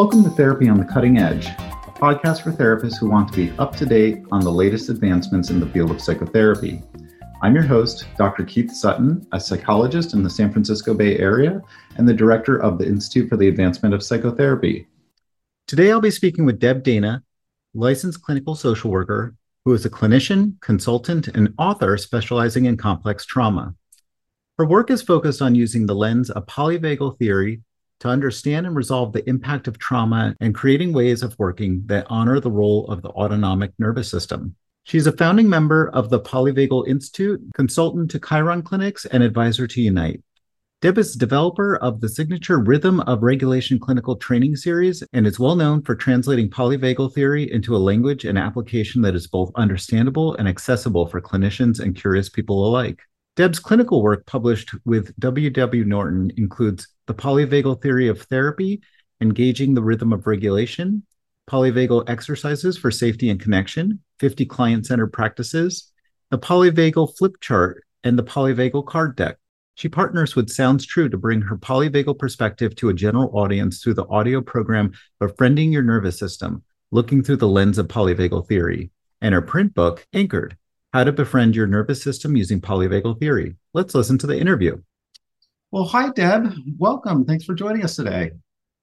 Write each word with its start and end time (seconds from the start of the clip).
Welcome 0.00 0.24
to 0.24 0.30
Therapy 0.30 0.66
on 0.66 0.78
the 0.78 0.86
Cutting 0.86 1.18
Edge, 1.18 1.48
a 1.48 1.92
podcast 1.94 2.40
for 2.40 2.52
therapists 2.52 2.98
who 2.98 3.10
want 3.10 3.30
to 3.30 3.36
be 3.36 3.58
up 3.58 3.76
to 3.76 3.84
date 3.84 4.22
on 4.32 4.40
the 4.40 4.50
latest 4.50 4.88
advancements 4.88 5.50
in 5.50 5.60
the 5.60 5.66
field 5.66 5.90
of 5.90 6.00
psychotherapy. 6.00 6.82
I'm 7.42 7.54
your 7.54 7.64
host, 7.64 8.06
Dr. 8.16 8.44
Keith 8.44 8.72
Sutton, 8.72 9.26
a 9.32 9.38
psychologist 9.38 10.14
in 10.14 10.22
the 10.22 10.30
San 10.30 10.50
Francisco 10.50 10.94
Bay 10.94 11.18
Area 11.18 11.60
and 11.96 12.08
the 12.08 12.14
director 12.14 12.56
of 12.56 12.78
the 12.78 12.86
Institute 12.86 13.28
for 13.28 13.36
the 13.36 13.48
Advancement 13.48 13.94
of 13.94 14.02
Psychotherapy. 14.02 14.88
Today, 15.66 15.92
I'll 15.92 16.00
be 16.00 16.10
speaking 16.10 16.46
with 16.46 16.58
Deb 16.58 16.82
Dana, 16.82 17.22
licensed 17.74 18.22
clinical 18.22 18.54
social 18.54 18.90
worker 18.90 19.34
who 19.66 19.74
is 19.74 19.84
a 19.84 19.90
clinician, 19.90 20.58
consultant, 20.62 21.28
and 21.28 21.52
author 21.58 21.98
specializing 21.98 22.64
in 22.64 22.78
complex 22.78 23.26
trauma. 23.26 23.74
Her 24.56 24.64
work 24.64 24.90
is 24.90 25.02
focused 25.02 25.42
on 25.42 25.54
using 25.54 25.84
the 25.84 25.94
lens 25.94 26.30
of 26.30 26.46
polyvagal 26.46 27.18
theory 27.18 27.60
to 28.00 28.08
understand 28.08 28.66
and 28.66 28.74
resolve 28.74 29.12
the 29.12 29.28
impact 29.28 29.68
of 29.68 29.78
trauma 29.78 30.34
and 30.40 30.54
creating 30.54 30.92
ways 30.92 31.22
of 31.22 31.38
working 31.38 31.82
that 31.86 32.06
honor 32.10 32.40
the 32.40 32.50
role 32.50 32.86
of 32.88 33.02
the 33.02 33.10
autonomic 33.10 33.72
nervous 33.78 34.10
system. 34.10 34.56
She's 34.84 35.06
a 35.06 35.12
founding 35.12 35.48
member 35.48 35.88
of 35.90 36.10
the 36.10 36.20
Polyvagal 36.20 36.88
Institute, 36.88 37.40
consultant 37.54 38.10
to 38.10 38.18
Khiron 38.18 38.64
Clinics, 38.64 39.04
and 39.06 39.22
advisor 39.22 39.66
to 39.66 39.80
Unyte. 39.80 40.22
Deb 40.80 40.96
is 40.96 41.14
developer 41.14 41.76
of 41.76 42.00
the 42.00 42.08
signature 42.08 42.58
Rhythm 42.58 43.00
of 43.00 43.22
Regulation 43.22 43.78
clinical 43.78 44.16
training 44.16 44.56
series 44.56 45.04
and 45.12 45.26
is 45.26 45.38
well 45.38 45.54
known 45.54 45.82
for 45.82 45.94
translating 45.94 46.48
polyvagal 46.48 47.12
theory 47.12 47.52
into 47.52 47.76
a 47.76 47.78
language 47.78 48.24
and 48.24 48.38
application 48.38 49.02
that 49.02 49.14
is 49.14 49.26
both 49.26 49.52
understandable 49.56 50.34
and 50.36 50.48
accessible 50.48 51.06
for 51.06 51.20
clinicians 51.20 51.80
and 51.80 51.94
curious 51.94 52.30
people 52.30 52.66
alike. 52.66 53.02
Deb's 53.36 53.60
clinical 53.60 54.02
work 54.02 54.26
published 54.26 54.72
with 54.84 55.18
W.W. 55.20 55.84
Norton 55.84 56.32
includes 56.36 56.88
the 57.06 57.14
polyvagal 57.14 57.80
theory 57.80 58.08
of 58.08 58.22
therapy, 58.22 58.82
engaging 59.20 59.74
the 59.74 59.82
rhythm 59.82 60.12
of 60.12 60.26
regulation, 60.26 61.04
polyvagal 61.48 62.08
exercises 62.08 62.76
for 62.76 62.90
safety 62.90 63.30
and 63.30 63.40
connection, 63.40 64.00
50 64.18 64.46
client 64.46 64.86
centered 64.86 65.12
practices, 65.12 65.92
the 66.30 66.38
polyvagal 66.38 67.16
flip 67.16 67.34
chart, 67.40 67.84
and 68.02 68.18
the 68.18 68.24
polyvagal 68.24 68.86
card 68.86 69.14
deck. 69.16 69.36
She 69.76 69.88
partners 69.88 70.34
with 70.34 70.50
Sounds 70.50 70.84
True 70.84 71.08
to 71.08 71.16
bring 71.16 71.40
her 71.42 71.56
polyvagal 71.56 72.18
perspective 72.18 72.74
to 72.76 72.88
a 72.88 72.94
general 72.94 73.30
audience 73.32 73.80
through 73.80 73.94
the 73.94 74.08
audio 74.08 74.40
program 74.40 74.92
Befriending 75.20 75.72
Your 75.72 75.82
Nervous 75.82 76.18
System, 76.18 76.64
looking 76.90 77.22
through 77.22 77.36
the 77.36 77.48
lens 77.48 77.78
of 77.78 77.86
polyvagal 77.86 78.48
theory, 78.48 78.90
and 79.20 79.34
her 79.34 79.42
print 79.42 79.72
book, 79.72 80.06
Anchored 80.12 80.56
How 80.92 81.04
to 81.04 81.12
Befriend 81.12 81.54
Your 81.54 81.68
Nervous 81.68 82.02
System 82.02 82.34
Using 82.36 82.60
Polyvagal 82.60 83.20
Theory. 83.20 83.54
Let's 83.74 83.94
listen 83.94 84.18
to 84.18 84.26
the 84.26 84.36
interview. 84.36 84.82
Well, 85.70 85.84
hi, 85.84 86.10
Deb. 86.10 86.52
Welcome. 86.78 87.24
Thanks 87.24 87.44
for 87.44 87.54
joining 87.54 87.84
us 87.84 87.94
today. 87.94 88.32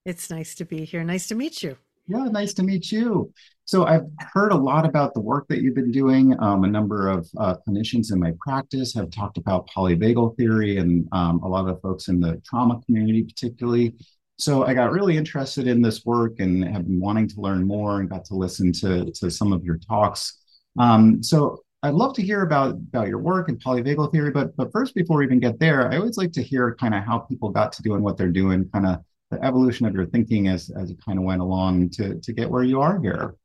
It's 0.05 0.29
nice 0.29 0.55
to 0.55 0.63
be 0.63 0.85
here. 0.85 1.03
Nice 1.03 1.27
to 1.27 1.35
meet 1.35 1.61
you. 1.61 1.75
Yeah, 2.07 2.23
nice 2.31 2.53
to 2.53 2.63
meet 2.63 2.93
you. 2.93 3.33
So, 3.65 3.85
I've 3.85 4.05
heard 4.19 4.53
a 4.53 4.55
lot 4.55 4.85
about 4.85 5.13
the 5.15 5.19
work 5.19 5.49
that 5.49 5.61
you've 5.61 5.75
been 5.75 5.91
doing. 5.91 6.33
Um, 6.41 6.63
a 6.63 6.67
number 6.67 7.09
of 7.09 7.27
uh, 7.37 7.55
clinicians 7.67 8.13
in 8.13 8.21
my 8.21 8.31
practice 8.39 8.93
have 8.93 9.11
talked 9.11 9.37
about 9.37 9.67
polyvagal 9.67 10.37
theory, 10.37 10.77
and 10.77 11.09
um, 11.11 11.41
a 11.43 11.47
lot 11.49 11.67
of 11.67 11.81
folks 11.81 12.07
in 12.07 12.21
the 12.21 12.41
trauma 12.45 12.79
community, 12.85 13.23
particularly. 13.23 13.95
So, 14.37 14.63
I 14.63 14.73
got 14.73 14.93
really 14.93 15.17
interested 15.17 15.67
in 15.67 15.81
this 15.81 16.05
work 16.05 16.39
and 16.39 16.63
have 16.63 16.87
been 16.87 17.01
wanting 17.01 17.27
to 17.27 17.41
learn 17.41 17.67
more 17.67 17.99
and 17.99 18.09
got 18.09 18.23
to 18.25 18.35
listen 18.35 18.71
to, 18.71 19.11
to 19.11 19.29
some 19.29 19.51
of 19.51 19.65
your 19.65 19.77
talks. 19.77 20.39
Um, 20.79 21.21
so, 21.21 21.63
I'd 21.87 21.93
love 21.93 22.13
to 22.15 22.21
hear 22.21 22.41
about 22.41 22.75
about 22.75 23.07
your 23.07 23.19
work 23.19 23.47
and 23.47 23.61
polyvagal 23.63 24.11
theory, 24.11 24.31
but 24.31 24.55
but 24.57 24.71
first, 24.71 24.93
before 24.93 25.19
we 25.19 25.25
even 25.25 25.39
get 25.39 25.59
there, 25.59 25.91
I 25.91 25.97
always 25.97 26.17
like 26.17 26.33
to 26.33 26.43
hear 26.43 26.75
kind 26.75 26.93
of 26.93 27.03
how 27.03 27.19
people 27.19 27.49
got 27.49 27.71
to 27.73 27.81
doing 27.81 28.01
what 28.01 28.17
they're 28.17 28.31
doing, 28.31 28.69
kind 28.73 28.85
of 28.85 28.99
the 29.31 29.43
evolution 29.43 29.85
of 29.85 29.93
your 29.93 30.05
thinking 30.05 30.49
as 30.49 30.69
as 30.69 30.91
it 30.91 30.97
kind 31.03 31.17
of 31.17 31.23
went 31.23 31.41
along 31.41 31.89
to 31.91 32.19
to 32.19 32.33
get 32.33 32.49
where 32.49 32.63
you 32.63 32.81
are 32.81 32.99
here. 33.01 33.35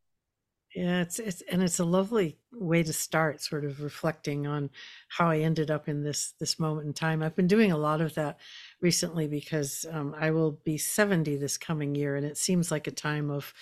Yeah, 0.75 1.03
it's 1.03 1.19
it's 1.19 1.43
and 1.43 1.63
it's 1.63 1.79
a 1.81 1.85
lovely 1.85 2.39
way 2.51 2.83
to 2.83 2.93
start, 2.93 3.43
sort 3.43 3.65
of 3.65 3.83
reflecting 3.83 4.47
on 4.47 4.71
how 5.09 5.29
I 5.29 5.41
ended 5.41 5.71
up 5.71 5.89
in 5.89 6.03
this 6.03 6.33
this 6.41 6.59
moment 6.59 6.87
in 6.87 6.95
time. 6.95 7.23
I've 7.23 7.37
been 7.37 7.47
doing 7.47 7.73
a 7.73 7.77
lot 7.77 8.01
of 8.01 8.15
that 8.15 8.39
recently 8.81 9.29
because 9.29 9.85
um, 9.91 10.17
I 10.19 10.31
will 10.31 10.53
be 10.65 10.79
seventy 10.79 11.37
this 11.37 11.59
coming 11.59 11.95
year, 11.95 12.17
and 12.17 12.25
it 12.25 12.39
seems 12.39 12.71
like 12.71 12.87
a 12.87 12.91
time 12.91 13.31
of 13.31 13.53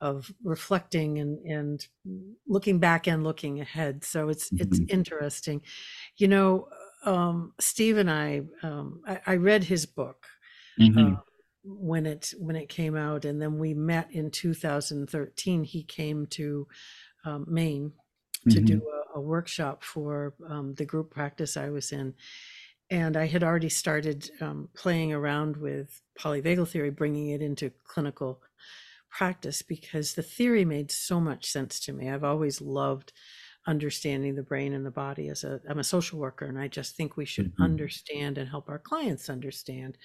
of 0.00 0.32
reflecting 0.42 1.18
and 1.18 1.38
and 1.46 1.86
looking 2.46 2.78
back 2.78 3.06
and 3.06 3.24
looking 3.24 3.60
ahead. 3.60 4.04
So 4.04 4.28
it's 4.28 4.50
mm-hmm. 4.50 4.62
it's 4.62 4.80
interesting, 4.88 5.62
you 6.16 6.28
know. 6.28 6.68
Um, 7.02 7.54
Steve 7.58 7.96
and 7.96 8.10
I, 8.10 8.42
um, 8.62 9.00
I, 9.06 9.20
I 9.26 9.36
read 9.36 9.64
his 9.64 9.86
book. 9.86 10.26
Mm-hmm. 10.78 11.14
Uh, 11.14 11.16
when 11.64 12.06
it 12.06 12.32
when 12.38 12.56
it 12.56 12.68
came 12.68 12.96
out 12.96 13.24
and 13.24 13.40
then 13.40 13.58
we 13.58 13.74
met 13.74 14.10
in 14.12 14.30
2013 14.30 15.62
he 15.62 15.82
came 15.82 16.26
to 16.26 16.66
um, 17.24 17.44
maine 17.46 17.92
to 18.48 18.56
mm-hmm. 18.56 18.64
do 18.64 18.82
a, 19.14 19.18
a, 19.18 19.20
workshop 19.20 19.84
for 19.84 20.34
um, 20.48 20.74
the 20.74 20.86
group 20.86 21.10
practice 21.10 21.58
i 21.58 21.68
was 21.68 21.92
in 21.92 22.14
and 22.88 23.14
i 23.14 23.26
had 23.26 23.44
already 23.44 23.68
started 23.68 24.30
um, 24.40 24.70
playing 24.74 25.12
around 25.12 25.54
with 25.58 26.00
polyvagal 26.18 26.66
theory 26.66 26.90
bringing 26.90 27.28
it 27.28 27.42
into 27.42 27.70
clinical 27.84 28.40
practice 29.10 29.62
because 29.62 30.14
the 30.14 30.22
theory 30.22 30.64
made 30.64 30.90
so 30.90 31.20
much 31.20 31.46
sense 31.46 31.80
to 31.80 31.92
me 31.92 32.08
i've 32.08 32.24
always 32.24 32.60
loved 32.60 33.12
understanding 33.66 34.34
the 34.34 34.42
brain 34.42 34.72
and 34.72 34.86
the 34.86 34.90
body 34.90 35.28
as 35.28 35.44
a 35.44 35.60
i'm 35.68 35.78
a 35.78 35.84
social 35.84 36.18
worker 36.18 36.46
and 36.46 36.58
i 36.58 36.66
just 36.66 36.96
think 36.96 37.16
we 37.16 37.26
should 37.26 37.52
mm-hmm. 37.52 37.62
understand 37.62 38.38
and 38.38 38.48
help 38.48 38.68
our 38.68 38.78
clients 38.78 39.28
understand 39.28 39.98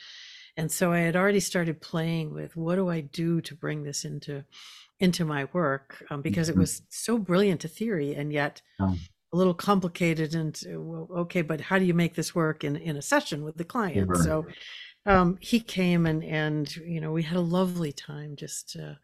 and 0.58 0.72
so 0.72 0.92
i 0.92 1.00
had 1.00 1.16
already 1.16 1.40
started 1.40 1.82
playing 1.82 2.34
with 2.34 2.56
what 2.56 2.76
do 2.76 2.90
i 2.90 3.00
do 3.00 3.40
to 3.40 3.56
bring 3.56 3.84
this 3.84 4.04
into 4.04 4.44
into 5.00 5.26
my 5.26 5.48
work 5.54 6.04
um, 6.10 6.22
because 6.22 6.50
mm-hmm. 6.50 6.60
it 6.60 6.62
was 6.62 6.82
so 6.90 7.18
brilliant 7.18 7.64
a 7.64 7.68
theory 7.68 8.14
and 8.14 8.32
yet 8.32 8.62
a 9.34 9.38
little 9.38 9.54
complicated 9.54 10.36
and 10.36 10.62
uh, 10.74 10.80
well, 10.80 11.08
okay 11.16 11.42
but 11.42 11.62
how 11.62 11.80
do 11.80 11.86
you 11.86 11.94
make 11.94 12.16
this 12.16 12.36
work 12.36 12.64
in 12.64 12.76
in 12.76 12.98
a 12.98 13.02
session 13.02 13.44
with 13.44 13.58
the 13.58 13.64
client 13.64 14.10
right. 14.10 14.24
so 14.24 14.46
um, 15.06 15.38
he 15.40 15.60
came 15.60 16.06
and 16.06 16.24
and 16.24 16.76
you 16.78 17.00
know 17.00 17.12
we 17.12 17.24
had 17.24 17.38
a 17.38 17.42
lovely 17.42 17.92
time 17.92 18.36
just 18.36 18.78
uh, 18.80 18.96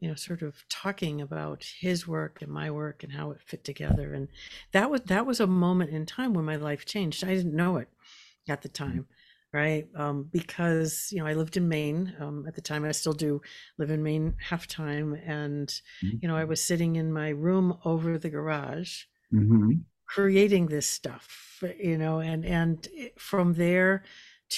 you 0.00 0.08
know 0.08 0.14
sort 0.14 0.42
of 0.42 0.64
talking 0.68 1.20
about 1.20 1.64
his 1.80 2.06
work 2.08 2.42
and 2.42 2.50
my 2.50 2.70
work 2.70 3.02
and 3.02 3.12
how 3.12 3.30
it 3.30 3.40
fit 3.44 3.64
together 3.64 4.14
and 4.14 4.28
that 4.72 4.90
was 4.90 5.02
that 5.02 5.26
was 5.26 5.40
a 5.40 5.46
moment 5.46 5.90
in 5.90 6.06
time 6.06 6.34
when 6.34 6.44
my 6.44 6.56
life 6.56 6.84
changed 6.84 7.24
i 7.24 7.34
didn't 7.34 7.56
know 7.56 7.76
it 7.76 7.88
at 8.48 8.62
the 8.62 8.68
mm. 8.68 8.74
time 8.74 9.06
right? 9.52 9.86
Um, 9.94 10.28
because 10.32 11.08
you 11.12 11.18
know 11.18 11.26
I 11.26 11.34
lived 11.34 11.56
in 11.56 11.68
Maine 11.68 12.14
um, 12.18 12.44
at 12.48 12.54
the 12.54 12.60
time. 12.60 12.84
I 12.84 12.92
still 12.92 13.12
do 13.12 13.42
live 13.78 13.90
in 13.90 14.02
Maine 14.02 14.34
half 14.38 14.66
time, 14.66 15.14
and 15.26 15.68
mm-hmm. 16.02 16.16
you 16.20 16.28
know 16.28 16.36
I 16.36 16.44
was 16.44 16.62
sitting 16.62 16.96
in 16.96 17.12
my 17.12 17.28
room 17.28 17.78
over 17.84 18.18
the 18.18 18.30
garage, 18.30 19.04
mm-hmm. 19.32 19.72
creating 20.06 20.66
this 20.66 20.86
stuff, 20.86 21.62
you 21.78 21.98
know, 21.98 22.20
and 22.20 22.44
and 22.44 22.88
from 23.18 23.54
there 23.54 24.04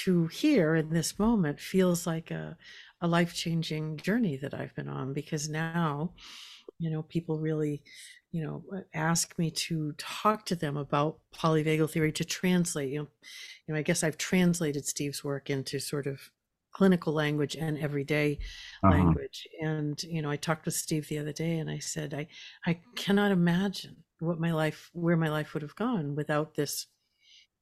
to 0.03 0.27
here 0.28 0.75
in 0.75 0.91
this 0.91 1.19
moment 1.19 1.60
feels 1.60 2.06
like 2.06 2.31
a 2.31 2.56
a 3.00 3.06
life 3.06 3.34
changing 3.34 3.99
journey 3.99 4.37
that 4.38 4.55
I've 4.55 4.75
been 4.75 4.88
on 4.88 5.12
because 5.12 5.49
now, 5.49 6.15
you 6.78 6.91
know, 6.91 7.03
people 7.03 7.38
really 7.38 7.82
you 8.34 8.43
know 8.43 8.65
ask 8.93 9.38
me 9.38 9.49
to 9.49 9.93
talk 9.93 10.44
to 10.44 10.56
them 10.56 10.77
about 10.77 11.19
polyvagal 11.33 11.88
theory 11.88 12.10
to 12.10 12.25
translate 12.25 12.91
you 12.91 12.99
know 12.99 13.07
you 13.66 13.72
know 13.72 13.78
i 13.78 13.83
guess 13.83 14.03
i've 14.03 14.18
translated 14.18 14.84
steve's 14.84 15.22
work 15.22 15.51
into 15.51 15.78
sort 15.78 16.09
of 16.09 16.18
clinical 16.72 17.13
language 17.13 17.54
and 17.54 17.78
everyday 17.78 18.36
uh-huh. 18.83 18.92
language 18.92 19.47
and 19.60 20.03
you 20.03 20.21
know 20.21 20.30
i 20.30 20.36
talked 20.36 20.65
with 20.65 20.74
steve 20.74 21.09
the 21.09 21.18
other 21.18 21.33
day 21.33 21.59
and 21.59 21.71
i 21.71 21.78
said 21.78 22.13
i 22.13 22.27
i 22.66 22.80
cannot 22.97 23.30
imagine 23.30 23.95
what 24.18 24.41
my 24.41 24.53
life 24.53 24.91
where 24.95 25.16
my 25.16 25.28
life 25.28 25.54
would 25.54 25.63
have 25.63 25.77
gone 25.77 26.16
without 26.16 26.57
this 26.57 26.89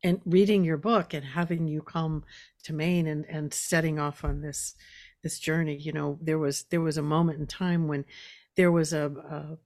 and 0.02 0.20
reading 0.24 0.64
your 0.64 0.76
book 0.76 1.14
and 1.14 1.24
having 1.24 1.66
you 1.66 1.82
come 1.82 2.24
to 2.64 2.72
maine 2.72 3.06
and 3.06 3.24
and 3.26 3.52
setting 3.52 3.98
off 3.98 4.24
on 4.24 4.40
this 4.40 4.74
this 5.22 5.38
journey 5.38 5.76
you 5.76 5.92
know 5.92 6.18
there 6.20 6.38
was 6.38 6.64
there 6.64 6.80
was 6.80 6.98
a 6.98 7.02
moment 7.02 7.38
in 7.38 7.46
time 7.46 7.86
when 7.88 8.04
there 8.56 8.72
was 8.72 8.92
a, 8.92 9.06
a 9.06 9.58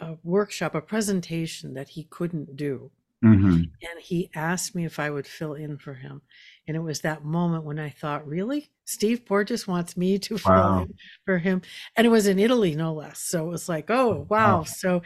a 0.00 0.16
workshop, 0.22 0.74
a 0.74 0.80
presentation 0.80 1.74
that 1.74 1.90
he 1.90 2.04
couldn't 2.04 2.56
do. 2.56 2.90
Mm-hmm. 3.24 3.46
And 3.46 4.00
he 4.00 4.30
asked 4.34 4.74
me 4.74 4.84
if 4.84 5.00
I 5.00 5.10
would 5.10 5.26
fill 5.26 5.54
in 5.54 5.78
for 5.78 5.94
him. 5.94 6.22
And 6.66 6.76
it 6.76 6.80
was 6.80 7.00
that 7.00 7.24
moment 7.24 7.64
when 7.64 7.78
I 7.78 7.90
thought, 7.90 8.26
really? 8.28 8.70
Steve 8.84 9.26
Porges 9.26 9.66
wants 9.66 9.96
me 9.96 10.18
to 10.20 10.38
fill 10.38 10.52
wow. 10.52 10.82
in 10.82 10.94
for 11.24 11.38
him. 11.38 11.62
And 11.96 12.06
it 12.06 12.10
was 12.10 12.26
in 12.26 12.38
Italy, 12.38 12.76
no 12.76 12.92
less. 12.92 13.18
So 13.20 13.46
it 13.46 13.50
was 13.50 13.68
like, 13.68 13.90
oh, 13.90 14.26
wow. 14.28 14.58
wow. 14.58 14.62
So, 14.64 15.02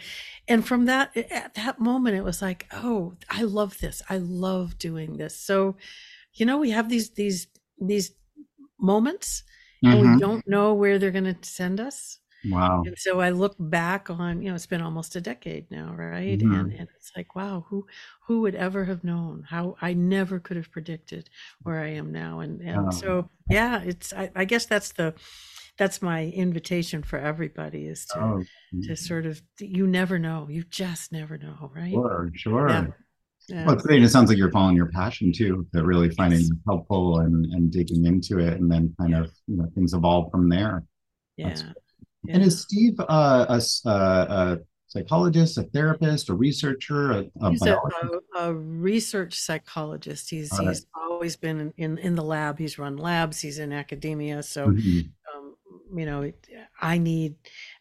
and 0.46 0.66
from 0.66 0.86
that, 0.86 1.16
at 1.16 1.54
that 1.54 1.80
moment, 1.80 2.16
it 2.16 2.24
was 2.24 2.42
like, 2.42 2.66
oh, 2.72 3.14
I 3.30 3.42
love 3.42 3.78
this. 3.78 4.02
I 4.10 4.18
love 4.18 4.78
doing 4.78 5.16
this. 5.16 5.36
So, 5.36 5.76
you 6.34 6.44
know, 6.44 6.58
we 6.58 6.70
have 6.70 6.88
these, 6.88 7.10
these, 7.10 7.46
these 7.80 8.12
moments 8.78 9.42
mm-hmm. 9.82 9.92
and 9.92 10.00
we 10.00 10.06
mm-hmm. 10.08 10.18
don't 10.18 10.48
know 10.48 10.74
where 10.74 10.98
they're 10.98 11.10
going 11.10 11.34
to 11.34 11.48
send 11.48 11.80
us 11.80 12.18
Wow. 12.44 12.82
And 12.84 12.98
so 12.98 13.20
I 13.20 13.30
look 13.30 13.54
back 13.58 14.10
on, 14.10 14.42
you 14.42 14.48
know, 14.50 14.54
it's 14.56 14.66
been 14.66 14.82
almost 14.82 15.16
a 15.16 15.20
decade 15.20 15.70
now, 15.70 15.94
right? 15.96 16.38
Mm-hmm. 16.38 16.52
And, 16.54 16.72
and 16.72 16.88
it's 16.96 17.12
like, 17.16 17.34
wow, 17.36 17.66
who 17.68 17.86
who 18.26 18.40
would 18.42 18.54
ever 18.56 18.84
have 18.84 19.04
known 19.04 19.44
how 19.48 19.76
I 19.80 19.94
never 19.94 20.40
could 20.40 20.56
have 20.56 20.70
predicted 20.70 21.30
where 21.62 21.80
I 21.80 21.88
am 21.90 22.12
now. 22.12 22.40
And 22.40 22.60
and 22.60 22.88
oh. 22.88 22.90
so 22.90 23.30
yeah, 23.48 23.82
it's 23.82 24.12
I, 24.12 24.30
I 24.34 24.44
guess 24.44 24.66
that's 24.66 24.92
the 24.92 25.14
that's 25.78 26.02
my 26.02 26.26
invitation 26.26 27.02
for 27.02 27.18
everybody 27.18 27.86
is 27.86 28.06
to 28.06 28.18
Oh, 28.18 28.42
to 28.82 28.96
sort 28.96 29.26
of 29.26 29.42
you 29.60 29.86
never 29.86 30.18
know 30.18 30.48
you 30.50 30.64
just 30.64 31.12
never 31.12 31.38
know 31.38 31.70
right 31.74 31.92
sure, 31.92 32.30
sure. 32.34 32.68
yeah 32.68 32.86
yeah 33.48 33.64
Well, 33.66 33.74
it's 33.76 33.84
great. 33.84 34.02
It 34.02 34.08
sounds 34.10 34.28
like 34.28 34.38
you're 34.38 34.50
following 34.52 34.76
your 34.76 34.90
passion 34.90 35.32
too, 35.32 35.66
that 35.72 35.84
really 35.84 36.10
finding 36.10 36.40
Yes. 36.40 36.52
helpful 36.66 37.20
and, 37.20 37.46
and 37.46 37.70
digging 37.72 38.06
into 38.06 38.38
it 38.38 38.54
and 38.60 38.70
then 38.70 38.94
kind 39.00 39.12
Yeah. 39.12 39.20
of, 39.20 39.32
you 39.46 39.56
know, 39.56 39.68
things 39.74 39.94
evolve 39.94 40.30
from 40.32 40.48
there. 40.48 40.84
yeah, 41.36 41.72
yeah. 42.24 42.34
And 42.34 42.42
is 42.44 42.62
Steve 42.62 42.98
uh, 43.00 43.46
a, 43.48 43.88
a 43.88 44.58
psychologist, 44.86 45.58
a 45.58 45.62
therapist, 45.64 46.28
a 46.28 46.34
researcher, 46.34 47.12
a, 47.12 47.30
a 47.40 47.50
He's 47.50 47.62
a, 47.62 47.64
biologist? 47.66 48.24
a, 48.38 48.54
research 48.54 49.34
psychologist. 49.38 50.30
He's 50.30 50.56
he's 50.58 50.86
always 50.94 51.36
been 51.36 51.60
in, 51.60 51.72
in, 51.78 51.98
in 51.98 52.14
the 52.14 52.24
lab. 52.24 52.58
He's 52.58 52.78
run 52.78 52.96
labs. 52.96 53.40
He's 53.40 53.58
in 53.58 53.72
academia. 53.72 54.42
So 54.42 54.68
Mhm. 54.68 55.10
um, 55.34 55.56
you 55.94 56.06
know, 56.06 56.22
it, 56.22 56.46
I 56.80 56.98
need 56.98 57.36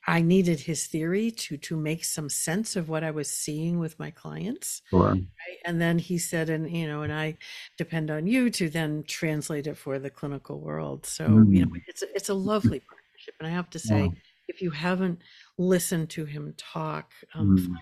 I 0.08 0.22
needed 0.22 0.60
his 0.62 0.88
theory 0.88 1.32
to 1.32 1.58
to 1.58 1.76
make 1.78 2.04
some 2.06 2.30
sense 2.30 2.76
of 2.76 2.88
what 2.90 3.04
I 3.04 3.12
was 3.12 3.30
seeing 3.30 3.80
with 3.80 3.98
my 4.00 4.12
clients. 4.12 4.82
Sure. 4.90 5.12
Right? 5.14 5.28
And 5.66 5.80
then 5.82 5.98
he 6.00 6.18
said, 6.18 6.50
and 6.50 6.70
you 6.70 6.88
know, 6.88 7.02
and 7.04 7.14
I 7.14 7.38
depend 7.78 8.10
on 8.12 8.26
you 8.28 8.50
to 8.52 8.70
then 8.70 9.04
translate 9.08 9.68
it 9.68 9.78
for 9.78 9.98
the 10.00 10.10
clinical 10.10 10.60
world. 10.60 11.06
So 11.06 11.24
you 11.26 11.66
know, 11.66 11.72
Mm. 11.72 11.82
it's 11.88 12.02
a, 12.04 12.16
it's 12.16 12.30
a 12.30 12.34
lovely 12.34 12.80
partnership. 12.80 13.36
And 13.40 13.48
I 13.48 13.52
have 13.52 13.70
to 13.72 13.80
say. 13.80 14.12
If 14.52 14.62
you 14.62 14.72
haven't 14.72 15.20
listened 15.58 16.10
to 16.12 16.26
him 16.26 16.54
talk, 16.58 17.14
um, 17.34 17.58
Mm. 17.58 17.76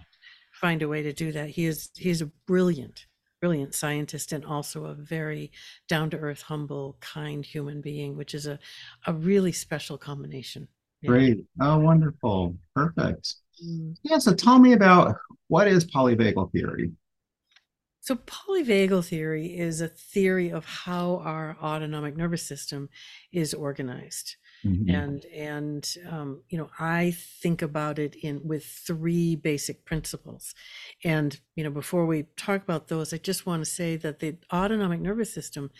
find 0.54 0.81
a 0.81 0.88
way 0.88 1.01
to 1.04 1.13
do 1.13 1.31
that. 1.31 1.50
He 1.50 1.66
is 1.66 1.89
he's 1.95 2.21
a 2.21 2.31
brilliant, 2.51 3.07
brilliant 3.42 3.74
scientist 3.74 4.31
and 4.33 4.44
also 4.45 4.86
a 4.86 4.94
very 4.94 5.51
down 5.88 6.10
to 6.12 6.18
earth, 6.18 6.44
humble, 6.44 6.98
kind 7.01 7.45
human 7.45 7.81
being, 7.81 8.16
which 8.18 8.33
is 8.33 8.45
a 8.45 8.60
a 9.07 9.13
really 9.13 9.51
special 9.51 9.98
combination. 9.98 10.68
Yeah. 11.01 11.10
Great. 11.12 11.38
Oh, 11.62 11.80
wonderful. 11.80 12.57
Perfect. 12.75 13.36
Mm. 13.63 13.95
Yeah. 14.04 14.19
So 14.19 14.33
tell 14.33 14.60
me 14.60 14.74
about 14.74 15.16
what 15.48 15.68
is 15.68 15.86
polyvagal 15.86 16.51
theory? 16.51 16.92
So 18.01 18.16
polyvagal 18.16 19.06
theory 19.06 19.57
is 19.57 19.81
a 19.81 19.88
theory 19.88 20.50
of 20.51 20.66
how 20.66 21.18
our 21.18 21.57
autonomic 21.62 22.16
nervous 22.16 22.44
system 22.44 22.89
is 23.31 23.54
organized. 23.54 24.36
Mhm. 24.63 25.03
and 25.13 25.25
and 25.25 25.95
um, 26.09 26.44
you 26.50 26.57
know 26.57 26.69
i 26.79 27.11
think 27.11 27.61
about 27.61 28.00
it 28.00 28.15
in 28.15 28.41
with 28.47 28.65
three 28.65 29.35
basic 29.35 29.85
principles 29.85 30.53
and 31.03 31.39
you 31.56 31.63
know 31.63 31.69
before 31.71 32.06
we 32.06 32.23
talk 32.38 32.61
about 32.63 32.88
those 32.88 33.13
i 33.13 33.17
just 33.17 33.45
want 33.45 33.61
to 33.61 33.65
say 33.69 33.95
that 33.95 34.19
the 34.19 34.38
autonomic 34.53 35.00
nervous 35.00 35.33
system 35.33 35.71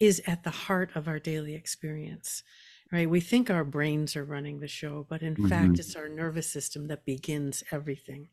is 0.00 0.20
at 0.26 0.42
the 0.44 0.50
heart 0.50 0.90
of 0.96 1.08
our 1.08 1.18
daily 1.18 1.54
experience 1.54 2.42
right 2.92 3.08
we 3.10 3.20
think 3.20 3.50
our 3.50 3.64
brains 3.64 4.14
are 4.16 4.24
running 4.24 4.60
the 4.60 4.68
show 4.68 5.06
but 5.08 5.22
in 5.22 5.36
fact 5.36 5.78
Mhm. 5.78 5.78
it's 5.78 5.96
our 5.96 6.08
nervous 6.08 6.50
system 6.50 6.86
that 6.88 7.04
begins 7.04 7.62
everything 7.70 8.28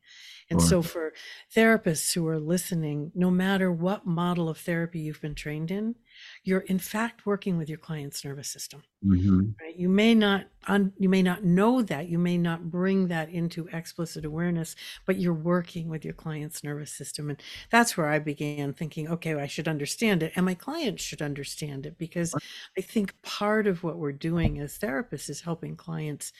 and 0.49 0.61
Sure. 0.61 0.69
so 0.69 0.81
for 0.81 1.13
therapists 1.55 2.13
who 2.13 2.27
are 2.27 2.39
listening 2.39 3.11
no 3.15 3.31
matter 3.31 3.71
what 3.71 4.05
model 4.05 4.49
of 4.49 4.57
therapy 4.57 4.99
you've 4.99 5.21
been 5.21 5.35
trained 5.35 5.71
in 5.71 5.95
you're 6.43 6.61
in 6.61 6.79
fact 6.79 7.25
working 7.25 7.57
with 7.57 7.69
your 7.69 7.77
client's 7.77 8.23
nervous 8.25 8.49
system 8.49 8.83
Mhm. 9.03 9.55
right 9.61 9.75
you 9.75 9.89
may 9.89 10.15
not 10.15 10.47
un, 10.67 10.93
you 10.97 11.09
may 11.09 11.23
not 11.23 11.43
know 11.43 11.81
that 11.81 12.07
you 12.09 12.17
may 12.19 12.37
not 12.37 12.69
bring 12.71 13.07
that 13.07 13.29
into 13.29 13.67
explicit 13.67 14.25
awareness 14.25 14.75
but 15.05 15.17
you're 15.19 15.33
working 15.33 15.89
with 15.89 16.05
your 16.05 16.13
client's 16.13 16.63
nervous 16.63 16.91
system 16.93 17.29
and 17.29 17.41
that's 17.71 17.97
where 17.97 18.07
i 18.09 18.19
began 18.19 18.73
thinking 18.73 19.07
okay 19.09 19.33
i 19.35 19.47
should 19.47 19.67
understand 19.67 20.23
it 20.23 20.33
and 20.35 20.45
my 20.45 20.55
client 20.55 20.99
should 20.99 21.21
understand 21.21 21.85
it 21.85 21.97
because 21.97 22.37
i 22.77 22.81
think 22.81 23.19
part 23.23 23.67
of 23.67 23.83
what 23.83 23.97
we're 23.97 24.11
doing 24.11 24.59
as 24.59 24.77
therapists 24.79 25.29
is 25.29 25.41
helping 25.41 25.75
clients 25.75 26.31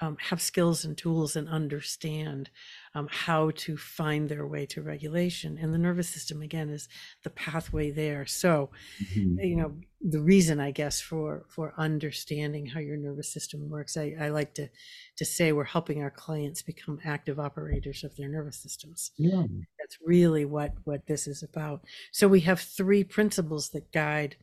um, 0.00 0.16
have 0.20 0.40
skills 0.42 0.84
and 0.84 0.96
tools 0.98 1.36
and 1.36 1.48
understand 1.48 2.50
um, 2.96 3.08
how 3.10 3.50
to 3.64 3.76
find 3.76 4.28
their 4.28 4.46
way 4.46 4.64
to 4.66 4.82
regulation. 4.82 5.58
And 5.60 5.72
the 5.74 5.78
nervous 5.78 6.08
system 6.08 6.42
again 6.42 6.68
is 6.70 6.88
the 7.24 7.30
pathway 7.30 7.90
there. 7.90 8.24
So 8.26 8.70
Mhm. 9.14 9.36
you 9.50 9.56
know 9.56 9.70
the 10.00 10.20
reason 10.20 10.60
i 10.60 10.70
guess 10.70 11.00
for 11.00 11.46
for 11.48 11.72
understanding 11.78 12.64
how 12.66 12.80
your 12.80 12.98
nervous 12.98 13.32
system 13.36 13.60
works 13.70 13.96
i, 13.96 14.14
I 14.20 14.28
like 14.28 14.52
to 14.54 14.68
to 15.16 15.24
say 15.24 15.46
we're 15.52 15.64
helping 15.76 16.02
our 16.02 16.10
clients 16.10 16.62
become 16.62 16.98
active 17.04 17.38
operators 17.40 18.04
of 18.04 18.14
their 18.16 18.28
nervous 18.28 18.58
systems. 18.66 19.00
Yeah. 19.16 19.44
that's 19.78 19.96
really 20.14 20.44
what 20.44 20.72
what 20.84 21.06
this 21.06 21.26
is 21.26 21.42
about. 21.42 21.78
So 22.12 22.28
we 22.28 22.40
have 22.40 22.60
three 22.60 23.04
principles 23.04 23.70
that 23.70 23.92
guide 23.92 24.36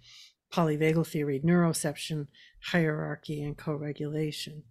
polyvagal 0.52 1.08
theory 1.08 1.40
neuroception 1.40 2.28
hierarchy 2.72 3.42
and 3.44 3.58
co-regulation 3.58 4.64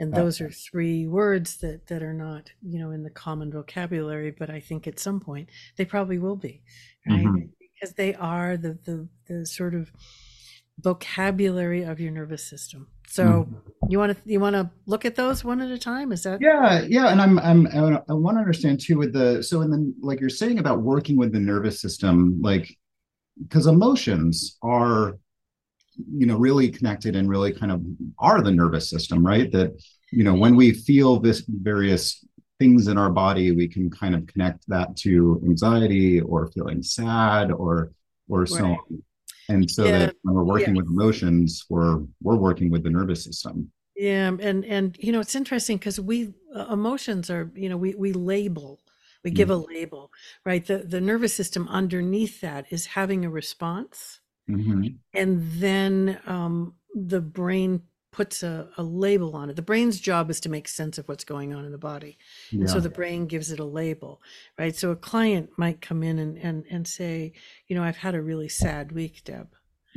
and 0.00 0.12
those 0.12 0.40
are 0.40 0.50
three 0.50 1.06
words 1.06 1.56
that 1.58 1.86
that 1.86 2.02
are 2.02 2.14
not 2.14 2.50
you 2.62 2.78
know 2.78 2.90
in 2.90 3.02
the 3.02 3.10
common 3.10 3.50
vocabulary 3.52 4.30
but 4.30 4.50
i 4.50 4.58
think 4.60 4.86
at 4.86 4.98
some 4.98 5.20
point 5.20 5.48
they 5.76 5.84
probably 5.84 6.18
will 6.18 6.36
be 6.36 6.62
right 7.08 7.24
Mhm. 7.26 7.50
because 7.60 7.94
they 7.94 8.14
are 8.14 8.56
the 8.56 8.78
the 8.84 9.08
the 9.26 9.46
sort 9.46 9.74
of 9.74 9.92
vocabulary 10.80 11.82
of 11.82 12.00
your 12.00 12.10
nervous 12.10 12.42
system 12.42 12.88
so 13.06 13.24
Mhm. 13.44 13.56
you 13.90 13.98
want 13.98 14.16
to 14.16 14.30
you 14.32 14.40
want 14.40 14.54
to 14.54 14.70
look 14.86 15.04
at 15.04 15.14
those 15.16 15.44
one 15.44 15.60
at 15.60 15.70
a 15.70 15.78
time 15.78 16.12
is 16.12 16.22
that 16.22 16.40
Yeah, 16.40 16.82
yeah, 16.88 17.08
and 17.12 17.20
I'm 17.20 17.38
I'm 17.38 17.66
I 17.66 18.14
want 18.14 18.36
to 18.36 18.40
understand 18.40 18.80
too 18.80 18.96
with 18.98 19.12
the 19.12 19.42
so 19.42 19.60
in 19.60 19.70
the 19.70 19.92
like 20.00 20.18
you're 20.20 20.30
saying 20.30 20.58
about 20.58 20.82
working 20.82 21.16
with 21.16 21.32
the 21.32 21.40
nervous 21.40 21.80
system, 21.80 22.40
like 22.40 22.74
because 23.42 23.66
emotions 23.66 24.56
are 24.62 25.18
you 25.96 26.26
know 26.26 26.36
really 26.36 26.68
connected 26.70 27.16
and 27.16 27.28
really 27.28 27.52
kind 27.52 27.72
of 27.72 27.82
are 28.18 28.42
the 28.42 28.50
nervous 28.50 28.88
system, 28.88 29.24
right? 29.26 29.50
That 29.52 29.72
you 30.10 30.24
know 30.24 30.34
when 30.34 30.56
we 30.56 30.72
feel 30.72 31.20
this 31.20 31.42
various 31.48 32.24
things 32.58 32.88
in 32.88 32.98
our 32.98 33.10
body, 33.10 33.52
we 33.52 33.68
can 33.68 33.90
kind 33.90 34.14
of 34.14 34.26
connect 34.26 34.68
that 34.68 34.96
to 34.96 35.42
anxiety 35.44 36.20
or 36.20 36.50
feeling 36.52 36.82
sad 36.82 37.50
or 37.52 37.92
or 38.28 38.46
so 38.46 38.72
on. 38.72 39.02
And 39.48 39.70
so 39.70 39.90
Yeah, 39.90 39.98
that 39.98 40.14
when 40.22 40.34
we're 40.34 40.44
working 40.44 40.74
yeah. 40.74 40.76
with 40.76 40.86
emotions, 40.86 41.64
we're 41.68 42.00
we're 42.22 42.36
working 42.36 42.70
with 42.70 42.84
the 42.84 42.90
nervous 42.90 43.24
system. 43.24 43.70
Yeah, 43.94 44.28
and 44.40 44.64
and 44.64 44.96
you 44.98 45.12
know 45.12 45.20
it's 45.20 45.34
interesting 45.34 45.76
because 45.76 46.00
we 46.00 46.32
uh, 46.54 46.66
emotions 46.70 47.30
are 47.30 47.50
you 47.54 47.68
know 47.68 47.76
we 47.76 47.94
we 47.94 48.12
label 48.12 48.80
we 49.22 49.30
give 49.30 49.50
a 49.50 49.56
label 49.56 50.10
right 50.46 50.64
the 50.66 50.78
the 50.78 51.00
nervous 51.00 51.34
system 51.34 51.68
underneath 51.68 52.40
that 52.40 52.66
is 52.72 52.86
having 52.86 53.24
a 53.24 53.30
response 53.30 54.20
Mhm. 54.48 54.98
and 55.14 55.50
then 55.52 56.18
um, 56.26 56.74
the 56.94 57.20
brain 57.20 57.82
puts 58.10 58.42
a, 58.42 58.68
a 58.76 58.82
label 58.82 59.34
on 59.34 59.48
it. 59.48 59.56
The 59.56 59.62
brain's 59.62 59.98
job 59.98 60.28
is 60.30 60.38
to 60.40 60.50
make 60.50 60.68
sense 60.68 60.98
of 60.98 61.08
what's 61.08 61.24
going 61.24 61.54
on 61.54 61.64
in 61.64 61.72
the 61.72 61.78
body. 61.78 62.18
And 62.50 62.68
so 62.68 62.78
the 62.80 62.90
brain 62.90 63.26
gives 63.26 63.50
it 63.50 63.58
a 63.60 63.64
label 63.64 64.20
right? 64.58 64.76
So 64.76 64.90
a 64.90 64.96
client 64.96 65.50
might 65.56 65.80
come 65.80 66.02
in 66.02 66.18
and 66.18 66.36
and, 66.36 66.64
and 66.70 66.86
say 66.86 67.32
you 67.68 67.74
know 67.76 67.82
i've 67.82 67.96
had 67.96 68.14
a 68.14 68.20
really 68.20 68.48
sad 68.48 68.92
week 68.92 69.22
deb. 69.24 69.48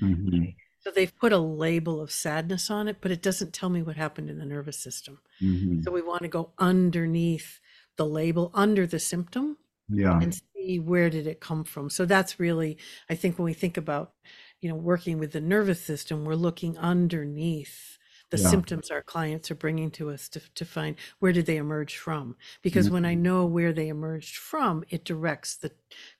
Mhm. 0.01 0.55
so 0.81 0.91
they've 0.91 1.15
put 1.17 1.33
a 1.33 1.39
label 1.39 1.99
of 1.99 2.11
sadness 2.11 2.69
on 2.69 2.87
it 2.87 2.97
but 3.01 3.11
it 3.11 3.21
doesn't 3.21 3.53
tell 3.53 3.69
me 3.69 3.81
what 3.81 3.95
happened 3.97 4.29
in 4.29 4.37
the 4.37 4.45
nervous 4.45 4.77
system. 4.79 5.19
Mhm. 5.41 5.83
so 5.83 5.91
we 5.91 6.01
want 6.01 6.21
to 6.21 6.27
go 6.29 6.51
underneath 6.57 7.59
the 7.97 8.05
label, 8.05 8.51
under 8.53 8.85
the 8.87 8.99
symptom, 8.99 9.57
Yeah. 9.89 10.19
and 10.19 10.33
see 10.33 10.79
where 10.79 11.09
did 11.09 11.27
it 11.27 11.39
come 11.39 11.63
from. 11.63 11.89
So 11.89 12.05
that's 12.05 12.39
really, 12.39 12.77
I 13.09 13.15
think, 13.15 13.37
when 13.37 13.45
we 13.45 13.53
think 13.53 13.77
about, 13.77 14.13
you 14.61 14.69
know, 14.69 14.75
working 14.75 15.19
with 15.19 15.31
the 15.31 15.41
nervous 15.41 15.81
system, 15.81 16.25
we're 16.25 16.35
looking 16.35 16.77
underneath 16.77 17.97
the 18.31 18.37
Yeah. 18.37 18.49
symptoms 18.49 18.89
our 18.89 19.03
clients 19.03 19.51
are 19.51 19.55
bringing 19.55 19.91
to 19.91 20.09
us 20.09 20.27
to, 20.29 20.41
to 20.55 20.65
find 20.65 20.95
where 21.19 21.31
did 21.31 21.45
they 21.45 21.57
emerge 21.57 21.97
from. 21.97 22.35
Because 22.63 22.89
when 22.89 23.05
I 23.05 23.13
know 23.13 23.45
where 23.45 23.71
they 23.71 23.87
emerged 23.89 24.37
from, 24.37 24.83
it 24.89 25.05
directs 25.05 25.57
the 25.57 25.71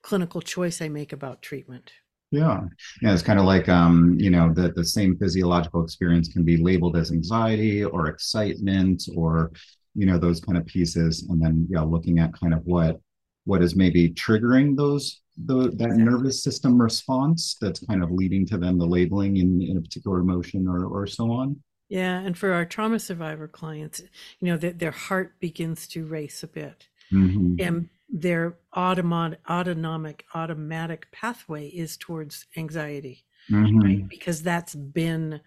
clinical 0.04 0.42
choice 0.42 0.82
I 0.82 0.88
make 0.90 1.12
about 1.12 1.42
treatment. 1.42 1.92
Yeah. 2.30 2.62
Yeah. 3.02 3.14
It's 3.14 3.24
kind 3.24 3.40
of 3.40 3.46
like, 3.46 3.68
um, 3.70 4.18
you 4.20 4.30
know, 4.30 4.54
the, 4.54 4.72
the 4.76 4.86
same 4.86 5.18
physiological 5.18 5.84
experience 5.84 6.28
can 6.28 6.44
be 6.44 6.58
labeled 6.58 6.96
as 6.98 7.12
anxiety 7.12 7.84
or 7.84 8.08
excitement 8.08 9.04
or, 9.16 9.52
you 9.96 10.06
know, 10.06 10.20
those 10.20 10.40
kind 10.40 10.58
of 10.58 10.66
pieces. 10.68 11.24
And 11.30 11.42
then, 11.42 11.68
yeah, 11.70 11.82
looking 11.82 12.20
at 12.20 12.34
kind 12.34 12.54
of 12.54 12.62
what, 12.66 13.00
what 13.46 13.64
is 13.64 13.76
maybe 13.76 14.12
triggering 14.12 14.76
those, 14.76 15.22
the, 15.38 15.72
that 15.76 15.92
nervous 15.98 16.44
system 16.44 16.82
response 16.82 17.56
that's 17.62 17.80
kind 17.86 18.04
of 18.04 18.12
leading 18.12 18.46
to 18.48 18.58
then 18.58 18.78
the 18.78 18.86
labeling 18.86 19.38
in, 19.38 19.62
in 19.62 19.78
a 19.78 19.82
particular 19.82 20.20
emotion 20.20 20.68
or, 20.68 20.86
or 20.86 21.08
so 21.08 21.32
on. 21.32 21.62
Yeah, 21.88 22.20
and 22.20 22.38
for 22.38 22.52
our 22.52 22.66
trauma 22.66 23.00
survivor 23.00 23.48
clients, 23.48 24.02
you 24.40 24.48
know, 24.48 24.58
that 24.58 24.80
their 24.80 24.92
heart 24.92 25.40
begins 25.40 25.88
to 25.90 26.06
race 26.06 26.44
a 26.44 26.48
bit. 26.48 26.88
Mhm. 27.14 27.62
and 27.62 27.90
their 28.10 28.58
automatic 28.74 29.40
autonomic 29.50 30.26
automatic 30.34 31.12
pathway 31.12 31.68
is 31.68 31.98
towards 31.98 32.46
anxiety 32.58 33.26
Mhm. 33.52 33.84
right 33.84 34.10
because 34.10 34.42
that's 34.42 34.74
been 34.76 35.40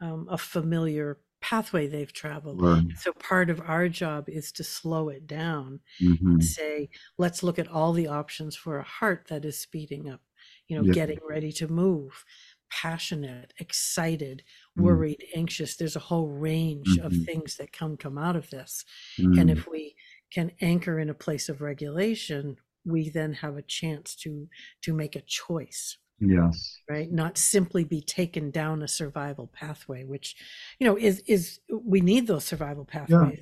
um, 0.00 0.26
a 0.30 0.36
familiar 0.38 1.18
pathway 1.40 1.86
they've 1.86 2.12
traveled 2.12 2.60
Sure. 2.60 2.82
so 2.94 3.12
part 3.12 3.50
of 3.50 3.60
our 3.60 3.88
job 3.88 4.28
is 4.28 4.52
to 4.52 4.64
slow 4.64 5.08
it 5.10 5.26
down 5.26 5.80
Mhm. 6.00 6.36
and 6.36 6.44
say 6.44 6.88
let's 7.18 7.42
look 7.42 7.58
at 7.58 7.68
all 7.68 7.92
the 7.92 8.08
options 8.08 8.56
for 8.56 8.78
a 8.78 8.82
heart 8.84 9.26
that 9.28 9.44
is 9.44 9.58
speeding 9.58 10.08
up 10.08 10.22
you 10.68 10.76
know 10.76 10.84
getting 10.84 11.18
ready 11.28 11.52
to 11.52 11.68
move 11.68 12.24
passionate, 12.70 13.54
excited, 13.60 14.42
Mm. 14.76 15.06
worried, 15.06 15.24
anxious. 15.36 15.76
There's 15.76 15.94
a 15.96 16.00
whole 16.00 16.28
range 16.28 16.98
of 16.98 17.14
Mhm. 17.14 17.26
things 17.26 17.56
that 17.58 17.72
come 17.72 17.96
come 17.96 18.18
out 18.18 18.34
of 18.36 18.50
this. 18.50 18.84
Mm. 19.18 19.38
And 19.38 19.50
if 19.50 19.66
we 19.68 19.96
can 20.32 20.52
anchor 20.60 20.98
in 20.98 21.08
a 21.10 21.14
place 21.14 21.48
of 21.48 21.60
regulation, 21.60 22.56
we 22.84 23.08
then 23.10 23.34
have 23.34 23.56
a 23.56 23.62
chance 23.62 24.16
to 24.16 24.48
to 24.82 24.94
make 24.94 25.16
a 25.16 25.22
choice 25.22 25.98
yes. 26.20 26.78
right? 26.88 27.10
Not 27.10 27.38
simply 27.38 27.84
be 27.84 28.00
taken 28.00 28.50
down 28.50 28.82
a 28.82 28.88
survival 28.88 29.48
pathway 29.52 30.04
which 30.04 30.36
you 30.78 30.86
know 30.86 30.96
is 30.96 31.20
is 31.26 31.60
we 31.70 32.00
need 32.00 32.26
those 32.26 32.44
survival 32.44 32.84
pathways. 32.84 33.40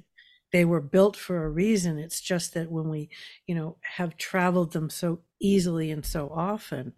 They 0.53 0.65
were 0.65 0.81
built 0.81 1.17
for 1.17 1.45
a 1.45 1.51
reason. 1.51 1.99
It's 1.99 2.21
just 2.21 2.55
that 2.55 2.71
when 2.71 2.89
we 2.89 3.11
you 3.47 3.55
know 3.55 3.77
have 3.83 4.17
traveled 4.17 4.73
them 4.73 4.91
so 4.91 5.21
easily 5.41 5.91
and 5.91 6.05
so 6.05 6.31
often 6.35 6.93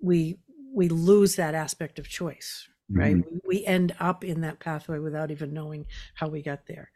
we 0.00 0.38
we 0.72 0.88
lose 0.88 1.36
that 1.36 1.54
aspect 1.54 1.98
of 1.98 2.08
choice 2.08 2.68
right? 2.88 3.16
Mhm. 3.16 3.24
we, 3.32 3.40
we 3.60 3.66
end 3.66 3.94
up 3.98 4.22
in 4.24 4.42
that 4.42 4.60
pathway 4.60 4.98
without 4.98 5.30
even 5.30 5.52
knowing 5.52 5.86
how 6.14 6.28
we 6.28 6.42
got 6.42 6.66
there 6.66 6.90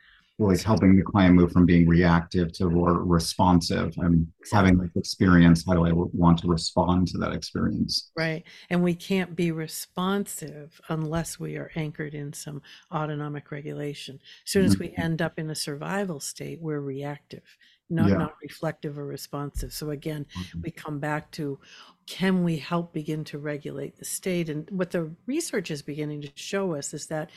It's 0.48 0.62
helping 0.62 0.96
the 0.96 1.02
client 1.02 1.34
move 1.34 1.52
from 1.52 1.66
being 1.66 1.86
reactive 1.86 2.52
to 2.54 2.70
more 2.70 3.02
responsive 3.04 3.92
and 3.98 4.26
having 4.50 4.78
this 4.78 4.90
experience. 4.96 5.64
How 5.66 5.74
do 5.74 5.84
I 5.86 5.92
want 5.92 6.38
to 6.38 6.48
respond 6.48 7.08
to 7.08 7.18
that 7.18 7.32
experience? 7.32 8.10
right 8.16 8.42
and 8.70 8.82
we 8.82 8.94
can't 8.94 9.36
be 9.36 9.52
responsive 9.52 10.80
unless 10.88 11.38
we 11.38 11.56
are 11.56 11.70
anchored 11.76 12.14
in 12.14 12.32
some 12.32 12.62
autonomic 12.92 13.50
regulation 13.50 14.18
as 14.46 14.50
soon 14.52 14.64
as 14.64 14.78
we 14.78 14.94
end 14.96 15.20
up 15.20 15.38
in 15.38 15.50
a 15.50 15.54
survival 15.54 16.20
state 16.20 16.60
we're 16.60 16.80
reactive 16.80 17.42
not 17.88 18.08
Yeah. 18.08 18.16
not 18.18 18.34
reflective 18.42 18.98
or 18.98 19.06
responsive 19.06 19.72
so 19.72 19.90
again 19.90 20.26
Mhm. 20.34 20.62
we 20.62 20.70
come 20.70 20.98
back 21.00 21.30
to 21.32 21.58
can 22.06 22.42
we 22.42 22.56
help 22.56 22.92
begin 22.92 23.24
to 23.24 23.38
regulate 23.38 23.96
the 23.96 24.04
state 24.04 24.48
and 24.48 24.68
what 24.70 24.90
the 24.90 25.10
research 25.26 25.70
is 25.70 25.82
beginning 25.82 26.22
to 26.22 26.30
show 26.34 26.74
us 26.74 26.92
is 26.94 27.06
that 27.06 27.30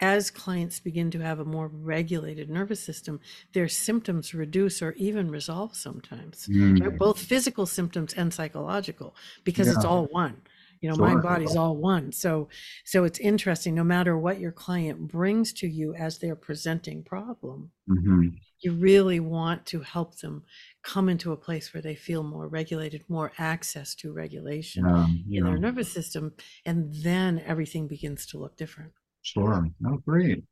as 0.00 0.30
clients 0.30 0.80
begin 0.80 1.10
to 1.10 1.20
have 1.20 1.38
a 1.40 1.44
more 1.44 1.68
regulated 1.68 2.50
nervous 2.50 2.82
system 2.82 3.20
their 3.52 3.68
symptoms 3.68 4.34
reduce 4.34 4.82
or 4.82 4.92
even 4.92 5.30
resolve 5.30 5.74
sometimes 5.76 6.48
Mm. 6.48 6.80
right? 6.80 6.98
both 6.98 7.18
physical 7.18 7.66
symptoms 7.66 8.12
and 8.14 8.32
psychological 8.34 9.16
because 9.44 9.70
it's 9.70 9.84
all 9.84 10.06
one 10.06 10.42
you 10.80 10.88
know 10.88 10.96
Sure. 10.96 11.06
mind 11.06 11.22
body's 11.22 11.56
all 11.56 11.76
one 11.76 12.12
so 12.12 12.48
so 12.84 13.04
it's 13.04 13.18
interesting 13.18 13.74
no 13.74 13.84
matter 13.84 14.18
what 14.18 14.38
your 14.40 14.52
client 14.52 15.08
brings 15.08 15.52
to 15.52 15.66
you 15.66 15.94
as 15.94 16.18
their 16.18 16.36
presenting 16.36 17.02
problem 17.02 17.72
Mhm. 17.86 18.36
you 18.60 18.72
really 18.72 19.20
want 19.20 19.66
to 19.66 19.80
help 19.80 20.16
them 20.18 20.44
come 20.82 21.08
into 21.08 21.32
a 21.32 21.36
place 21.36 21.72
where 21.74 21.82
they 21.82 21.94
feel 21.94 22.22
more 22.22 22.48
regulated 22.48 23.04
more 23.08 23.32
access 23.38 23.94
to 23.94 24.12
regulation 24.12 24.84
Yeah, 24.84 25.06
in 25.34 25.44
yeah. 25.44 25.44
their 25.44 25.58
nervous 25.58 25.92
system 25.92 26.34
and 26.64 26.94
then 27.02 27.38
everything 27.40 27.86
begins 27.88 28.26
to 28.26 28.38
look 28.38 28.56
different 28.56 28.92
Sure. 29.26 29.68
Oh, 29.84 29.96
great. 30.06 30.44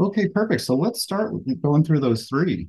Okay, 0.00 0.28
perfect. 0.28 0.62
So 0.62 0.74
let's 0.74 1.00
start 1.00 1.32
with 1.32 1.62
going 1.62 1.84
through 1.84 2.00
those 2.00 2.26
three. 2.26 2.68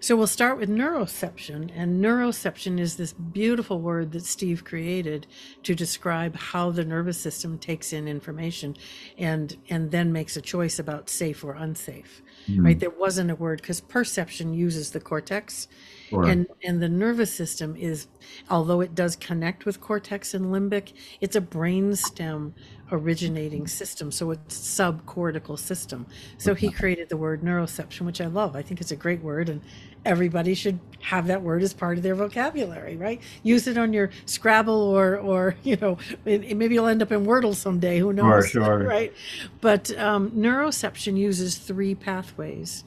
So 0.00 0.16
we'll 0.16 0.26
start 0.26 0.58
with 0.58 0.70
neuroception. 0.70 1.70
And 1.74 2.02
neuroception 2.02 2.80
is 2.80 2.96
this 2.96 3.12
beautiful 3.12 3.80
word 3.80 4.12
that 4.12 4.24
Steve 4.24 4.64
created 4.64 5.26
to 5.62 5.74
describe 5.74 6.36
how 6.36 6.70
the 6.70 6.84
nervous 6.86 7.18
system 7.18 7.58
takes 7.58 7.92
in 7.92 8.08
information 8.08 8.76
and 9.18 9.56
and 9.68 9.90
then 9.90 10.10
makes 10.10 10.36
a 10.38 10.42
choice 10.42 10.78
about 10.78 11.10
safe 11.10 11.44
or 11.44 11.52
unsafe. 11.52 12.22
Mm, 12.48 12.64
Right? 12.64 12.80
There 12.80 12.90
wasn't 12.90 13.30
a 13.30 13.34
word 13.34 13.60
because 13.60 13.80
perception 13.82 14.54
uses 14.54 14.90
the 14.90 15.00
cortex 15.00 15.68
sure. 16.08 16.24
and 16.24 16.46
and 16.62 16.82
the 16.82 16.88
nervous 16.88 17.32
system 17.32 17.76
is 17.76 18.06
although 18.50 18.80
it 18.80 18.94
does 18.94 19.16
connect 19.16 19.64
with 19.64 19.80
cortex 19.80 20.34
and 20.34 20.46
limbic, 20.46 20.92
it's 21.20 21.36
a 21.36 21.40
brainstem 21.40 22.52
originating 22.92 23.66
system. 23.66 24.12
So 24.12 24.30
it's 24.30 24.56
subcortical 24.56 25.58
system. 25.58 26.06
So 26.38 26.54
he 26.54 26.70
created 26.70 27.08
the 27.08 27.16
word 27.16 27.42
neuroception, 27.42 28.02
which 28.02 28.20
I 28.20 28.26
love. 28.26 28.54
I 28.56 28.62
think 28.62 28.80
it's 28.80 28.90
a 28.92 28.96
great 28.96 29.22
word 29.22 29.48
and 29.48 29.60
everybody 30.04 30.54
should 30.54 30.78
have 31.00 31.26
that 31.28 31.42
word 31.42 31.62
as 31.62 31.72
part 31.72 31.96
of 31.96 32.02
their 32.02 32.14
vocabulary, 32.14 32.96
right? 32.96 33.20
Use 33.42 33.66
it 33.66 33.78
on 33.78 33.92
your 33.92 34.10
Scrabble 34.26 34.74
or 34.74 35.16
or 35.18 35.56
you 35.62 35.76
know 35.76 35.98
it- 36.24 36.56
maybe 36.56 36.74
you'll 36.74 36.86
end 36.86 37.02
up 37.02 37.12
in 37.12 37.24
Wordle 37.26 37.54
someday. 37.54 37.98
Who 37.98 38.12
knows? 38.12 38.48
sure. 38.50 38.84
right? 38.84 39.12
But 39.60 39.96
um, 39.98 40.30
neuroception 40.32 41.16
uses 41.16 41.56
three 41.56 41.94
pathways 41.94 42.84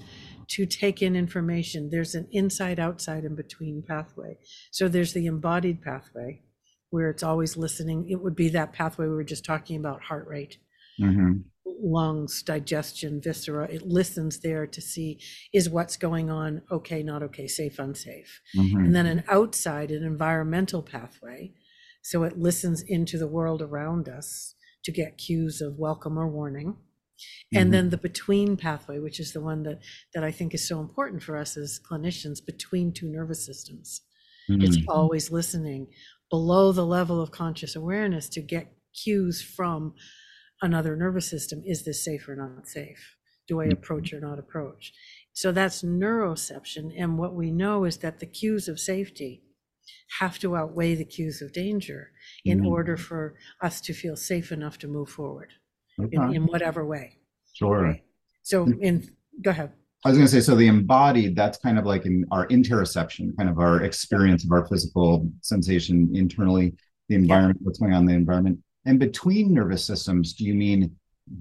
to 0.49 0.65
take 0.65 1.01
in 1.01 1.15
information. 1.15 1.89
There's 1.89 2.15
an 2.15 2.27
inside, 2.31 2.79
outside, 2.79 3.23
and 3.25 3.35
between 3.35 3.83
pathway. 3.83 4.37
So 4.71 4.87
there's 4.87 5.13
the 5.13 5.25
embodied 5.25 5.81
pathway 5.81 6.43
where 6.89 7.09
it's 7.09 7.23
always 7.23 7.57
listening. 7.57 8.09
It 8.09 8.21
would 8.21 8.35
be 8.35 8.49
that 8.49 8.73
pathway 8.73 9.07
we 9.07 9.13
were 9.15 9.23
just 9.23 9.45
talking 9.45 9.77
about 9.77 10.03
heart 10.03 10.27
rate, 10.27 10.57
Mhm. 10.97 11.49
lungs, 11.65 12.41
digestion, 12.43 13.21
viscera. 13.21 13.69
It 13.69 13.83
listens 13.85 14.39
there 14.39 14.65
to 14.65 14.81
see 14.81 15.19
is 15.53 15.69
what's 15.69 15.97
going 15.97 16.29
on 16.29 16.61
okay, 16.71 17.03
not 17.03 17.21
okay, 17.23 17.47
safe, 17.47 17.77
unsafe. 17.77 18.41
Mhm. 18.53 18.85
And 18.85 18.95
then 18.95 19.05
an 19.05 19.23
outside, 19.27 19.91
an 19.91 20.03
environmental 20.03 20.81
pathway. 20.81 21.53
So 22.01 22.23
it 22.23 22.37
listens 22.39 22.81
into 22.81 23.17
the 23.17 23.27
world 23.27 23.61
around 23.61 24.07
us 24.07 24.55
to 24.83 24.91
get 24.91 25.17
cues 25.17 25.61
of 25.61 25.77
welcome 25.77 26.17
or 26.17 26.27
warning. 26.27 26.77
And 27.55 27.73
Mhm. 27.73 27.73
then 27.73 27.89
the 27.89 27.97
between 27.97 28.57
pathway, 28.57 28.99
which 28.99 29.19
is 29.19 29.33
the 29.33 29.41
one 29.41 29.63
that, 29.63 29.81
that 30.13 30.23
I 30.23 30.31
think 30.31 30.53
is 30.53 30.67
so 30.67 30.79
important 30.79 31.23
for 31.23 31.37
us 31.37 31.57
as 31.57 31.79
clinicians 31.79 32.45
between 32.45 32.93
two 32.93 33.09
nervous 33.09 33.45
systems. 33.45 34.01
It's 34.59 34.77
Mhm. 34.77 34.87
always 34.87 35.31
listening 35.31 35.87
below 36.29 36.71
the 36.71 36.85
level 36.85 37.21
of 37.21 37.31
conscious 37.31 37.75
awareness 37.75 38.29
to 38.29 38.41
get 38.41 38.75
cues 38.93 39.41
from 39.41 39.95
another 40.61 40.95
nervous 40.95 41.27
system. 41.29 41.61
Is 41.65 41.85
this 41.85 42.03
safe 42.03 42.27
or 42.27 42.35
not 42.35 42.67
safe? 42.67 43.15
Do 43.47 43.61
I 43.61 43.65
Mhm. 43.65 43.77
approach 43.77 44.13
or 44.13 44.19
not 44.19 44.39
approach? 44.39 44.93
So 45.33 45.51
that's 45.51 45.83
neuroception. 45.83 46.93
And 46.97 47.17
what 47.17 47.35
we 47.35 47.51
know 47.51 47.85
is 47.85 47.97
that 47.99 48.19
the 48.19 48.25
cues 48.25 48.67
of 48.67 48.79
safety 48.79 49.43
have 50.19 50.39
to 50.39 50.55
outweigh 50.55 50.95
the 50.95 51.05
cues 51.05 51.41
of 51.41 51.53
danger 51.53 52.13
in 52.45 52.59
Mhm. 52.59 52.65
order 52.65 52.97
for 52.97 53.37
us 53.61 53.81
to 53.81 53.93
feel 53.93 54.15
safe 54.17 54.51
enough 54.51 54.77
to 54.79 54.87
move 54.87 55.09
forward 55.09 55.53
in, 55.97 56.33
in 56.33 56.45
whatever 56.45 56.85
way. 56.85 57.17
Sure. 57.53 57.83
Right? 57.83 58.03
So, 58.43 58.65
Mm. 58.65 58.79
in 58.81 59.09
go 59.41 59.51
ahead. 59.51 59.71
I 60.05 60.09
was 60.09 60.17
going 60.17 60.27
to 60.27 60.31
say, 60.31 60.39
so 60.41 60.55
the 60.55 60.67
embodied, 60.67 61.35
that's 61.35 61.57
kind 61.57 61.77
of 61.79 61.85
like 61.85 62.05
in 62.05 62.23
our 62.31 62.47
interoception, 62.47 63.35
kind 63.35 63.49
of 63.49 63.57
our 63.59 63.83
experience 63.83 64.45
of 64.45 64.51
our 64.51 64.65
physical 64.67 65.29
sensation 65.41 66.09
internally, 66.15 66.75
the 67.09 67.15
environment, 67.15 67.59
what's 67.63 67.79
going 67.79 67.93
on 67.93 68.01
in 68.01 68.07
the 68.07 68.13
environment. 68.13 68.59
And 68.85 68.99
between 68.99 69.53
nervous 69.53 69.83
systems, 69.83 70.33
do 70.33 70.45
you 70.45 70.53
mean 70.53 70.95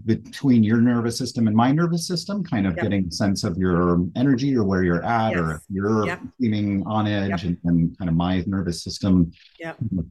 between 0.04 0.64
your 0.64 0.78
nervous 0.78 1.16
system 1.16 1.46
and 1.46 1.54
my 1.54 1.70
nervous 1.70 2.08
system, 2.08 2.42
kind 2.42 2.66
of 2.66 2.75
Yep. 2.75 2.82
getting 2.82 3.06
a 3.06 3.10
sense 3.12 3.44
of 3.44 3.56
your 3.56 4.04
energy 4.16 4.56
or 4.56 4.64
where 4.64 4.82
you're 4.82 5.04
at, 5.04 5.36
or 5.36 5.52
if 5.56 5.60
you're 5.68 6.06
Yep. 6.06 6.22
feeling 6.40 6.82
on 6.86 7.06
edge 7.06 7.28
Yep. 7.28 7.42
and, 7.44 7.58
and 7.64 7.98
kind 7.98 8.08
of 8.08 8.16
my 8.16 8.42
nervous 8.48 8.82
system 8.82 9.30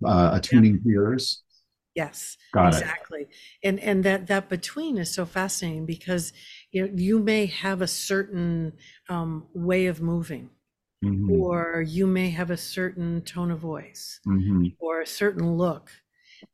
uh, 0.05 0.29
attuning 0.33 0.81
to 0.81 0.89
yours? 0.89 1.43
Yes, 1.95 2.37
Got 2.51 2.73
it. 2.73 2.91
exactly. 2.91 3.27
And 3.63 3.79
and 3.79 4.03
that 4.03 4.27
that 4.27 4.49
between 4.49 4.97
is 4.97 5.13
so 5.13 5.25
fascinating 5.25 5.85
because 5.85 6.33
you 6.71 6.85
know 6.87 6.93
you 6.95 7.19
may 7.19 7.45
have 7.47 7.81
a 7.81 7.87
certain 7.87 8.73
um, 9.09 9.47
way 9.53 9.87
of 9.87 10.01
moving, 10.01 10.49
Mhm. 11.01 11.41
or 11.41 11.83
you 11.87 12.07
may 12.07 12.29
have 12.31 12.51
a 12.51 12.57
certain 12.57 13.21
tone 13.23 13.51
of 13.51 13.59
voice, 13.59 14.21
Mhm. 14.25 14.75
or 14.79 15.01
a 15.01 15.07
certain 15.07 15.53
look 15.57 15.91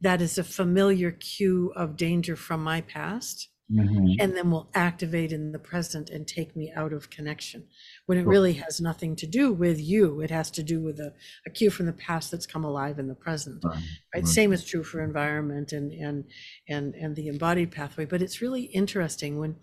that 0.01 0.21
is 0.21 0.37
a 0.39 0.45
familiar 0.45 1.11
cue 1.11 1.73
of 1.77 1.97
danger 1.97 2.35
from 2.37 2.63
my 2.63 2.81
past 2.81 3.49
Mhm. 3.71 4.15
and 4.19 4.35
then 4.35 4.51
will 4.51 4.69
activate 4.73 5.31
in 5.31 5.51
the 5.51 5.59
present 5.59 6.09
and 6.09 6.27
take 6.27 6.55
me 6.55 6.71
out 6.75 6.91
of 6.93 7.09
connection 7.09 7.67
when 8.05 8.17
it 8.17 8.25
really 8.27 8.53
has 8.53 8.81
nothing 8.81 9.15
to 9.15 9.25
do 9.27 9.53
with 9.53 9.79
you 9.79 10.21
it 10.21 10.29
has 10.29 10.51
to 10.51 10.63
do 10.63 10.81
with 10.81 10.99
a, 10.99 11.13
a 11.45 11.49
cue 11.49 11.69
from 11.69 11.85
the 11.85 11.93
past 11.93 12.31
that's 12.31 12.45
come 12.45 12.63
alive 12.65 12.99
in 12.99 13.07
the 13.07 13.15
present 13.15 13.63
Right. 13.63 13.83
right 14.13 14.27
same 14.27 14.51
is 14.53 14.65
true 14.65 14.83
for 14.83 15.01
environment 15.01 15.71
and 15.71 15.91
and 15.93 16.25
and 16.67 16.95
and 16.95 17.15
the 17.15 17.27
embodied 17.27 17.71
pathway 17.71 18.05
but 18.05 18.21
it's 18.21 18.41
really 18.41 18.63
interesting 18.63 19.37
when 19.39 19.55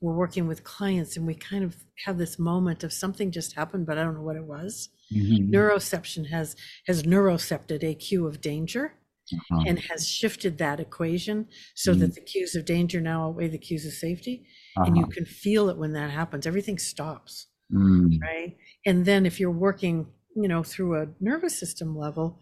we're 0.00 0.14
working 0.14 0.46
with 0.46 0.62
clients 0.62 1.16
and 1.16 1.26
we 1.26 1.34
kind 1.34 1.64
of 1.64 1.76
have 2.04 2.18
this 2.18 2.38
moment 2.38 2.84
of 2.84 2.92
something 2.92 3.32
just 3.32 3.54
happened 3.54 3.84
but 3.86 3.98
i 3.98 4.02
don't 4.04 4.14
know 4.14 4.22
what 4.22 4.36
it 4.36 4.44
was 4.44 4.90
Mhm. 5.12 5.50
neuroception 5.50 6.26
has 6.28 6.54
has 6.86 7.02
neurocepted 7.02 7.82
a 7.82 7.94
cue 7.94 8.26
of 8.26 8.40
danger 8.40 8.92
Uh-huh. 9.32 9.64
and 9.66 9.78
has 9.90 10.08
shifted 10.08 10.58
that 10.58 10.80
equation 10.80 11.46
so 11.74 11.94
Mm. 11.94 11.98
that 12.00 12.14
the 12.14 12.20
cues 12.22 12.54
of 12.54 12.64
danger 12.64 13.00
now 13.00 13.28
outweigh 13.28 13.48
the 13.48 13.58
cues 13.58 13.84
of 13.86 13.92
safety 13.92 14.46
and 14.76 14.96
you 14.96 15.02
Uh-huh. 15.02 15.12
can 15.12 15.26
feel 15.26 15.68
it 15.68 15.76
when 15.76 15.92
that 15.92 16.10
happens 16.10 16.46
everything 16.46 16.78
stops 16.78 17.46
Mm. 17.72 18.20
right 18.22 18.56
and 18.86 19.04
then 19.04 19.26
if 19.26 19.38
you're 19.40 19.50
working 19.68 20.06
you 20.36 20.48
know 20.48 20.62
through 20.62 20.92
a 21.02 21.08
nervous 21.20 21.58
system 21.58 21.96
level 21.96 22.40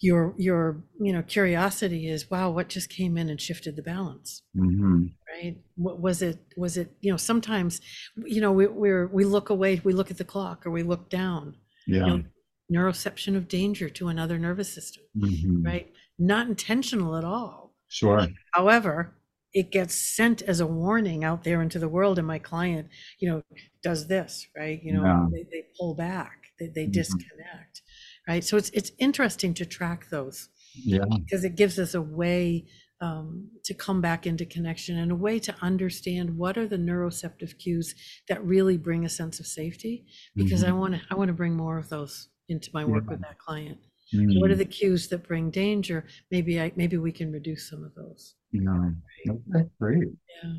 your 0.00 0.34
your 0.38 0.82
you 1.00 1.12
know 1.12 1.22
curiosity 1.22 2.08
is 2.08 2.30
wow 2.30 2.50
what 2.50 2.68
just 2.68 2.88
came 2.90 3.16
in 3.18 3.28
and 3.28 3.40
shifted 3.40 3.76
the 3.76 3.82
balance 3.82 4.42
Mhm. 4.56 5.14
right 5.28 5.56
what 5.76 6.00
was 6.00 6.22
it 6.22 6.38
was 6.56 6.76
it 6.76 6.88
you 7.00 7.10
know 7.12 7.16
sometimes 7.18 7.80
you 8.24 8.40
know 8.40 8.52
we 8.52 8.66
we're 8.66 9.06
we 9.08 9.24
look 9.24 9.50
away 9.50 9.80
we 9.84 9.92
look 9.92 10.10
at 10.10 10.18
the 10.18 10.24
clock 10.24 10.66
or 10.66 10.70
we 10.70 10.82
look 10.82 11.10
down 11.10 11.56
Yeah. 11.86 12.06
you 12.06 12.06
know, 12.18 12.24
neuroception 12.72 13.36
of 13.36 13.46
danger 13.46 13.90
to 13.90 14.08
another 14.08 14.38
nervous 14.38 14.72
system, 14.72 15.02
Mhm. 15.16 15.64
right? 15.66 15.92
Not 16.18 16.48
intentional 16.48 17.16
at 17.16 17.24
all. 17.24 17.74
Sure. 17.88 18.28
However, 18.52 19.16
it 19.52 19.70
gets 19.70 19.94
sent 19.94 20.42
as 20.42 20.60
a 20.60 20.66
warning 20.66 21.24
out 21.24 21.44
there 21.44 21.62
into 21.62 21.78
the 21.78 21.88
world, 21.88 22.18
and 22.18 22.26
my 22.26 22.38
client, 22.38 22.88
you 23.20 23.28
know, 23.28 23.42
does 23.82 24.08
this, 24.08 24.46
right? 24.56 24.82
You 24.82 24.92
know, 24.92 25.04
Yeah. 25.04 25.26
they, 25.32 25.44
they 25.50 25.66
pull 25.78 25.94
back, 25.94 26.46
they, 26.58 26.68
they 26.68 26.86
Mhm. 26.86 26.92
disconnect, 26.92 27.82
right? 28.28 28.44
So 28.44 28.56
it's 28.56 28.70
it's 28.70 28.92
interesting 28.98 29.54
to 29.54 29.66
track 29.66 30.08
those 30.10 30.48
Yeah. 30.84 31.04
because 31.28 31.44
it 31.44 31.56
gives 31.56 31.78
us 31.78 31.94
a 31.94 32.02
way 32.02 32.66
um, 33.00 33.50
to 33.64 33.74
come 33.74 34.00
back 34.00 34.26
into 34.26 34.46
connection 34.46 34.98
and 34.98 35.12
a 35.12 35.16
way 35.16 35.38
to 35.40 35.54
understand 35.62 36.38
what 36.38 36.56
are 36.56 36.66
the 36.68 36.76
neuroceptive 36.78 37.58
cues 37.58 37.94
that 38.28 38.42
really 38.44 38.78
bring 38.78 39.04
a 39.04 39.08
sense 39.10 39.40
of 39.40 39.46
safety. 39.46 40.06
Because 40.36 40.64
I 40.64 40.70
Mhm. 40.70 40.78
want 40.78 40.94
to 40.94 41.02
I 41.10 41.14
want 41.16 41.28
to 41.28 41.34
bring 41.34 41.56
more 41.56 41.78
of 41.78 41.88
those 41.90 42.28
into 42.48 42.70
my 42.74 42.84
work 42.84 43.04
Yeah. 43.04 43.10
with 43.10 43.20
that 43.22 43.38
client. 43.38 43.80
Mm. 44.12 44.40
What 44.40 44.50
are 44.50 44.56
the 44.56 44.64
cues 44.64 45.08
that 45.08 45.26
bring 45.26 45.50
danger? 45.50 46.06
Maybe 46.30 46.60
I 46.60 46.72
maybe 46.76 46.96
we 46.98 47.12
can 47.12 47.32
reduce 47.32 47.68
some 47.70 47.84
of 47.84 47.94
those. 47.94 48.34
Yeah. 48.52 48.90
Okay, 49.28 49.68
great. 49.80 50.08
Yeah. 50.42 50.54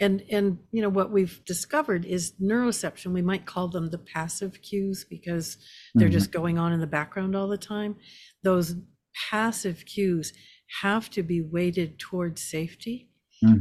And 0.00 0.22
and 0.30 0.58
you 0.72 0.82
know 0.82 0.88
what 0.88 1.10
we've 1.10 1.44
discovered 1.44 2.04
is 2.04 2.32
neuroception. 2.40 3.12
We 3.12 3.22
might 3.22 3.46
call 3.46 3.68
them 3.68 3.90
the 3.90 3.98
passive 3.98 4.62
cues 4.62 5.04
because 5.04 5.58
they're 5.94 6.08
Mhm. 6.08 6.12
just 6.12 6.30
going 6.32 6.58
on 6.58 6.72
in 6.72 6.80
the 6.80 6.86
background 6.86 7.34
all 7.36 7.48
the 7.48 7.58
time. 7.58 7.96
Those 8.42 8.76
passive 9.30 9.84
cues 9.86 10.32
have 10.82 11.10
to 11.10 11.22
be 11.22 11.40
weighted 11.42 11.98
towards 11.98 12.42
safety 12.42 13.10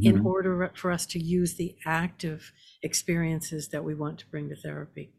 in 0.02 0.18
Mhm. 0.18 0.26
order 0.26 0.72
for 0.76 0.92
us 0.92 1.06
to 1.08 1.20
use 1.20 1.56
the 1.56 1.76
active 1.86 2.54
experiences 2.84 3.70
that 3.70 3.84
we 3.84 3.94
want 3.96 4.20
to 4.20 4.28
bring 4.30 4.50
to 4.50 4.56
therapy. 4.56 5.14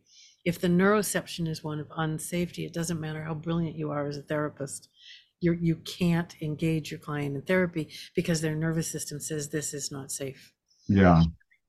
If 0.45 0.61
the 0.61 0.69
neuroception 0.69 1.49
is 1.49 1.65
one 1.65 1.81
of 1.81 1.89
unsafety, 1.89 2.67
it 2.67 2.75
doesn't 2.75 3.01
matter 3.01 3.23
how 3.23 3.35
brilliant 3.35 3.77
you 3.77 3.91
are 3.91 4.07
as 4.07 4.17
a 4.19 4.23
therapist. 4.23 4.89
You're, 5.41 5.55
you 5.55 5.77
can't 5.77 6.35
engage 6.43 6.91
your 6.91 7.01
client 7.01 7.35
in 7.37 7.43
therapy 7.43 7.91
because 8.15 8.41
their 8.41 8.55
nervous 8.55 8.91
system 8.91 9.21
says 9.21 9.49
this 9.49 9.75
is 9.75 9.91
not 9.91 10.11
safe. 10.13 10.53
Yeah. 10.89 11.23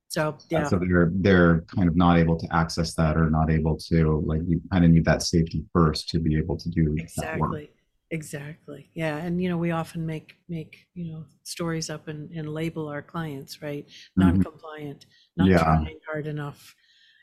So, 0.08 0.36
yeah, 0.50 0.64
So 0.64 0.78
they're 0.78 1.10
they're 1.14 1.62
kind 1.74 1.88
of 1.88 1.96
not 1.96 2.18
able 2.18 2.38
to 2.38 2.46
access 2.54 2.94
that 2.94 3.16
or 3.16 3.28
not 3.28 3.50
able 3.50 3.76
to 3.88 4.22
like 4.24 4.40
you 4.46 4.60
kind 4.72 4.84
of 4.84 4.90
need 4.92 5.04
that 5.06 5.22
safety 5.22 5.64
first 5.72 6.08
to 6.10 6.20
be 6.20 6.38
able 6.38 6.56
to 6.58 6.68
do 6.70 6.94
that 7.16 7.38
work. 7.38 7.50
exactly. 7.56 7.70
Exactly. 8.12 8.90
Yeah. 8.94 9.16
And, 9.16 9.42
you 9.42 9.48
know, 9.48 9.56
we 9.58 9.72
often 9.72 10.06
make, 10.06 10.34
make, 10.48 10.86
you 10.94 11.12
know, 11.12 11.24
stories 11.42 11.90
up 11.90 12.06
and, 12.06 12.30
and 12.30 12.48
label 12.54 12.86
our 12.88 13.02
clients, 13.02 13.60
right? 13.62 13.84
Mhm. 13.88 13.92
Non-compliant, 14.16 15.06
not 15.36 15.48
Yeah. 15.48 15.58
trying 15.64 15.98
hard 16.08 16.28
enough, 16.28 16.72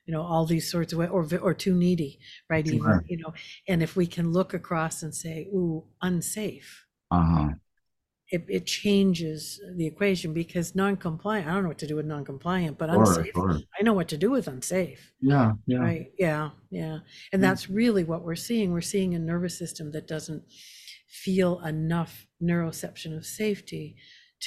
you 0.06 0.14
know, 0.14 0.22
all 0.22 0.46
these 0.46 0.70
sorts 0.70 0.94
of, 0.94 1.00
wa- 1.00 1.06
or, 1.06 1.28
or 1.42 1.54
too 1.54 1.74
needy, 1.76 2.20
right? 2.50 2.66
Even, 2.68 3.02
you 3.08 3.18
know, 3.18 3.34
and 3.68 3.82
if 3.84 3.96
we 3.96 4.06
can 4.08 4.32
look 4.32 4.54
across 4.54 5.04
and 5.04 5.14
say, 5.16 5.48
ooh, 5.54 5.84
unsafe, 6.02 6.86
Uh-huh. 7.12 7.50
it, 8.30 8.46
it 8.50 8.66
changes 8.66 9.62
the 9.78 9.86
equation 9.86 10.34
because 10.34 10.76
non-compliant, 10.76 11.48
I 11.48 11.54
don't 11.54 11.64
know 11.64 11.70
what 11.70 11.78
to 11.80 11.88
do 11.88 11.96
with 11.98 12.06
non-compliant, 12.06 12.78
but 12.78 12.90
unsafe, 12.90 13.32
sure. 13.36 13.60
I 13.80 13.84
know 13.84 13.94
what 13.94 14.08
to 14.10 14.18
do 14.18 14.32
with 14.32 14.48
unsafe. 14.48 15.14
Yeah, 15.22 15.54
yeah. 15.68 15.78
Right. 15.78 16.12
Yeah. 16.18 16.50
Yeah. 16.72 17.00
And 17.32 17.40
Mm. 17.40 17.46
that's 17.46 17.70
really 17.70 18.04
what 18.04 18.24
we're 18.24 18.36
seeing. 18.36 18.72
We're 18.72 18.82
seeing 18.82 19.14
a 19.16 19.20
nervous 19.20 19.58
system 19.58 19.92
that 19.92 20.08
doesn't 20.08 20.44
feel 21.08 21.60
enough 21.62 22.28
neuroception 22.42 23.16
of 23.16 23.26
safety 23.26 23.96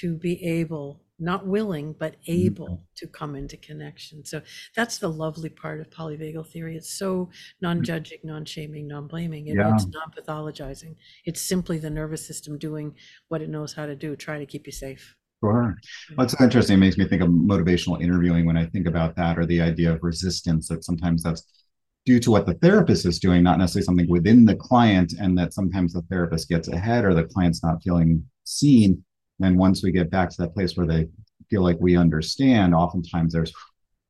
to 0.01 0.17
be 0.17 0.43
able, 0.45 1.03
not 1.19 1.47
willing, 1.47 1.95
but 1.99 2.17
able 2.27 2.67
mm-hmm. 2.67 2.83
to 2.97 3.07
come 3.07 3.35
into 3.35 3.57
connection. 3.57 4.25
So 4.25 4.43
that's 4.75 4.99
the 4.99 5.09
lovely 5.09 5.49
part 5.49 5.81
of 5.81 5.91
polyvagal 5.91 6.49
theory. 6.49 6.77
It's 6.77 6.99
so 6.99 7.27
mm-hmm. 7.27 7.31
non 7.63 7.85
judging, 7.85 8.19
non 8.25 8.45
shaming, 8.45 8.87
non 8.87 9.07
blaming. 9.07 9.49
It, 9.49 9.57
Yeah. 9.57 9.75
It's 9.75 9.87
non 9.87 10.11
pathologizing. 10.11 10.97
It's 11.25 11.41
simply 11.41 11.79
the 11.79 11.91
nervous 11.91 12.27
system 12.27 12.59
doing 12.59 12.95
what 13.29 13.43
it 13.43 13.49
knows 13.49 13.73
how 13.73 13.87
to 13.87 13.97
do, 13.97 14.17
try 14.17 14.39
to 14.39 14.47
keep 14.47 14.67
you 14.67 14.73
safe. 14.73 15.17
Sure. 15.43 15.77
Well, 16.17 16.25
it's 16.25 16.41
interesting. 16.41 16.75
It 16.75 16.81
makes 16.81 16.97
me 16.97 17.07
think 17.07 17.23
of 17.23 17.29
motivational 17.29 18.03
interviewing 18.03 18.47
when 18.47 18.57
I 18.57 18.67
think 18.67 18.87
about 18.87 19.17
that, 19.17 19.39
or 19.39 19.47
the 19.47 19.61
idea 19.61 19.93
of 19.93 20.03
resistance, 20.03 20.69
that 20.69 20.85
sometimes 20.85 21.23
that's 21.23 21.45
due 22.07 22.21
to 22.21 22.31
what 22.31 22.47
the 22.47 22.55
therapist 22.55 23.05
is 23.05 23.19
doing, 23.19 23.43
not 23.43 23.59
necessarily 23.59 23.85
something 23.85 24.09
within 24.09 24.47
the 24.47 24.55
client, 24.55 25.13
and 25.21 25.37
that 25.37 25.53
sometimes 25.53 25.93
the 25.93 26.03
therapist 26.03 26.49
gets 26.49 26.69
ahead 26.69 27.05
or 27.05 27.15
the 27.15 27.25
client's 27.25 27.63
not 27.63 27.83
feeling 27.83 28.25
seen. 28.45 29.05
And 29.43 29.59
once 29.59 29.83
we 29.83 29.93
get 29.93 30.11
back 30.11 30.31
to 30.31 30.37
that 30.43 30.55
place 30.55 30.77
where 30.77 30.87
they 30.87 31.09
feel 31.51 31.63
like 31.63 31.77
we 31.81 31.97
understand, 31.97 32.75
oftentimes 32.75 33.33
there's 33.33 33.53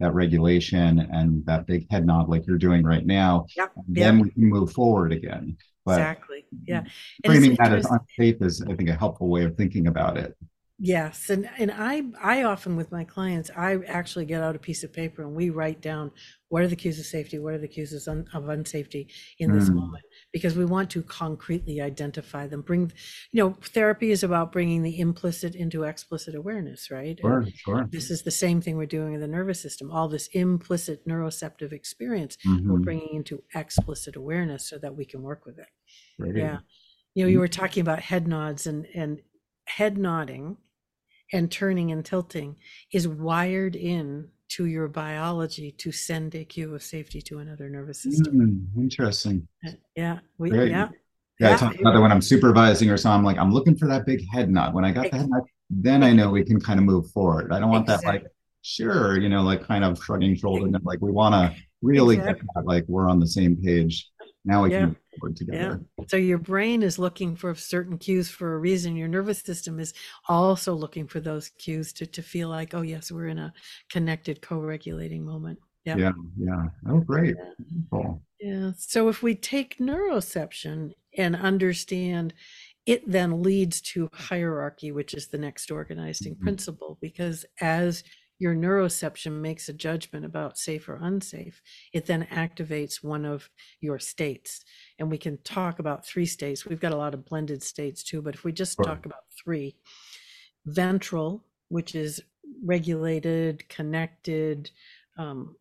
that 0.00 0.14
regulation 0.14 0.98
and 1.12 1.44
that 1.46 1.66
big 1.66 1.90
head 1.90 2.06
nod 2.06 2.28
like 2.28 2.46
you're 2.46 2.58
doing 2.58 2.82
right 2.84 3.06
now. 3.06 3.46
Yep. 3.56 3.72
And 3.76 3.96
Yep. 3.96 4.04
then 4.04 4.18
we 4.20 4.30
can 4.30 4.44
move 4.44 4.72
forward 4.72 5.12
again. 5.12 5.56
But 5.84 6.00
exactly. 6.00 6.44
Yeah. 6.66 6.80
And 7.24 7.32
framing 7.32 7.56
that 7.56 7.72
as 7.72 7.86
unsafe 7.86 8.42
is, 8.42 8.62
I 8.62 8.74
think, 8.74 8.88
a 8.88 8.94
helpful 8.94 9.28
way 9.28 9.44
of 9.44 9.56
thinking 9.56 9.86
about 9.86 10.16
it. 10.16 10.36
Yes, 10.78 11.30
and 11.30 11.48
and 11.58 11.70
I 11.72 12.02
I 12.20 12.42
often 12.42 12.76
with 12.76 12.92
my 12.92 13.02
clients 13.02 13.50
I 13.56 13.76
actually 13.86 14.26
get 14.26 14.42
out 14.42 14.54
a 14.56 14.58
piece 14.58 14.84
of 14.84 14.92
paper 14.92 15.22
and 15.22 15.34
we 15.34 15.48
write 15.48 15.80
down 15.80 16.12
what 16.48 16.62
are 16.62 16.68
the 16.68 16.76
cues 16.76 16.98
of 17.00 17.06
safety, 17.06 17.38
what 17.38 17.54
are 17.54 17.58
the 17.58 17.66
cues 17.66 17.94
of, 17.94 18.06
un, 18.12 18.26
of 18.34 18.44
unsafety 18.44 19.10
in 19.38 19.52
this 19.52 19.70
Mm. 19.70 19.74
moment 19.74 20.04
because 20.32 20.54
we 20.54 20.66
want 20.66 20.90
to 20.90 21.02
concretely 21.02 21.80
identify 21.80 22.46
them. 22.46 22.60
Bring, 22.60 22.92
you 23.32 23.42
know, 23.42 23.54
therapy 23.62 24.10
is 24.10 24.22
about 24.22 24.52
bringing 24.52 24.82
the 24.82 25.00
implicit 25.00 25.54
into 25.54 25.82
explicit 25.84 26.34
awareness, 26.34 26.90
right? 26.90 27.18
And 27.20 27.34
Sure, 27.34 27.52
sure. 27.54 27.90
This 27.90 28.10
is 28.10 28.22
the 28.24 28.30
same 28.30 28.60
thing 28.60 28.76
we're 28.76 28.86
doing 28.86 29.14
in 29.14 29.20
the 29.20 29.28
nervous 29.28 29.60
system. 29.62 29.90
All 29.90 30.08
this 30.08 30.28
implicit 30.28 31.06
neuroceptive 31.06 31.72
experience 31.72 32.36
we're 32.66 32.78
Mhm. 32.78 32.80
bringing 32.80 33.14
into 33.14 33.42
explicit 33.54 34.14
awareness 34.16 34.68
so 34.68 34.76
that 34.78 34.94
we 34.96 35.06
can 35.06 35.22
work 35.22 35.46
with 35.46 35.58
it. 35.58 35.68
Great. 36.18 36.50
Yeah. 36.50 36.60
You 37.14 37.24
know, 37.24 37.30
you 37.30 37.40
were 37.40 37.48
talking 37.48 37.80
about 37.82 38.00
head 38.00 38.28
nods 38.28 38.66
and 38.66 38.86
and 38.94 39.22
head 39.66 39.98
nodding 39.98 40.58
and 41.32 41.50
turning 41.50 41.92
and 41.92 42.04
tilting 42.04 42.56
is 42.92 43.08
wired 43.08 43.76
in 43.76 44.28
to 44.48 44.66
your 44.66 44.88
biology 44.88 45.72
to 45.72 45.90
send 45.90 46.34
a 46.34 46.44
cue 46.44 46.74
of 46.74 46.82
safety 46.82 47.20
to 47.20 47.38
another 47.38 47.68
nervous 47.68 48.02
system. 48.02 48.68
Mm, 48.76 48.82
interesting. 48.82 49.48
Yeah. 49.96 50.20
We, 50.38 50.50
Great. 50.50 50.70
yeah. 50.70 50.88
Yeah, 51.40 51.48
I 51.48 51.50
Yeah, 51.50 51.56
talk 51.56 51.80
about 51.80 51.94
that 51.94 52.00
when 52.00 52.12
I'm 52.12 52.22
supervising 52.22 52.88
or 52.88 52.96
so. 52.96 53.10
I'm 53.10 53.24
like, 53.24 53.38
I'm 53.38 53.52
looking 53.52 53.76
for 53.76 53.88
that 53.88 54.06
big 54.06 54.26
head 54.30 54.48
nod. 54.48 54.72
When 54.72 54.84
I 54.84 54.92
got 54.92 55.10
the 55.10 55.18
head 55.18 55.28
nod, 55.28 55.42
then 55.68 56.02
I 56.02 56.12
know 56.12 56.30
we 56.30 56.44
can 56.44 56.60
kind 56.60 56.78
of 56.78 56.86
move 56.86 57.10
forward. 57.10 57.52
I 57.52 57.58
don't 57.58 57.70
want 57.70 57.86
that 57.88 58.04
like, 58.04 58.24
sure, 58.62 59.18
you 59.18 59.28
know, 59.28 59.42
like 59.42 59.66
kind 59.66 59.84
of 59.84 60.02
shrugging 60.02 60.36
shoulders. 60.36 60.72
Like 60.82 61.00
we 61.02 61.10
want 61.10 61.34
to 61.34 61.60
really 61.82 62.16
get 62.16 62.38
that, 62.54 62.64
like 62.64 62.84
we're 62.88 63.08
on 63.08 63.20
the 63.20 63.26
same 63.26 63.56
page. 63.56 64.08
Now 64.46 64.62
we 64.62 64.70
Yeah. 64.70 64.78
can 64.78 64.86
move 64.88 64.96
forward 65.18 65.40
Yeah. 65.40 65.46
together. 65.46 65.84
So 66.08 66.16
your 66.16 66.38
brain 66.38 66.82
is 66.82 66.98
looking 66.98 67.34
for 67.36 67.54
certain 67.56 67.98
cues 67.98 68.30
for 68.30 68.54
a 68.54 68.58
reason. 68.58 68.96
Your 68.96 69.08
nervous 69.08 69.40
system 69.40 69.80
is 69.80 69.92
also 70.28 70.72
looking 70.72 71.08
for 71.08 71.20
those 71.20 71.48
cues 71.50 71.92
to, 71.94 72.06
to 72.06 72.22
feel 72.22 72.48
like, 72.48 72.72
oh, 72.72 72.82
yes, 72.82 73.10
we're 73.10 73.26
in 73.26 73.38
a 73.38 73.52
connected, 73.90 74.40
co 74.40 74.60
regulating 74.60 75.24
moment. 75.24 75.58
Yeah. 75.84 75.96
Yeah, 75.96 76.12
yeah. 76.38 76.66
Oh, 76.88 77.00
great. 77.00 77.34
Yeah. 77.36 77.66
Cool. 77.90 78.22
Yeah. 78.40 78.72
So 78.78 79.08
if 79.08 79.22
we 79.22 79.34
take 79.34 79.78
neuroception 79.78 80.92
and 81.18 81.34
understand 81.36 82.32
it 82.86 83.02
then 83.10 83.42
leads 83.42 83.80
to 83.80 84.08
hierarchy, 84.12 84.92
which 84.92 85.12
is 85.12 85.26
the 85.26 85.38
next 85.38 85.72
organizing 85.72 86.36
Mhm. 86.36 86.40
principle, 86.40 86.98
because 87.00 87.44
as 87.60 88.04
your 88.38 88.54
neuroception 88.54 89.40
makes 89.40 89.68
a 89.68 89.72
judgment 89.72 90.24
about 90.24 90.58
safe 90.58 90.88
or 90.88 90.96
unsafe, 90.96 91.62
it 91.92 92.06
then 92.06 92.24
activates 92.26 93.02
one 93.02 93.24
of 93.24 93.50
your 93.80 93.98
states. 93.98 94.64
And 94.98 95.10
we 95.10 95.18
can 95.18 95.38
talk 95.38 95.78
about 95.78 96.04
three 96.06 96.26
states. 96.26 96.66
We've 96.66 96.80
got 96.80 96.92
a 96.92 96.96
lot 96.96 97.14
of 97.14 97.24
blended 97.24 97.62
states 97.62 98.02
too, 98.02 98.22
but 98.22 98.34
if 98.34 98.44
we 98.44 98.52
just 98.52 98.76
Sure. 98.76 98.84
talk 98.84 99.06
about 99.06 99.24
three 99.42 99.76
ventral, 100.66 101.44
which 101.68 101.94
is 101.94 102.22
regulated, 102.64 103.68
connected, 103.68 104.70
um, 105.18 105.56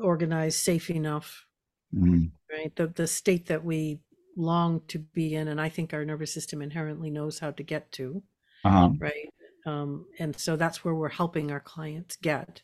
organized, 0.00 0.58
safe 0.58 0.90
enough, 0.90 1.46
Mm, 1.92 2.32
right? 2.50 2.74
The 2.76 2.88
the 2.88 3.06
state 3.06 3.46
that 3.46 3.64
we 3.64 4.00
long 4.36 4.80
to 4.88 4.98
be 4.98 5.34
in, 5.34 5.48
and 5.48 5.60
I 5.60 5.68
think 5.68 5.92
our 5.92 6.04
nervous 6.04 6.32
system 6.32 6.62
inherently 6.62 7.10
knows 7.10 7.38
how 7.38 7.50
to 7.52 7.62
get 7.62 7.92
to, 7.92 8.22
uh-huh. 8.64 8.90
right? 8.98 9.30
Um, 9.64 10.06
and 10.18 10.38
so 10.38 10.56
that's 10.56 10.84
where 10.84 10.94
we're 10.94 11.08
helping 11.08 11.50
our 11.50 11.60
clients 11.60 12.16
get. 12.16 12.62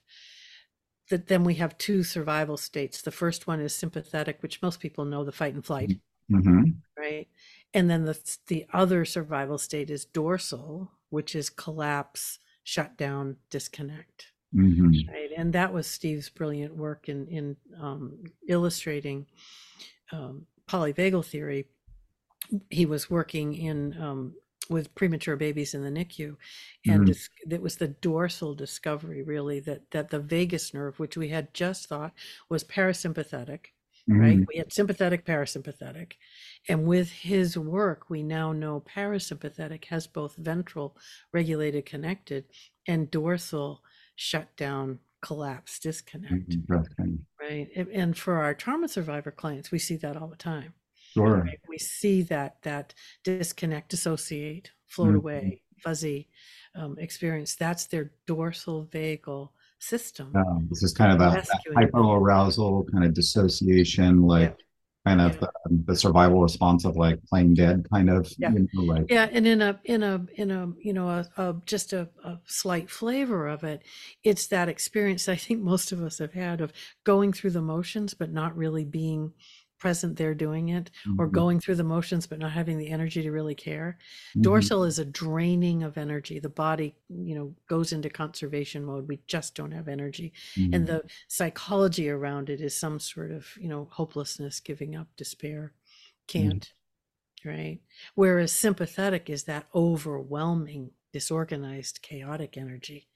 That 1.10 1.28
then 1.28 1.44
we 1.44 1.54
have 1.54 1.78
two 1.78 2.02
survival 2.02 2.56
states. 2.56 3.00
The 3.02 3.10
first 3.10 3.46
one 3.46 3.60
is 3.60 3.74
sympathetic, 3.74 4.42
which 4.42 4.60
most 4.60 4.80
people 4.80 5.04
know, 5.04 5.24
the 5.24 5.32
fight 5.32 5.54
and 5.54 5.64
flight, 5.64 5.92
hmm 6.30 6.62
right? 6.98 7.28
And 7.72 7.88
then 7.88 8.04
the 8.04 8.18
the 8.48 8.66
other 8.72 9.04
survival 9.04 9.58
state 9.58 9.90
is 9.90 10.04
dorsal, 10.04 10.90
which 11.10 11.34
is 11.34 11.48
collapse, 11.50 12.40
shut 12.64 12.96
down, 12.96 13.36
disconnect. 13.50 14.32
Hmm 14.52 14.90
right? 15.10 15.30
And 15.36 15.52
that 15.52 15.72
was 15.72 15.86
steve's 15.86 16.28
brilliant 16.28 16.76
work 16.76 17.08
in 17.08 17.26
in 17.28 17.56
um, 17.80 18.24
illustrating 18.48 19.26
um, 20.12 20.46
polyvagal 20.68 21.24
theory. 21.26 21.66
He 22.70 22.86
was 22.86 23.10
working 23.10 23.54
in 23.54 24.00
um, 24.00 24.34
with 24.68 24.94
premature 24.94 25.36
babies 25.36 25.74
in 25.74 25.82
the 25.82 25.90
nicu 25.90 26.36
and 26.86 27.04
Mhm. 27.04 27.06
dis- 27.06 27.28
it 27.50 27.62
was 27.62 27.76
the 27.76 27.88
dorsal 27.88 28.54
discovery 28.54 29.22
really 29.22 29.60
that 29.60 29.90
that 29.90 30.10
the 30.10 30.20
vagus 30.20 30.72
nerve 30.74 30.98
which 30.98 31.16
we 31.16 31.28
had 31.28 31.52
just 31.54 31.88
thought 31.88 32.14
was 32.48 32.64
parasympathetic 32.64 33.66
right? 34.20 34.40
Mhm. 34.40 34.48
We 34.48 34.58
had 34.58 34.72
sympathetic, 34.72 35.24
parasympathetic. 35.24 36.14
And 36.68 36.86
with 36.86 37.10
his 37.10 37.56
work, 37.56 38.10
we 38.10 38.22
now 38.22 38.52
know 38.52 38.80
parasympathetic 38.80 39.84
has 39.86 40.06
both 40.06 40.36
ventral 40.36 40.96
regulated, 41.32 41.86
connected, 41.86 42.46
and 42.86 43.10
dorsal 43.10 43.82
shut 44.16 44.56
down, 44.56 45.00
collapse, 45.22 45.78
disconnect, 45.78 46.58
Interesting. 46.70 47.26
right? 47.40 47.70
And, 47.76 47.88
and 47.88 48.18
for 48.18 48.36
our 48.36 48.54
trauma 48.54 48.88
survivor 48.88 49.30
clients, 49.30 49.70
we 49.70 49.78
see 49.78 49.96
that 49.96 50.16
all 50.16 50.28
the 50.28 50.36
time. 50.36 50.74
Sure. 51.14 51.42
Right? 51.42 51.58
We 51.68 51.78
see 51.78 52.22
that 52.22 52.62
that 52.62 52.94
disconnect, 53.24 53.90
dissociate, 53.90 54.70
float 54.86 55.14
Mhm. 55.14 55.16
away, 55.16 55.62
fuzzy 55.82 56.28
um, 56.74 56.98
experience. 56.98 57.54
That's 57.56 57.86
their 57.86 58.12
dorsal 58.26 58.86
vagal 58.86 59.50
system. 59.78 60.34
Um, 60.34 60.66
this 60.70 60.82
is 60.82 60.92
kind 60.92 61.12
of 61.12 61.20
a, 61.20 61.36
them. 61.36 61.44
hypoarousal 61.76 62.90
kind 62.92 63.04
of 63.04 63.14
dissociation, 63.14 64.22
like 64.22 64.56
kind 65.06 65.20
of 65.20 65.34
Yeah. 65.34 65.40
the, 65.40 65.50
the 65.86 65.96
survival 65.96 66.42
response 66.42 66.84
of 66.84 66.96
like 66.96 67.24
playing 67.26 67.54
dead, 67.54 67.86
kind 67.92 68.10
of. 68.10 68.30
Yeah. 68.38 68.50
You 68.52 68.68
know, 68.74 68.82
like 68.82 69.06
Yeah, 69.08 69.28
and 69.32 69.46
in 69.46 69.62
a 69.62 69.80
in 69.84 70.02
a 70.02 70.26
in 70.34 70.50
a 70.50 70.72
you 70.80 70.92
know 70.92 71.08
a, 71.08 71.26
a 71.36 71.56
just 71.64 71.92
a, 71.92 72.08
a 72.24 72.38
slight 72.46 72.90
flavor 72.90 73.46
of 73.48 73.64
it, 73.64 73.82
it's 74.22 74.48
that 74.48 74.68
experience 74.68 75.28
I 75.28 75.36
think 75.36 75.60
most 75.62 75.92
of 75.92 76.02
us 76.02 76.18
have 76.18 76.32
had 76.32 76.60
of 76.60 76.72
going 77.04 77.32
through 77.32 77.50
the 77.52 77.62
motions 77.62 78.14
but 78.14 78.30
not 78.32 78.56
really 78.56 78.84
being 78.84 79.32
present 79.78 80.16
there 80.16 80.34
doing 80.34 80.68
it, 80.70 80.90
or 81.18 81.26
Mhm. 81.26 81.32
going 81.32 81.60
through 81.60 81.76
the 81.76 81.84
motions 81.84 82.26
but 82.26 82.38
not 82.38 82.52
having 82.52 82.78
the 82.78 82.90
energy 82.90 83.22
to 83.22 83.30
really 83.32 83.54
care. 83.54 83.98
Mhm. 84.34 84.42
Dorsal 84.42 84.84
is 84.84 84.98
a 84.98 85.04
draining 85.04 85.82
of 85.82 85.96
energy. 85.98 86.38
The 86.38 86.48
body, 86.48 86.96
you 87.08 87.34
know, 87.34 87.54
goes 87.68 87.92
into 87.92 88.10
conservation 88.10 88.84
mode. 88.84 89.08
We 89.08 89.20
just 89.26 89.54
don't 89.54 89.72
have 89.72 89.88
energy. 89.88 90.32
Mhm. 90.56 90.72
And 90.72 90.86
the 90.86 91.04
psychology 91.28 92.08
around 92.08 92.50
it 92.50 92.60
is 92.60 92.76
some 92.76 92.98
sort 93.00 93.30
of, 93.30 93.56
you 93.60 93.68
know, 93.68 93.86
hopelessness, 93.92 94.60
giving 94.60 94.96
up, 94.96 95.08
despair, 95.16 95.74
can't, 96.26 96.72
right? 97.44 97.80
Whereas 98.14 98.52
sympathetic 98.52 99.30
is 99.30 99.44
that 99.44 99.68
overwhelming, 99.74 100.92
disorganized, 101.12 102.02
chaotic 102.02 102.56
energy 102.56 103.08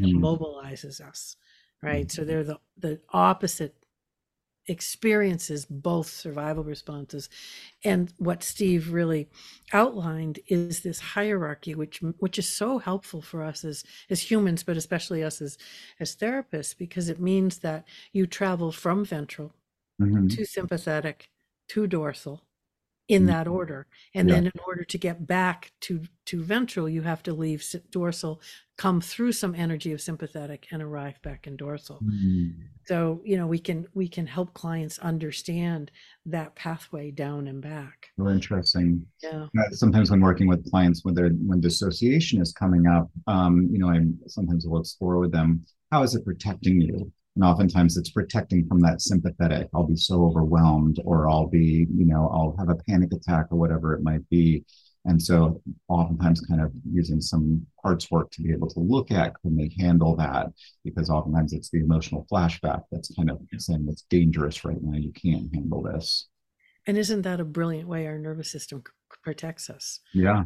that 0.00 0.10
Mhm. 0.10 0.14
mobilizes 0.14 1.00
us, 1.00 1.36
right? 1.82 2.10
So 2.10 2.24
they're 2.24 2.44
the, 2.44 2.60
the 2.76 3.00
opposite 3.10 3.76
experiences 4.68 5.66
both 5.66 6.08
survival 6.08 6.64
responses 6.64 7.28
and 7.84 8.12
what 8.18 8.42
steve 8.42 8.92
really 8.92 9.28
outlined 9.72 10.38
is 10.48 10.82
this 10.82 11.00
hierarchy 11.00 11.74
which 11.74 12.00
which 12.18 12.38
is 12.38 12.48
so 12.50 12.78
helpful 12.78 13.22
for 13.22 13.42
us 13.42 13.64
as 13.64 13.84
as 14.10 14.20
humans 14.30 14.62
but 14.62 14.76
especially 14.76 15.22
us 15.24 15.40
as 15.42 15.58
as 16.00 16.16
therapists 16.16 16.76
because 16.76 17.08
it 17.08 17.20
means 17.20 17.58
that 17.60 17.86
you 18.12 18.26
travel 18.26 18.72
from 18.72 19.04
ventral 19.04 19.54
Mhm. 19.98 20.28
to 20.28 20.44
sympathetic 20.46 21.30
to 21.68 21.86
dorsal 21.86 22.47
in 23.08 23.22
Mhm. 23.22 23.26
that 23.26 23.48
order 23.48 23.86
and 24.14 24.28
Yeah. 24.28 24.34
then 24.36 24.46
in 24.46 24.52
order 24.66 24.84
to 24.84 24.98
get 24.98 25.26
back 25.26 25.72
to 25.80 26.02
to 26.26 26.42
ventral 26.42 26.88
you 26.88 27.02
have 27.02 27.22
to 27.22 27.32
leave 27.32 27.64
dorsal 27.90 28.40
come 28.76 29.00
through 29.00 29.32
some 29.32 29.54
energy 29.54 29.92
of 29.92 30.00
sympathetic 30.00 30.66
and 30.70 30.82
arrive 30.82 31.20
back 31.22 31.46
in 31.46 31.56
dorsal 31.56 32.00
Mhm. 32.02 32.54
so 32.86 33.22
you 33.24 33.36
know 33.36 33.46
we 33.46 33.58
can 33.58 33.86
we 33.94 34.08
can 34.08 34.26
help 34.26 34.52
clients 34.54 34.98
understand 34.98 35.90
that 36.26 36.54
pathway 36.54 37.10
down 37.10 37.48
and 37.48 37.62
back 37.62 38.10
Really 38.18 38.34
interesting. 38.34 39.06
yeah 39.22 39.46
Uh, 39.58 39.70
sometimes 39.72 40.10
when 40.10 40.20
working 40.20 40.46
with 40.48 40.70
clients 40.70 41.04
when 41.04 41.14
they're 41.14 41.30
when 41.30 41.60
dissociation 41.60 42.40
is 42.42 42.52
coming 42.52 42.86
up 42.86 43.10
um 43.26 43.68
you 43.72 43.78
know 43.78 43.88
i 43.90 44.00
sometimes 44.26 44.66
will 44.66 44.80
explore 44.80 45.18
with 45.18 45.32
them 45.32 45.64
how 45.90 46.02
is 46.02 46.14
it 46.14 46.24
protecting 46.24 46.80
you 46.80 47.10
and 47.38 47.46
oftentimes 47.46 47.96
it's 47.96 48.10
protecting 48.10 48.66
from 48.66 48.80
that 48.80 49.00
sympathetic 49.00 49.68
i'll 49.72 49.86
be 49.86 49.94
so 49.94 50.24
overwhelmed 50.24 51.00
or 51.04 51.30
i'll 51.30 51.46
be 51.46 51.86
you 51.94 52.04
know 52.04 52.28
i'll 52.34 52.56
have 52.58 52.68
a 52.68 52.74
panic 52.88 53.12
attack 53.12 53.46
or 53.50 53.58
whatever 53.58 53.94
it 53.94 54.02
might 54.02 54.28
be. 54.28 54.64
And 55.04 55.22
so 55.22 55.62
oftentimes 55.88 56.40
kind 56.42 56.60
of 56.60 56.70
using 56.84 57.20
some 57.20 57.66
parts 57.82 58.10
work 58.10 58.30
to 58.32 58.42
be 58.42 58.52
able 58.52 58.68
to 58.68 58.80
look 58.80 59.10
at 59.10 59.32
can 59.40 59.56
they 59.56 59.70
handle 59.78 60.14
that 60.16 60.48
because 60.84 61.08
oftentimes 61.08 61.52
it's 61.52 61.70
the 61.70 61.80
emotional 61.80 62.26
flashback 62.30 62.82
that's 62.90 63.14
kind 63.14 63.30
of 63.30 63.40
saying 63.56 63.86
it's 63.88 64.04
dangerous 64.10 64.64
right 64.64 64.76
now 64.82 64.98
you 64.98 65.12
can't 65.12 65.54
handle 65.54 65.82
this. 65.82 66.28
And 66.86 66.98
isn't 66.98 67.22
that 67.22 67.40
a 67.40 67.44
brilliant 67.44 67.88
way 67.88 68.06
our 68.06 68.18
nervous 68.18 68.50
system 68.50 68.82
protects 69.22 69.70
us? 69.70 70.00
Yeah 70.12 70.44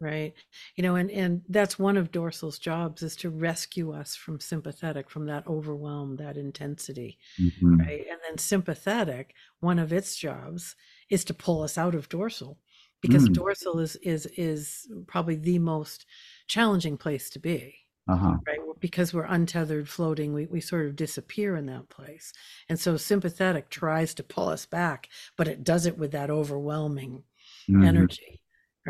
right 0.00 0.32
you 0.76 0.82
know 0.82 0.94
and 0.96 1.10
and 1.10 1.42
that's 1.48 1.78
one 1.78 1.96
of 1.96 2.10
dorsal's 2.10 2.58
jobs 2.58 3.02
is 3.02 3.14
to 3.16 3.28
rescue 3.30 3.92
us 3.92 4.16
from 4.16 4.40
sympathetic 4.40 5.10
from 5.10 5.26
that 5.26 5.46
overwhelm 5.46 6.16
that 6.16 6.36
intensity 6.38 7.18
Mhm. 7.38 7.90
right 7.90 8.06
and 8.10 8.20
then 8.26 8.38
sympathetic 8.38 9.34
one 9.60 9.78
of 9.78 9.92
its 9.92 10.16
jobs 10.16 10.76
is 11.10 11.24
to 11.24 11.34
pull 11.34 11.62
us 11.62 11.78
out 11.78 11.94
of 11.94 12.08
dorsal 12.08 12.58
because 13.02 13.28
Mm. 13.28 13.40
dorsal 13.40 13.78
is 13.80 13.96
is 13.96 14.26
is 14.36 14.90
probably 15.06 15.36
the 15.36 15.58
most 15.58 16.06
challenging 16.48 16.96
place 16.98 17.30
to 17.30 17.38
be 17.38 17.74
uh-huh 18.06 18.40
right 18.48 18.58
because 18.80 19.14
we're 19.14 19.24
untethered 19.24 19.88
floating 19.88 20.32
we, 20.32 20.46
we 20.46 20.60
sort 20.60 20.86
of 20.86 20.96
disappear 20.96 21.56
in 21.56 21.66
that 21.66 21.88
place 21.90 22.32
and 22.68 22.78
so 22.80 22.96
sympathetic 22.96 23.70
tries 23.70 24.14
to 24.14 24.22
pull 24.24 24.48
us 24.48 24.66
back 24.66 25.08
but 25.36 25.48
it 25.48 25.64
does 25.64 25.86
it 25.86 25.98
with 25.98 26.12
that 26.12 26.30
overwhelming 26.30 27.24
Mhm. 27.68 28.10
energy 28.10 28.39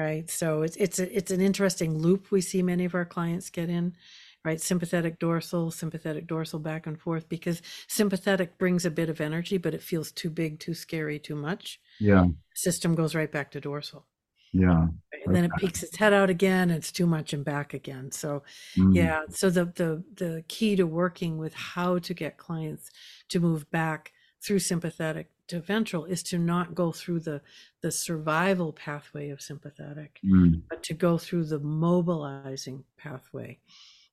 right? 0.00 0.30
So 0.30 0.62
it's 0.62 0.76
it's 0.76 0.98
a, 0.98 1.16
it's 1.16 1.30
an 1.30 1.40
interesting 1.40 1.98
loop 1.98 2.30
we 2.30 2.40
see 2.40 2.62
many 2.62 2.84
of 2.86 2.94
our 2.94 3.04
clients 3.04 3.50
get 3.50 3.68
in 3.68 3.94
right? 4.42 4.60
Sympathetic 4.60 5.18
dorsal 5.18 5.70
sympathetic 5.70 6.26
dorsal 6.26 6.58
back 6.60 6.86
and 6.86 6.98
forth 6.98 7.28
because 7.28 7.60
sympathetic 7.88 8.56
brings 8.58 8.86
a 8.86 8.90
bit 8.90 9.10
of 9.10 9.20
energy 9.20 9.58
but 9.58 9.74
it 9.74 9.82
feels 9.82 10.10
too 10.12 10.30
big 10.30 10.58
too 10.58 10.72
scary 10.74 11.18
too 11.18 11.36
much. 11.36 11.78
Yeah. 11.98 12.24
System 12.54 12.94
goes 12.94 13.14
right 13.14 13.30
back 13.30 13.50
to 13.52 13.60
dorsal. 13.60 14.06
Yeah. 14.52 14.86
Right? 15.12 15.26
and 15.26 15.36
then 15.36 15.44
it 15.44 15.50
peeks 15.58 15.82
its 15.82 15.96
head 15.96 16.14
out 16.14 16.30
again 16.30 16.70
it's 16.70 16.90
too 16.90 17.06
much 17.06 17.34
and 17.34 17.44
back 17.44 17.74
again. 17.74 18.10
So 18.12 18.42
Mm. 18.78 18.94
yeah 18.94 19.20
so 19.28 19.50
the 19.50 19.66
the 19.66 20.02
the 20.22 20.32
key 20.48 20.74
to 20.76 20.86
working 20.86 21.36
with 21.42 21.54
how 21.74 21.98
to 21.98 22.14
get 22.14 22.38
clients 22.46 22.90
to 23.28 23.40
move 23.40 23.70
back 23.70 24.12
through 24.42 24.60
sympathetic 24.60 25.28
to 25.50 25.60
ventral 25.60 26.04
is 26.04 26.22
to 26.22 26.38
not 26.38 26.74
go 26.74 26.92
through 26.92 27.20
the 27.20 27.40
the 27.82 27.90
survival 27.90 28.72
pathway 28.72 29.30
of 29.30 29.40
sympathetic 29.42 30.12
Mm. 30.24 30.62
but 30.70 30.82
to 30.84 30.94
go 30.94 31.18
through 31.18 31.44
the 31.44 31.58
mobilizing 31.60 32.84
pathway 32.96 33.58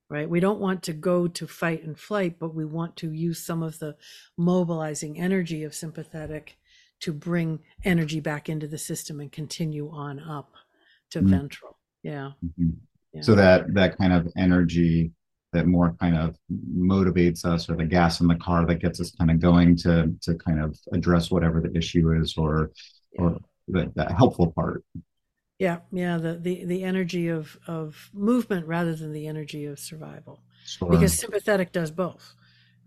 right 0.09 0.29
we 0.29 0.39
don't 0.39 0.59
want 0.59 0.81
to 0.83 0.93
go 0.93 1.27
to 1.27 1.45
fight 1.47 1.83
and 1.83 1.97
flight 2.07 2.33
but 2.39 2.55
we 2.55 2.65
want 2.65 2.95
to 2.97 3.11
use 3.11 3.39
some 3.49 3.61
of 3.63 3.77
the 3.79 3.95
mobilizing 4.37 5.19
energy 5.19 5.63
of 5.63 5.73
sympathetic 5.75 6.57
to 7.01 7.13
bring 7.13 7.59
energy 7.83 8.19
back 8.19 8.49
into 8.49 8.67
the 8.67 8.77
system 8.77 9.19
and 9.19 9.31
continue 9.31 9.89
on 9.91 10.19
up 10.19 10.49
to 11.11 11.21
Mm. 11.21 11.29
ventral 11.29 11.77
yeah 12.03 12.31
Mhm. 12.43 12.77
yeah 13.13 13.21
So 13.21 13.35
that 13.35 13.73
that 13.79 13.97
kind 13.99 14.13
of 14.13 14.23
energy 14.35 15.11
that 15.57 15.65
more 15.67 15.95
kind 15.99 16.15
of 16.15 16.37
motivates 16.95 17.43
us, 17.45 17.69
or 17.69 17.75
the 17.75 17.85
gas 17.97 18.21
in 18.21 18.27
the 18.27 18.35
car 18.47 18.65
that 18.65 18.79
gets 18.85 18.99
us 19.01 19.11
kind 19.19 19.31
of 19.31 19.39
going 19.39 19.75
to 19.83 19.93
to 20.21 20.35
kind 20.35 20.59
of 20.61 20.77
address 20.93 21.31
whatever 21.31 21.57
the 21.61 21.75
issue 21.75 22.05
is, 22.21 22.37
or 22.37 22.71
or 23.19 23.37
the, 23.67 23.91
that 23.95 24.11
helpful 24.11 24.51
part. 24.51 24.83
Yeah, 25.59 25.79
yeah, 25.91 26.17
the 26.17 26.33
the 26.47 26.65
the 26.65 26.83
energy 26.83 27.27
of 27.29 27.57
of 27.67 28.09
movement 28.13 28.67
rather 28.67 28.95
than 28.95 29.11
the 29.11 29.27
energy 29.27 29.65
of 29.65 29.79
survival. 29.79 30.43
Sure. 30.65 30.89
Because 30.89 31.13
sympathetic 31.17 31.71
does 31.71 31.91
both, 31.91 32.35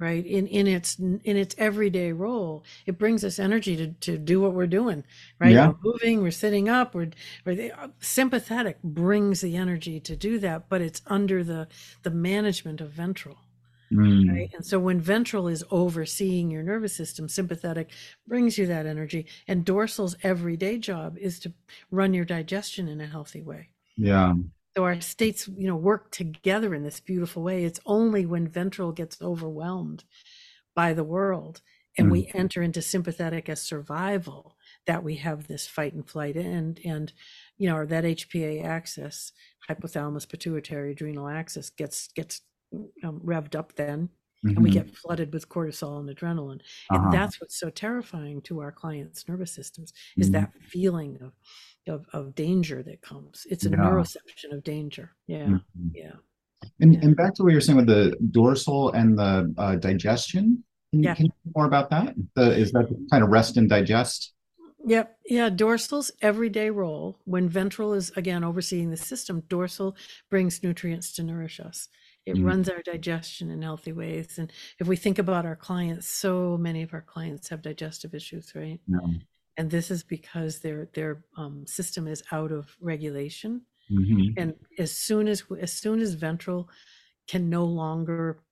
right? 0.00 0.24
In 0.26 0.46
in 0.48 0.66
its 0.66 0.98
in 0.98 1.36
its 1.36 1.54
everyday 1.58 2.10
role, 2.10 2.64
it 2.86 2.98
brings 2.98 3.22
us 3.22 3.38
energy 3.38 3.76
to 3.76 3.92
to 3.92 4.18
do 4.18 4.40
what 4.40 4.54
we're 4.54 4.66
doing, 4.66 5.04
right? 5.38 5.52
Yeah. 5.52 5.68
We're 5.68 5.92
moving, 5.92 6.22
we're 6.22 6.30
sitting 6.32 6.68
up, 6.68 6.94
we're, 6.94 7.10
we're 7.44 7.54
the, 7.54 7.72
uh, 7.72 7.88
sympathetic 8.00 8.82
brings 8.82 9.42
the 9.42 9.56
energy 9.56 10.00
to 10.00 10.16
do 10.16 10.38
that, 10.38 10.68
but 10.68 10.80
it's 10.80 11.02
under 11.06 11.44
the 11.44 11.68
the 12.02 12.10
management 12.10 12.80
of 12.80 12.90
ventral. 12.90 13.38
Mm. 13.92 14.30
Right. 14.30 14.50
And 14.54 14.64
so 14.64 14.78
when 14.78 15.00
ventral 15.00 15.48
is 15.48 15.64
overseeing 15.70 16.50
your 16.50 16.62
nervous 16.62 16.94
system, 16.94 17.28
sympathetic 17.28 17.90
brings 18.26 18.56
you 18.56 18.66
that 18.66 18.86
energy. 18.86 19.26
And 19.48 19.64
dorsal's 19.64 20.16
everyday 20.22 20.78
job 20.78 21.18
is 21.18 21.40
to 21.40 21.52
run 21.90 22.14
your 22.14 22.24
digestion 22.24 22.88
in 22.88 23.00
a 23.00 23.06
healthy 23.06 23.42
way. 23.42 23.70
Yeah. 23.96 24.34
So 24.76 24.84
our 24.84 25.00
states, 25.00 25.48
you 25.48 25.66
know, 25.66 25.76
work 25.76 26.10
together 26.12 26.74
in 26.74 26.84
this 26.84 27.00
beautiful 27.00 27.42
way. 27.42 27.64
It's 27.64 27.80
only 27.86 28.24
when 28.24 28.46
ventral 28.46 28.92
gets 28.92 29.20
overwhelmed 29.20 30.04
by 30.74 30.94
the 30.94 31.04
world 31.04 31.62
and 31.98 32.10
we 32.10 32.30
enter 32.34 32.62
into 32.62 32.82
sympathetic 32.82 33.48
as 33.48 33.62
survival 33.62 34.56
that 34.86 35.04
we 35.04 35.16
have 35.16 35.48
this 35.48 35.66
fight 35.68 35.94
and 35.94 36.08
flight 36.08 36.36
and 36.36 36.80
and 36.84 37.12
you 37.58 37.68
know, 37.68 37.76
or 37.78 37.86
that 37.86 38.04
HPA 38.04 38.62
axis, 38.64 39.32
hypothalamus 39.68 40.28
pituitary 40.28 40.92
adrenal 40.92 41.28
axis 41.28 41.70
gets 41.70 42.08
gets 42.08 42.42
um, 43.04 43.20
revved 43.20 43.54
up 43.56 43.74
then 43.76 44.10
and 44.56 44.64
we 44.64 44.70
Mhm. 44.70 44.90
get 44.90 44.90
flooded 44.96 45.32
with 45.34 45.48
cortisol 45.48 46.00
and 46.00 46.08
adrenaline 46.16 46.60
and 46.92 47.10
Uh-huh. 47.10 47.10
that's 47.10 47.40
what's 47.40 47.58
so 47.58 47.70
terrifying 47.70 48.42
to 48.42 48.60
our 48.60 48.72
clients 48.72 49.28
nervous 49.28 49.52
systems 49.54 49.92
is 50.20 50.30
Mhm. 50.30 50.32
that 50.32 50.52
feeling 50.62 51.20
of, 51.22 51.34
of 51.88 52.06
of 52.12 52.34
danger 52.34 52.82
that 52.82 53.00
comes 53.00 53.46
it's 53.50 53.64
a 53.66 53.70
Yeah. 53.70 53.76
neuroception 53.76 54.52
of 54.52 54.62
danger 54.62 55.12
yeah 55.26 55.46
Mhm. 55.46 55.60
yeah 55.94 56.12
And 56.78 56.92
Yeah. 56.94 57.00
and 57.04 57.16
back 57.16 57.34
to 57.34 57.42
what 57.42 57.52
you're 57.52 57.60
saying 57.62 57.78
with 57.78 57.86
the 57.86 58.14
dorsal 58.30 58.92
and 58.92 59.18
the 59.18 59.32
uh, 59.56 59.76
digestion. 59.76 60.62
Can 60.90 61.00
you, 61.02 61.04
Yeah. 61.08 61.14
can 61.14 61.24
you 61.26 61.30
talk 61.30 61.56
more 61.56 61.64
about 61.66 61.88
that? 61.90 62.14
The, 62.34 62.54
is 62.58 62.70
that 62.72 62.86
kind 63.10 63.24
of 63.24 63.30
rest 63.30 63.56
and 63.56 63.66
digest? 63.68 64.34
Yep. 64.86 65.06
Yeah. 65.26 65.48
Dorsal's 65.48 66.10
everyday 66.20 66.68
role 66.68 67.18
when 67.24 67.48
ventral 67.48 67.94
is 67.94 68.10
again 68.14 68.44
overseeing 68.44 68.90
the 68.90 68.96
system, 68.98 69.40
dorsal 69.48 69.96
brings 70.28 70.62
nutrients 70.62 71.12
to 71.14 71.22
nourish 71.22 71.60
us. 71.60 71.88
It 72.26 72.36
Mm. 72.36 72.44
runs 72.44 72.68
our 72.68 72.82
digestion 72.82 73.50
in 73.50 73.62
healthy 73.62 73.92
ways. 73.92 74.38
And 74.38 74.52
if 74.78 74.86
we 74.86 74.96
think 74.96 75.18
about 75.18 75.46
our 75.46 75.56
clients, 75.56 76.06
so 76.08 76.58
many 76.58 76.82
of 76.82 76.92
our 76.92 77.02
clients 77.14 77.48
have 77.48 77.62
digestive 77.62 78.14
issues, 78.14 78.52
right? 78.54 78.80
No. 78.86 79.00
And 79.56 79.70
this 79.70 79.90
is 79.90 80.02
because 80.02 80.60
their 80.60 80.86
their 80.94 81.24
um, 81.36 81.66
system 81.66 82.06
is 82.06 82.22
out 82.32 82.52
of 82.52 82.76
regulation. 82.80 83.66
Mhm. 83.90 84.34
And 84.36 84.54
as 84.78 84.92
soon 84.92 85.28
as 85.28 85.44
as 85.60 85.72
soon 85.72 86.00
as 86.00 86.14
ventral 86.14 86.68
can 87.26 87.50
no 87.50 87.64
longer 87.64 88.42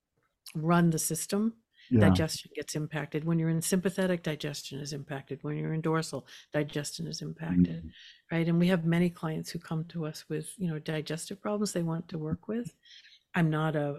run 0.55 0.89
the 0.91 0.99
system, 0.99 1.55
Yeah. 1.89 2.01
digestion 2.01 2.51
gets 2.55 2.75
impacted. 2.75 3.23
When 3.25 3.39
you're 3.39 3.49
in 3.49 3.61
sympathetic, 3.61 4.23
digestion 4.23 4.79
is 4.79 4.93
impacted. 4.93 5.43
When 5.43 5.57
you're 5.57 5.73
in 5.73 5.81
dorsal, 5.81 6.27
digestion 6.53 7.07
is 7.07 7.21
impacted, 7.21 7.83
Mhm. 7.85 7.91
right? 8.31 8.47
And 8.47 8.59
we 8.59 8.67
have 8.67 8.85
many 8.85 9.09
clients 9.09 9.49
who 9.51 9.59
come 9.59 9.85
to 9.85 10.05
us 10.05 10.27
with, 10.29 10.53
you 10.59 10.67
know, 10.69 10.79
digestive 10.79 11.41
problems 11.41 11.73
they 11.73 11.83
want 11.83 12.07
to 12.09 12.17
work 12.19 12.47
with. 12.47 12.75
I'm 13.39 13.49
not 13.49 13.75
a, 13.75 13.89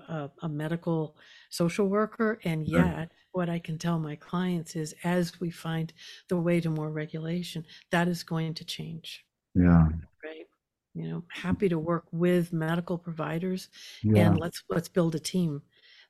a, 0.41 0.47
a 0.47 0.49
medical 0.49 1.17
social 1.51 1.89
worker, 1.89 2.41
and 2.45 2.67
yet 2.67 3.13
what 3.33 3.49
I 3.49 3.59
can 3.59 3.79
tell 3.79 3.99
my 3.99 4.17
clients 4.17 4.77
is 4.77 4.95
as 5.05 5.41
we 5.41 5.51
find 5.51 5.93
the 6.29 6.37
way 6.41 6.61
to 6.61 6.71
more 6.71 6.91
regulation, 6.93 7.65
that 7.91 8.09
is 8.09 8.23
going 8.25 8.55
to 8.55 8.65
change, 8.65 9.27
Yeah. 9.55 9.91
right? 10.25 10.47
You 10.95 11.09
know, 11.09 11.25
happy 11.31 11.69
to 11.69 11.79
work 11.79 12.07
with 12.13 12.53
medical 12.53 12.99
providers 12.99 13.69
Yeah. 14.03 14.35
and 14.35 14.39
let's 14.39 14.63
let's 14.69 14.89
build 14.89 15.15
a 15.15 15.21
team 15.21 15.63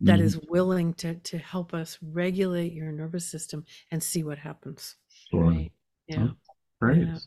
that 0.06 0.20
Mhm. 0.20 0.20
is 0.20 0.38
willing 0.48 0.94
to 0.94 1.16
to 1.20 1.38
help 1.38 1.74
us 1.74 1.98
regulate 2.02 2.72
your 2.72 2.90
nervous 2.92 3.26
system 3.28 3.64
and 3.90 4.02
see 4.02 4.24
what 4.24 4.38
happens 4.38 4.96
Sure. 5.12 5.52
right 5.52 5.72
yeah 6.08 6.32
Great. 6.80 7.08
Yeah. 7.08 7.20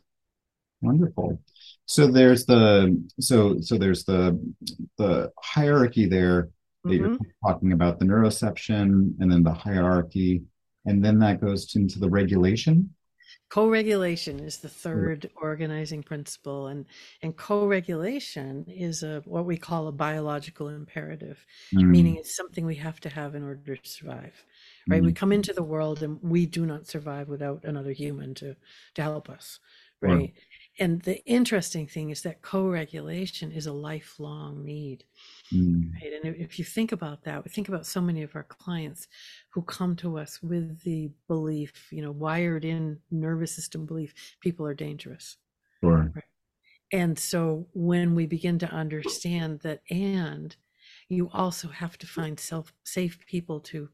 Wonderful. 0.84 1.42
So 1.86 2.08
there's 2.08 2.46
the 2.46 3.02
so 3.20 3.60
so 3.62 3.78
there's 3.78 4.04
the 4.06 4.40
the 4.98 5.32
hierarchy 5.42 6.06
there 6.08 6.50
that 6.88 6.96
you're 6.98 7.10
Mhm. 7.10 7.34
talking 7.46 7.72
about 7.74 8.00
the 8.00 8.06
neuroception 8.06 9.14
and 9.20 9.32
then 9.32 9.44
the 9.44 9.54
hierarchy 9.54 10.44
and 10.86 11.04
then 11.04 11.20
that 11.20 11.42
goes 11.42 11.76
into 11.76 12.00
the 12.00 12.10
regulation. 12.10 12.90
co-regulation 13.50 14.40
is 14.40 14.58
the 14.58 14.70
third 14.70 15.30
organizing 15.36 16.04
principle 16.04 16.68
and 16.68 16.86
and 17.22 17.36
co-regulation 17.38 18.66
is 18.68 19.04
a 19.04 19.22
what 19.26 19.46
we 19.46 19.58
call 19.58 19.88
a 19.88 19.92
biological 19.92 20.68
imperative 20.70 21.46
Mm, 21.74 21.92
meaning 21.92 22.16
it's 22.18 22.36
something 22.36 22.66
we 22.66 22.76
have 22.76 23.00
to 23.00 23.10
have 23.10 23.36
in 23.36 23.44
order 23.44 23.76
to 23.76 23.90
survive 23.90 24.46
right 24.90 25.04
we 25.04 25.12
mm, 25.12 25.14
come 25.14 25.32
into 25.32 25.54
the 25.54 25.64
world 25.64 26.02
and 26.04 26.20
we 26.22 26.46
do 26.46 26.66
not 26.66 26.88
survive 26.88 27.28
without 27.30 27.64
another 27.64 27.92
human 27.92 28.34
to 28.34 28.56
to 28.96 29.02
help 29.02 29.30
us 29.30 29.60
Sure. 30.04 30.28
right 30.28 30.34
and 30.80 31.02
the 31.04 31.24
interesting 31.26 31.88
thing 31.88 32.10
is 32.10 32.22
that 32.24 32.42
co-regulation 32.42 33.52
is 33.52 33.66
a 33.68 33.74
lifelong 33.74 34.64
need 34.66 35.06
mm, 35.52 36.04
right 36.04 36.14
and 36.14 36.36
if 36.38 36.60
you 36.60 36.66
think 36.66 36.92
about 36.92 37.24
that 37.24 37.44
we 37.44 37.50
think 37.52 37.70
about 37.70 37.86
so 37.86 38.02
many 38.02 38.24
of 38.24 38.36
our 38.36 38.44
clients 38.44 39.08
who 39.52 39.62
come 39.64 39.96
to 39.96 40.18
us 40.18 40.42
with 40.44 40.82
the 40.84 41.12
belief 41.28 41.92
you 41.92 42.02
know 42.02 42.12
wired 42.12 42.66
in 42.66 43.02
nervous 43.12 43.56
system 43.56 43.86
belief 43.86 44.14
people 44.42 44.66
are 44.66 44.74
dangerous 44.76 45.38
Sure. 45.82 46.16
and 46.92 47.18
so 47.18 47.68
when 47.74 48.16
we 48.16 48.26
begin 48.28 48.60
to 48.60 48.68
understand 48.70 49.62
that, 49.62 49.82
and 49.90 50.56
you 51.10 51.30
also 51.32 51.68
have 51.70 51.98
to 52.00 52.08
find 52.08 52.40
self 52.40 52.74
safe 52.84 53.26
people 53.26 53.60
to 53.62 53.90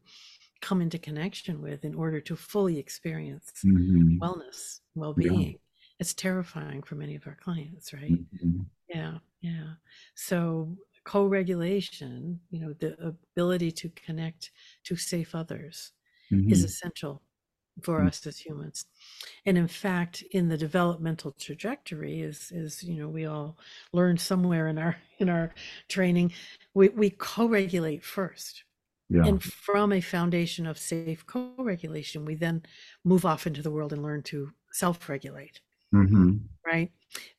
come 0.60 0.80
into 0.82 0.98
connection 0.98 1.62
with 1.62 1.84
in 1.84 1.94
order 1.94 2.20
to 2.22 2.36
fully 2.36 2.78
experience 2.78 3.52
Mhm, 3.62 4.20
wellness, 4.22 4.80
well 4.94 5.14
being. 5.14 5.58
It's 6.00 6.14
terrifying 6.14 6.82
for 6.84 6.96
many 6.96 7.16
of 7.16 7.26
our 7.28 7.36
clients, 7.36 7.92
right? 7.94 8.20
mhm, 8.32 8.70
Yeah, 8.88 9.18
yeah. 9.40 9.74
So 10.14 10.76
co-regulation, 11.04 12.40
you 12.50 12.60
know, 12.60 12.72
the 12.74 12.98
ability 13.06 13.72
to 13.72 13.90
connect 13.90 14.52
to 14.84 14.96
safe 14.96 15.34
others 15.34 15.92
is 16.48 16.64
mhm. 16.64 16.64
essential 16.64 17.22
for 17.82 18.02
Mm. 18.02 18.08
us 18.08 18.26
as 18.26 18.38
humans 18.38 18.86
and 19.46 19.58
in 19.58 19.68
fact 19.68 20.22
in 20.32 20.48
the 20.48 20.58
developmental 20.58 21.32
trajectory 21.32 22.20
is 22.20 22.52
is 22.52 22.82
you 22.82 22.96
know 22.96 23.08
we 23.08 23.26
all 23.26 23.58
learn 23.92 24.18
somewhere 24.18 24.68
in 24.68 24.78
our 24.78 24.96
in 25.18 25.28
our 25.28 25.54
training 25.88 26.32
we, 26.74 26.88
we 26.90 27.10
co-regulate 27.10 28.04
first 28.04 28.64
Yeah. 29.10 29.26
and 29.26 29.42
from 29.42 29.92
a 29.92 30.00
foundation 30.00 30.66
of 30.66 30.78
safe 30.78 31.26
co-regulation 31.26 32.24
we 32.24 32.34
then 32.34 32.62
move 33.04 33.24
off 33.24 33.46
into 33.46 33.62
the 33.62 33.70
world 33.70 33.92
and 33.92 34.02
learn 34.02 34.22
to 34.22 34.52
self-regulate 34.72 35.60
Mhm, 35.92 36.50
right? 36.66 36.92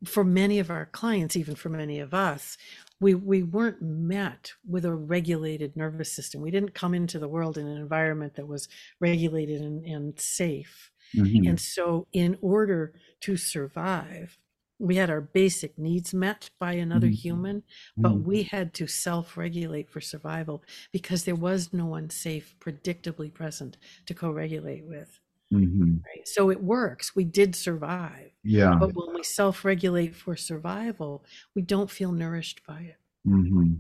For 0.05 0.23
many 0.23 0.59
of 0.59 0.69
our 0.69 0.85
clients 0.87 1.35
even 1.35 1.55
for 1.55 1.69
many 1.69 1.99
of 1.99 2.13
us 2.13 2.57
we 2.99 3.15
we 3.15 3.43
weren't 3.43 3.81
met 3.81 4.53
with 4.67 4.85
a 4.85 4.93
regulated 4.95 5.75
nervous 5.75 6.11
system. 6.13 6.41
We 6.41 6.51
didn't 6.51 6.73
come 6.75 6.93
into 6.93 7.19
the 7.19 7.27
world 7.29 7.57
in 7.57 7.67
an 7.67 7.77
environment 7.77 8.35
that 8.35 8.47
was 8.47 8.67
regulated 8.99 9.61
and, 9.61 9.85
and 9.85 10.19
safe. 10.19 10.91
Mhm, 11.13 11.45
and 11.45 11.59
so 11.59 12.07
in 12.13 12.37
order 12.41 12.93
to 13.21 13.37
survive 13.37 14.37
we 14.79 14.95
had 14.97 15.09
our 15.11 15.21
basic 15.21 15.77
needs 15.77 16.13
met 16.13 16.49
by 16.59 16.73
another 16.73 17.07
Mhm. 17.07 17.09
human 17.09 17.63
but 18.03 18.19
mhm. 18.19 18.25
we 18.25 18.43
had 18.43 18.73
to 18.75 18.87
self-regulate 18.87 19.89
for 19.89 20.01
survival 20.01 20.63
because 20.91 21.25
there 21.25 21.35
was 21.35 21.73
no 21.73 21.85
one 21.85 22.09
safe 22.09 22.55
predictably 22.59 23.33
present 23.33 23.77
to 24.07 24.13
co-regulate 24.15 24.85
with. 24.85 25.19
Mhm. 25.51 26.05
right? 26.07 26.27
So 26.27 26.49
it 26.51 26.63
works. 26.63 27.15
We 27.15 27.25
did 27.25 27.55
survive 27.55 28.30
Yeah. 28.43 28.75
but 28.79 28.93
when 28.95 29.13
we 29.13 29.23
self 29.23 29.63
regulate 29.65 30.15
for 30.15 30.35
survival, 30.35 31.23
we 31.55 31.61
don't 31.61 31.91
feel 31.91 32.11
nourished 32.11 32.65
by 32.65 32.81
it. 32.81 32.97
Mhm, 33.27 33.79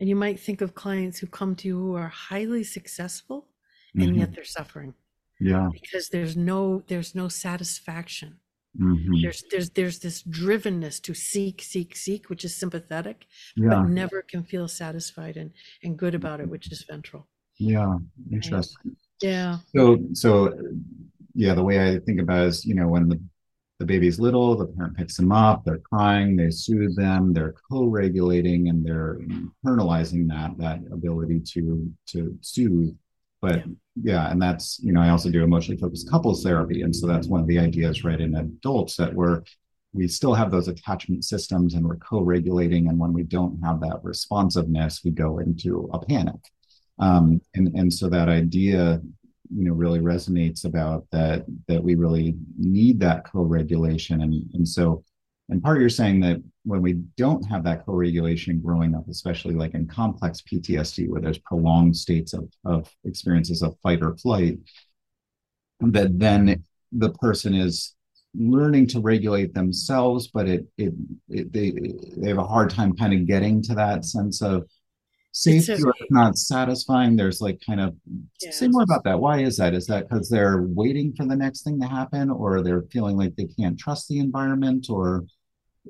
And 0.00 0.08
you 0.08 0.16
might 0.16 0.38
think 0.40 0.60
of 0.60 0.74
clients 0.74 1.18
who 1.18 1.26
come 1.26 1.54
to 1.56 1.68
you 1.68 1.78
who 1.78 1.94
are 1.94 2.08
highly 2.08 2.64
successful 2.64 3.48
and 3.98 4.12
mhm. 4.12 4.18
yet 4.18 4.34
they're 4.34 4.44
suffering 4.44 4.94
Yeah. 5.40 5.68
because 5.72 6.08
there's 6.10 6.36
no 6.36 6.80
there's 6.88 7.14
no 7.14 7.28
satisfaction. 7.28 8.40
Mhm. 8.78 9.22
There's 9.22 9.42
there's 9.50 9.70
there's 9.70 9.98
this 10.00 10.22
drivenness 10.24 11.00
to 11.02 11.14
seek, 11.14 11.62
seek, 11.62 11.96
seek, 11.96 12.28
which 12.30 12.44
is 12.44 12.54
sympathetic, 12.56 13.26
Yeah. 13.56 13.68
but 13.82 13.88
never 13.88 14.22
can 14.22 14.44
feel 14.44 14.68
satisfied 14.68 15.36
and, 15.36 15.52
and 15.82 15.98
good 15.98 16.14
about 16.14 16.40
it, 16.40 16.48
which 16.50 16.70
is 16.72 16.84
ventral. 16.84 17.28
Yeah. 17.58 17.98
Interesting. 18.32 18.96
Yeah. 19.22 19.58
So, 19.74 19.98
so 20.12 20.52
yeah, 21.34 21.54
the 21.54 21.64
way 21.64 21.76
I 21.94 21.98
think 22.00 22.20
about 22.20 22.44
it 22.44 22.48
is, 22.48 22.64
you 22.64 22.74
know, 22.74 22.88
when 22.88 23.08
the, 23.08 23.20
the 23.84 23.92
baby's 23.92 24.18
little, 24.18 24.56
the 24.56 24.66
parent 24.66 24.96
picks 24.96 25.16
them 25.16 25.30
up, 25.30 25.62
they're 25.64 25.78
crying, 25.78 26.36
they 26.36 26.50
soothe 26.50 26.96
them, 26.96 27.34
they're 27.34 27.54
co-regulating 27.70 28.68
and 28.68 28.84
they're 28.84 29.18
internalizing 29.18 30.26
that, 30.28 30.56
that 30.56 30.78
ability 30.90 31.40
to, 31.40 31.92
to 32.06 32.36
soothe. 32.40 32.96
But 33.42 33.56
Yeah. 33.56 33.72
yeah, 34.02 34.30
and 34.30 34.40
that's, 34.40 34.80
you 34.82 34.92
know, 34.94 35.02
I 35.02 35.10
also 35.10 35.30
do 35.30 35.44
emotionally 35.44 35.78
focused 35.78 36.10
couples 36.10 36.42
therapy. 36.42 36.80
And 36.80 36.96
so 36.96 37.06
that's 37.06 37.26
one 37.26 37.42
of 37.42 37.46
the 37.46 37.58
ideas, 37.58 38.04
right, 38.04 38.18
in 38.18 38.34
adults 38.36 38.96
that 38.96 39.12
we're, 39.12 39.42
we 39.92 40.08
still 40.08 40.32
have 40.32 40.50
those 40.50 40.68
attachment 40.68 41.24
systems 41.26 41.74
and 41.74 41.86
we're 41.86 41.96
co-regulating. 41.96 42.88
And 42.88 42.98
when 42.98 43.12
we 43.12 43.22
don't 43.22 43.60
have 43.62 43.80
that 43.80 44.00
responsiveness, 44.02 45.02
we 45.04 45.10
go 45.10 45.40
into 45.40 45.90
a 45.92 45.98
panic. 45.98 46.40
Um, 46.98 47.42
and, 47.54 47.68
and 47.74 47.92
so 47.92 48.08
that 48.08 48.30
idea 48.30 49.02
you 49.56 49.64
know 49.64 49.72
really 49.72 50.00
resonates 50.00 50.64
about 50.64 51.06
that 51.12 51.44
that 51.68 51.82
we 51.82 51.94
really 51.94 52.36
need 52.58 53.00
that 53.00 53.24
co-regulation. 53.24 54.22
And 54.22 54.34
and 54.54 54.66
so 54.66 55.04
and 55.48 55.62
part 55.62 55.80
you're 55.80 55.88
saying 55.88 56.20
that 56.20 56.42
when 56.64 56.80
we 56.82 56.94
don't 57.16 57.44
have 57.44 57.64
that 57.64 57.84
co-regulation 57.84 58.60
growing 58.60 58.94
up 58.94 59.06
especially 59.08 59.54
like 59.54 59.74
in 59.74 59.86
complex 59.86 60.40
ptsd 60.40 61.08
where 61.08 61.20
there's 61.20 61.38
prolonged 61.38 61.96
states 61.96 62.32
of, 62.32 62.48
of 62.64 62.90
experiences 63.04 63.62
of 63.62 63.76
fight 63.82 64.02
or 64.02 64.16
flight 64.16 64.58
that 65.80 66.18
then 66.18 66.64
the 66.92 67.10
person 67.10 67.54
is 67.54 67.94
learning 68.34 68.86
to 68.86 69.00
regulate 69.00 69.54
themselves 69.54 70.28
but 70.28 70.48
it 70.48 70.66
it, 70.78 70.92
it 71.28 71.52
they 71.52 71.72
they 72.16 72.28
have 72.28 72.38
a 72.38 72.44
hard 72.44 72.70
time 72.70 72.96
kind 72.96 73.12
of 73.12 73.26
getting 73.26 73.62
to 73.62 73.74
that 73.74 74.04
sense 74.04 74.42
of 74.42 74.68
It's 75.34 75.42
safety 75.66 75.72
a- 75.82 75.88
it's 75.88 76.10
not 76.10 76.38
satisfying 76.38 77.16
there's 77.16 77.40
like 77.40 77.60
kind 77.66 77.80
of 77.80 77.96
Yeah. 78.40 78.52
say 78.52 78.68
more 78.68 78.84
about 78.84 79.02
that 79.04 79.18
why 79.18 79.40
is 79.42 79.56
that 79.56 79.74
is 79.74 79.86
that 79.88 80.08
because 80.08 80.28
they're 80.30 80.62
waiting 80.62 81.12
for 81.16 81.26
the 81.26 81.34
next 81.34 81.62
thing 81.64 81.80
to 81.80 81.88
happen 81.88 82.30
or 82.30 82.62
they're 82.62 82.82
feeling 82.92 83.16
like 83.16 83.34
they 83.34 83.46
can't 83.58 83.76
trust 83.78 84.06
the 84.08 84.18
environment 84.20 84.86
or 84.88 85.24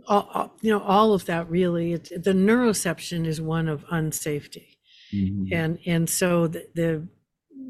All, 0.08 0.52
you 0.62 0.70
know, 0.72 0.80
all 0.80 1.12
of 1.12 1.26
that 1.26 1.48
really, 1.48 1.92
it's, 1.92 2.08
the 2.08 2.32
neuroception 2.32 3.26
is 3.26 3.40
one 3.40 3.68
of 3.68 3.84
unsafety. 3.86 4.66
Mhm. 5.14 5.52
and 5.52 5.78
and 5.86 6.08
so 6.10 6.48
the, 6.48 6.66
the 6.74 7.06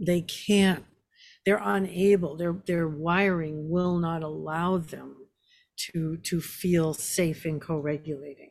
they 0.08 0.22
can't 0.22 0.84
they're 1.44 1.60
unable 1.62 2.36
their 2.36 2.54
their 2.70 2.88
wiring 2.88 3.68
will 3.68 3.98
not 3.98 4.22
allow 4.22 4.78
them 4.78 5.10
to 5.76 6.16
to 6.28 6.40
feel 6.40 6.94
safe 6.94 7.44
in 7.44 7.58
co-regulating 7.60 8.50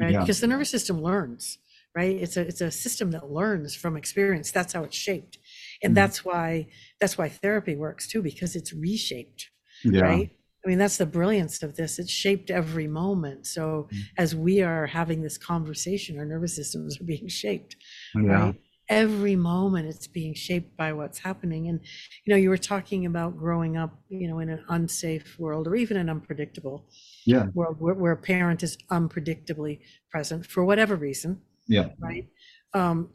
right 0.00 0.12
Yeah. 0.12 0.20
because 0.20 0.40
the 0.40 0.46
nervous 0.48 0.68
system 0.76 1.00
learns 1.00 1.58
right 1.94 2.16
it's 2.16 2.36
a 2.36 2.40
it's 2.42 2.60
a 2.60 2.70
system 2.70 3.10
that 3.12 3.30
learns 3.30 3.74
from 3.74 3.96
experience 3.96 4.50
that's 4.50 4.72
how 4.72 4.82
it's 4.84 4.96
shaped 4.96 5.38
and 5.82 5.92
Mhm. 5.92 5.96
that's 5.96 6.24
why 6.24 6.66
that's 7.00 7.16
why 7.18 7.28
therapy 7.28 7.76
works 7.76 8.06
too 8.08 8.22
because 8.22 8.56
it's 8.56 8.72
reshaped 8.72 9.50
Yeah. 9.84 10.02
right 10.02 10.30
i 10.64 10.68
mean 10.68 10.78
that's 10.78 10.96
the 10.98 11.06
brilliance 11.06 11.62
of 11.62 11.76
this 11.76 11.98
it's 11.98 12.10
shaped 12.10 12.50
every 12.50 12.88
moment 12.88 13.46
so 13.46 13.88
Mhm. 13.92 14.02
as 14.18 14.34
we 14.34 14.60
are 14.62 14.86
having 14.86 15.22
this 15.22 15.38
conversation 15.38 16.18
our 16.18 16.24
nervous 16.26 16.54
systems 16.56 17.00
are 17.00 17.04
being 17.04 17.28
shaped 17.28 17.76
Yeah. 18.14 18.22
right 18.38 18.60
every 18.90 19.34
moment 19.34 19.88
it's 19.88 20.06
being 20.06 20.34
shaped 20.34 20.76
by 20.76 20.92
what's 20.92 21.18
happening 21.20 21.68
and 21.68 21.80
you 22.24 22.30
know 22.30 22.36
you 22.36 22.50
were 22.50 22.58
talking 22.58 23.06
about 23.06 23.34
growing 23.44 23.78
up 23.78 23.92
you 24.10 24.28
know 24.28 24.38
in 24.40 24.50
an 24.50 24.62
unsafe 24.68 25.38
world 25.38 25.66
or 25.66 25.74
even 25.74 25.96
an 25.96 26.10
unpredictable 26.10 26.86
Yeah. 27.24 27.46
world 27.54 27.76
where, 27.80 27.94
where 27.94 28.12
a 28.12 28.16
parent 28.16 28.62
is 28.62 28.76
unpredictably 28.90 29.80
present 30.10 30.44
for 30.46 30.62
whatever 30.66 30.96
reason 30.96 31.40
Yeah. 31.66 31.94
right 32.00 32.28
um 32.74 33.10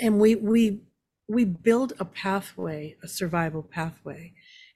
and 0.00 0.20
we 0.20 0.34
we 0.36 0.82
we 1.28 1.44
build 1.44 1.92
a 2.00 2.04
pathway 2.04 2.96
a 3.02 3.08
survival 3.08 3.62
pathway 3.62 4.32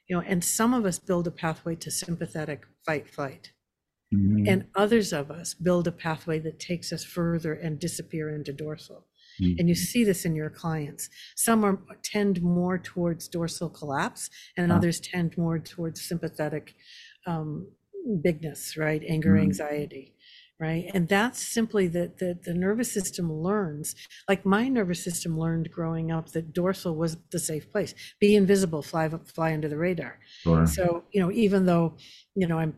you 0.08 0.16
know 0.16 0.22
and 0.22 0.44
some 0.44 0.74
of 0.74 0.84
us 0.84 0.98
build 0.98 1.26
a 1.26 1.30
pathway 1.30 1.74
to 1.76 1.90
sympathetic 1.90 2.66
fight 2.87 3.08
flight 3.08 3.52
Mhm. 4.12 4.44
and 4.48 4.66
others 4.76 5.12
of 5.12 5.30
us 5.30 5.54
build 5.54 5.87
a 5.88 5.92
pathway 5.92 6.38
that 6.40 6.60
takes 6.60 6.92
us 6.92 7.04
further 7.04 7.54
and 7.54 7.80
disappear 7.80 8.30
into 8.34 8.52
dorsal 8.52 9.06
Mhm. 9.38 9.58
and 9.58 9.68
you 9.68 9.74
see 9.76 10.04
this 10.04 10.24
in 10.26 10.37
your 10.37 10.50
clients 10.50 11.10
some 11.37 11.64
are 11.64 11.78
tend 12.04 12.42
more 12.42 12.78
towards 12.78 13.28
dorsal 13.28 13.70
collapse 13.70 14.30
and 14.56 14.70
Ah. 14.70 14.76
others 14.76 15.00
tend 15.00 15.37
more 15.38 15.58
towards 15.60 16.02
sympathetic 16.02 16.76
um, 17.26 17.70
bigness 18.22 18.76
right 18.76 19.02
anger 19.08 19.37
Mhm. 19.37 19.38
anxiety 19.38 20.13
right 20.60 20.90
and 20.94 21.08
that's 21.08 21.40
simply 21.42 21.88
that 21.88 22.18
the, 22.18 22.38
the 22.44 22.54
nervous 22.54 22.92
system 22.92 23.32
learns 23.32 23.94
like 24.28 24.46
my 24.46 24.68
nervous 24.68 25.02
system 25.02 25.38
learned 25.38 25.70
growing 25.70 26.12
up 26.12 26.30
that 26.32 26.52
dorsal 26.52 26.94
was 26.96 27.16
the 27.32 27.38
safe 27.38 27.70
place 27.72 27.94
be 28.20 28.36
invisible 28.36 28.82
fly 28.82 29.08
fly 29.34 29.52
under 29.52 29.68
the 29.68 29.76
radar 29.76 30.18
Sure. 30.42 30.66
so 30.66 31.04
you 31.12 31.20
know 31.20 31.30
even 31.32 31.66
though 31.66 31.96
you 32.36 32.46
know 32.46 32.58
i'm 32.58 32.74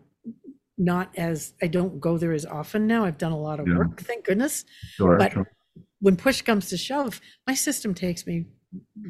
not 0.79 1.11
as 1.17 1.55
i 1.63 1.67
don't 1.67 2.01
go 2.01 2.17
there 2.19 2.33
as 2.33 2.47
often 2.47 2.87
now 2.87 3.05
i've 3.05 3.19
done 3.19 3.33
a 3.33 3.39
lot 3.39 3.61
of 3.61 3.67
Yeah. 3.69 3.77
work 3.79 4.01
thank 4.01 4.25
goodness 4.25 4.65
Sure. 4.97 5.17
but- 5.19 5.33
sure. 5.33 5.51
when 6.01 6.17
push 6.17 6.43
comes 6.43 6.69
to 6.69 6.77
shove, 6.77 7.21
my 7.47 7.55
system 7.55 7.95
takes 7.95 8.27
me 8.27 8.47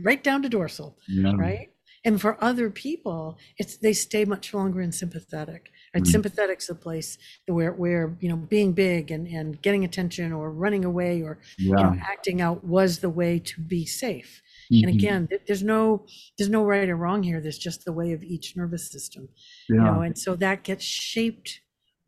right 0.05 0.23
down 0.23 0.43
to 0.43 0.49
dorsal, 0.49 0.97
Yeah. 1.09 1.33
right? 1.37 1.71
And 2.05 2.21
for 2.21 2.43
other 2.43 2.71
people, 2.71 3.37
it's 3.59 3.79
they 3.79 3.93
stay 3.93 4.25
much 4.25 4.55
longer 4.55 4.81
in 4.81 4.93
sympathetic. 4.93 5.71
Right? 5.97 6.05
Mm. 6.05 6.11
Sympathetic's 6.17 6.67
the 6.69 6.75
place 6.75 7.19
where 7.47 7.73
where 7.73 8.17
you 8.21 8.29
know 8.31 8.37
being 8.37 8.73
big 8.75 9.11
and 9.11 9.27
and 9.39 9.61
getting 9.63 9.85
attention 9.85 10.33
or 10.33 10.51
running 10.53 10.85
away 10.85 11.23
or 11.23 11.39
you 11.79 11.85
know 11.85 11.95
acting 12.15 12.41
out 12.43 12.65
was 12.65 12.99
the 13.01 13.11
way 13.11 13.39
to 13.51 13.61
be 13.63 13.87
safe. 13.87 14.43
And 14.83 14.91
Mhm. 14.91 14.95
again, 14.99 15.29
there's 15.47 15.63
no 15.63 16.07
there's 16.37 16.51
no 16.51 16.65
right 16.65 16.89
or 16.89 16.97
wrong 16.97 17.23
here. 17.23 17.41
There's 17.41 17.59
just 17.69 17.85
the 17.85 17.93
way 18.01 18.13
of 18.13 18.23
each 18.35 18.57
nervous 18.57 18.85
system 18.91 19.29
yeah. 19.69 19.77
you 19.77 19.83
know 19.85 20.01
and 20.07 20.17
so 20.19 20.31
that 20.37 20.59
gets 20.65 20.85
shaped 20.85 21.51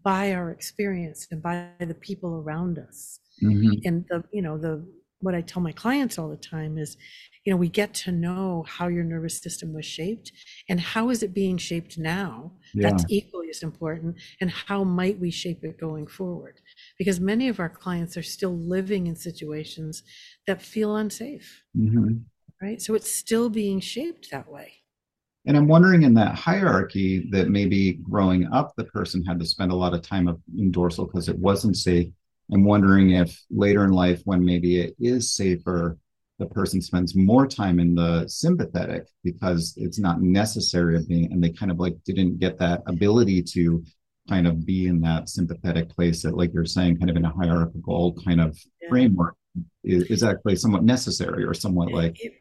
by 0.03 0.33
our 0.33 0.51
experience 0.51 1.27
and 1.31 1.43
by 1.43 1.57
the 1.93 1.95
people 2.09 2.33
around 2.43 2.79
us 2.79 3.21
Mhm. 3.43 3.81
and 3.87 3.97
the 4.11 4.19
you 4.33 4.43
know 4.43 4.57
the 4.59 4.75
what 5.21 5.35
i 5.35 5.41
tell 5.41 5.63
my 5.63 5.73
clients 5.73 6.19
all 6.19 6.29
the 6.29 6.37
time 6.37 6.79
is 6.79 6.97
you 7.45 7.53
know 7.53 7.57
we 7.57 7.69
get 7.69 7.95
to 7.95 8.13
know 8.13 8.65
how 8.69 8.89
your 8.89 9.05
nervous 9.05 9.39
system 9.39 9.73
was 9.73 9.85
shaped 9.85 10.33
and 10.69 10.81
how 10.81 11.09
is 11.11 11.23
it 11.23 11.35
being 11.35 11.57
shaped 11.57 11.99
now 11.99 12.53
Yeah. 12.75 12.89
that's 12.91 13.05
equally 13.09 13.49
as 13.51 13.63
important 13.63 14.17
and 14.41 14.51
how 14.51 14.85
might 14.85 15.19
we 15.19 15.31
shape 15.31 15.65
it 15.65 15.79
going 15.79 16.07
forward 16.07 16.61
because 16.99 17.21
many 17.21 17.49
of 17.49 17.61
our 17.61 17.69
clients 17.71 18.17
are 18.17 18.23
still 18.23 18.57
living 18.57 19.07
in 19.07 19.17
situations 19.17 20.03
that 20.47 20.63
feel 20.63 20.97
unsafe 20.97 21.63
Mhm. 21.77 22.23
right 22.63 22.81
so 22.83 22.95
it's 22.95 23.11
still 23.11 23.49
being 23.49 23.81
shaped 23.81 24.31
that 24.31 24.51
way 24.51 24.73
And 25.47 25.57
I'm 25.57 25.69
wondering 25.69 26.03
in 26.03 26.13
that 26.15 26.35
hierarchy 26.35 27.29
that 27.31 27.49
maybe 27.49 27.95
growing 28.03 28.47
up, 28.53 28.75
the 28.77 28.85
person 28.85 29.25
had 29.25 29.39
to 29.39 29.47
spend 29.47 29.73
a 29.73 29.75
lot 29.75 29.95
of 29.95 30.03
time 30.03 30.29
up 30.29 30.39
in 30.59 30.71
dorsal 30.71 31.07
because 31.07 31.29
it 31.31 31.39
wasn't 31.39 31.77
safe. 31.77 32.09
I'm 32.53 32.65
wondering 32.65 33.11
if 33.11 33.41
later 33.51 33.85
in 33.85 33.91
life, 33.91 34.23
when 34.25 34.45
maybe 34.45 34.81
it 34.81 34.95
is 34.99 35.35
safer, 35.35 35.99
the 36.39 36.47
person 36.47 36.81
spends 36.81 37.15
more 37.17 37.47
time 37.47 37.81
in 37.81 37.95
the 37.95 38.27
sympathetic 38.29 39.07
because 39.25 39.75
it's 39.77 39.99
not 39.99 40.23
necessary 40.23 40.97
of 40.97 41.09
being, 41.09 41.33
and 41.33 41.43
they 41.43 41.51
kind 41.51 41.71
of 41.71 41.79
like 41.79 41.97
didn't 42.05 42.39
get 42.39 42.59
that 42.59 42.83
ability 42.87 43.43
to 43.43 43.83
kind 44.29 44.47
of 44.47 44.65
be 44.65 44.87
in 44.87 45.01
that 45.01 45.29
sympathetic 45.29 45.89
place 45.91 46.23
that, 46.23 46.37
like 46.37 46.53
you're 46.55 46.65
saying, 46.65 46.99
kind 46.99 47.11
of 47.11 47.17
in 47.17 47.25
a 47.25 47.33
hierarchical 47.33 48.15
kind 48.25 48.41
of 48.41 48.59
Yeah. 48.81 48.89
framework. 48.91 49.35
Is, 49.83 50.05
is 50.05 50.23
actually 50.23 50.55
somewhat 50.57 50.85
necessary 50.85 51.43
or 51.45 51.53
somewhat 51.55 51.91
like, 51.93 52.17
It- 52.23 52.35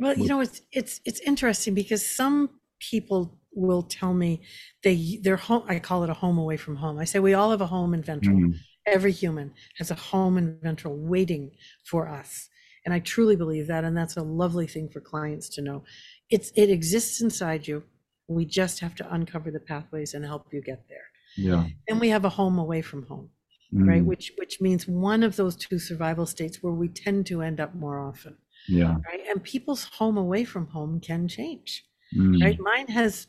well 0.00 0.16
you 0.18 0.26
know 0.28 0.40
it's 0.40 0.60
it's 0.72 1.00
it's 1.04 1.20
interesting 1.20 1.72
because 1.74 2.04
some 2.06 2.50
people 2.80 3.38
will 3.52 3.82
tell 3.82 4.12
me 4.12 4.40
they 4.82 5.18
their 5.22 5.36
home 5.36 5.62
i 5.68 5.78
call 5.78 6.02
it 6.04 6.10
a 6.10 6.14
home 6.14 6.38
away 6.38 6.56
from 6.56 6.76
home. 6.76 6.98
I 6.98 7.04
say 7.04 7.18
we 7.20 7.34
all 7.34 7.50
have 7.50 7.60
a 7.62 7.66
home 7.66 7.94
in 7.94 8.02
ventral 8.02 8.36
mm, 8.36 8.54
every 8.86 9.12
human 9.12 9.52
has 9.78 9.90
a 9.90 9.94
home 9.94 10.38
in 10.38 10.58
ventral 10.62 10.96
waiting 10.96 11.50
for 11.84 12.08
us. 12.08 12.48
And 12.84 12.94
i 12.94 13.00
truly 13.00 13.34
believe 13.36 13.66
that 13.66 13.82
and 13.84 13.96
that's 13.96 14.16
a 14.16 14.22
lovely 14.22 14.66
thing 14.68 14.88
for 14.88 15.00
clients 15.00 15.48
to 15.50 15.62
know. 15.62 15.84
It's 16.30 16.52
it 16.56 16.70
exists 16.70 17.20
inside 17.20 17.66
you. 17.66 17.82
We 18.28 18.44
just 18.44 18.80
have 18.80 18.94
to 18.96 19.14
uncover 19.14 19.50
the 19.50 19.60
pathways 19.60 20.14
and 20.14 20.24
help 20.24 20.52
you 20.52 20.62
get 20.62 20.84
there. 20.88 21.06
Yeah. 21.36 21.66
and 21.88 22.00
we 22.00 22.08
have 22.10 22.24
a 22.24 22.30
home 22.30 22.58
away 22.58 22.80
from 22.82 23.06
home 23.06 23.30
right? 23.72 24.02
Mm, 24.02 24.06
which 24.06 24.32
which 24.38 24.60
means 24.60 24.86
one 24.88 25.22
of 25.22 25.36
those 25.36 25.56
two 25.56 25.78
survival 25.78 26.24
states 26.24 26.62
where 26.62 26.72
we 26.72 26.88
tend 26.88 27.26
to 27.26 27.42
end 27.42 27.60
up 27.60 27.74
more 27.74 27.98
often 27.98 28.36
Yeah. 28.68 28.96
right? 29.08 29.20
And 29.28 29.42
people's 29.42 29.84
home 29.84 30.16
away 30.16 30.44
from 30.44 30.68
home 30.68 31.00
can 31.00 31.28
change 31.28 31.84
mm, 32.16 32.40
right? 32.42 32.58
Mine 32.60 32.86
has 32.88 33.26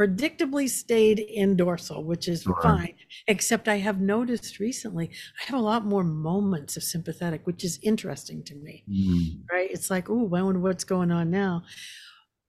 predictably 0.00 0.66
stayed 0.68 1.18
in 1.18 1.56
dorsal 1.56 2.04
which 2.04 2.26
is 2.34 2.42
Sure. 2.42 2.58
fine 2.62 2.94
except 3.28 3.68
i 3.68 3.76
have 3.76 4.00
noticed 4.00 4.58
recently 4.58 5.10
i 5.40 5.44
have 5.46 5.58
a 5.58 5.62
lot 5.62 5.84
more 5.84 6.04
moments 6.04 6.76
of 6.78 6.82
sympathetic 6.82 7.46
which 7.46 7.62
is 7.64 7.78
interesting 7.82 8.42
to 8.44 8.54
me 8.54 8.84
mm, 8.88 9.42
right? 9.52 9.70
It's 9.70 9.90
like 9.90 10.08
oh 10.08 10.24
i 10.34 10.42
wonder 10.42 10.60
what's 10.60 10.84
going 10.84 11.10
on 11.12 11.30
now? 11.30 11.64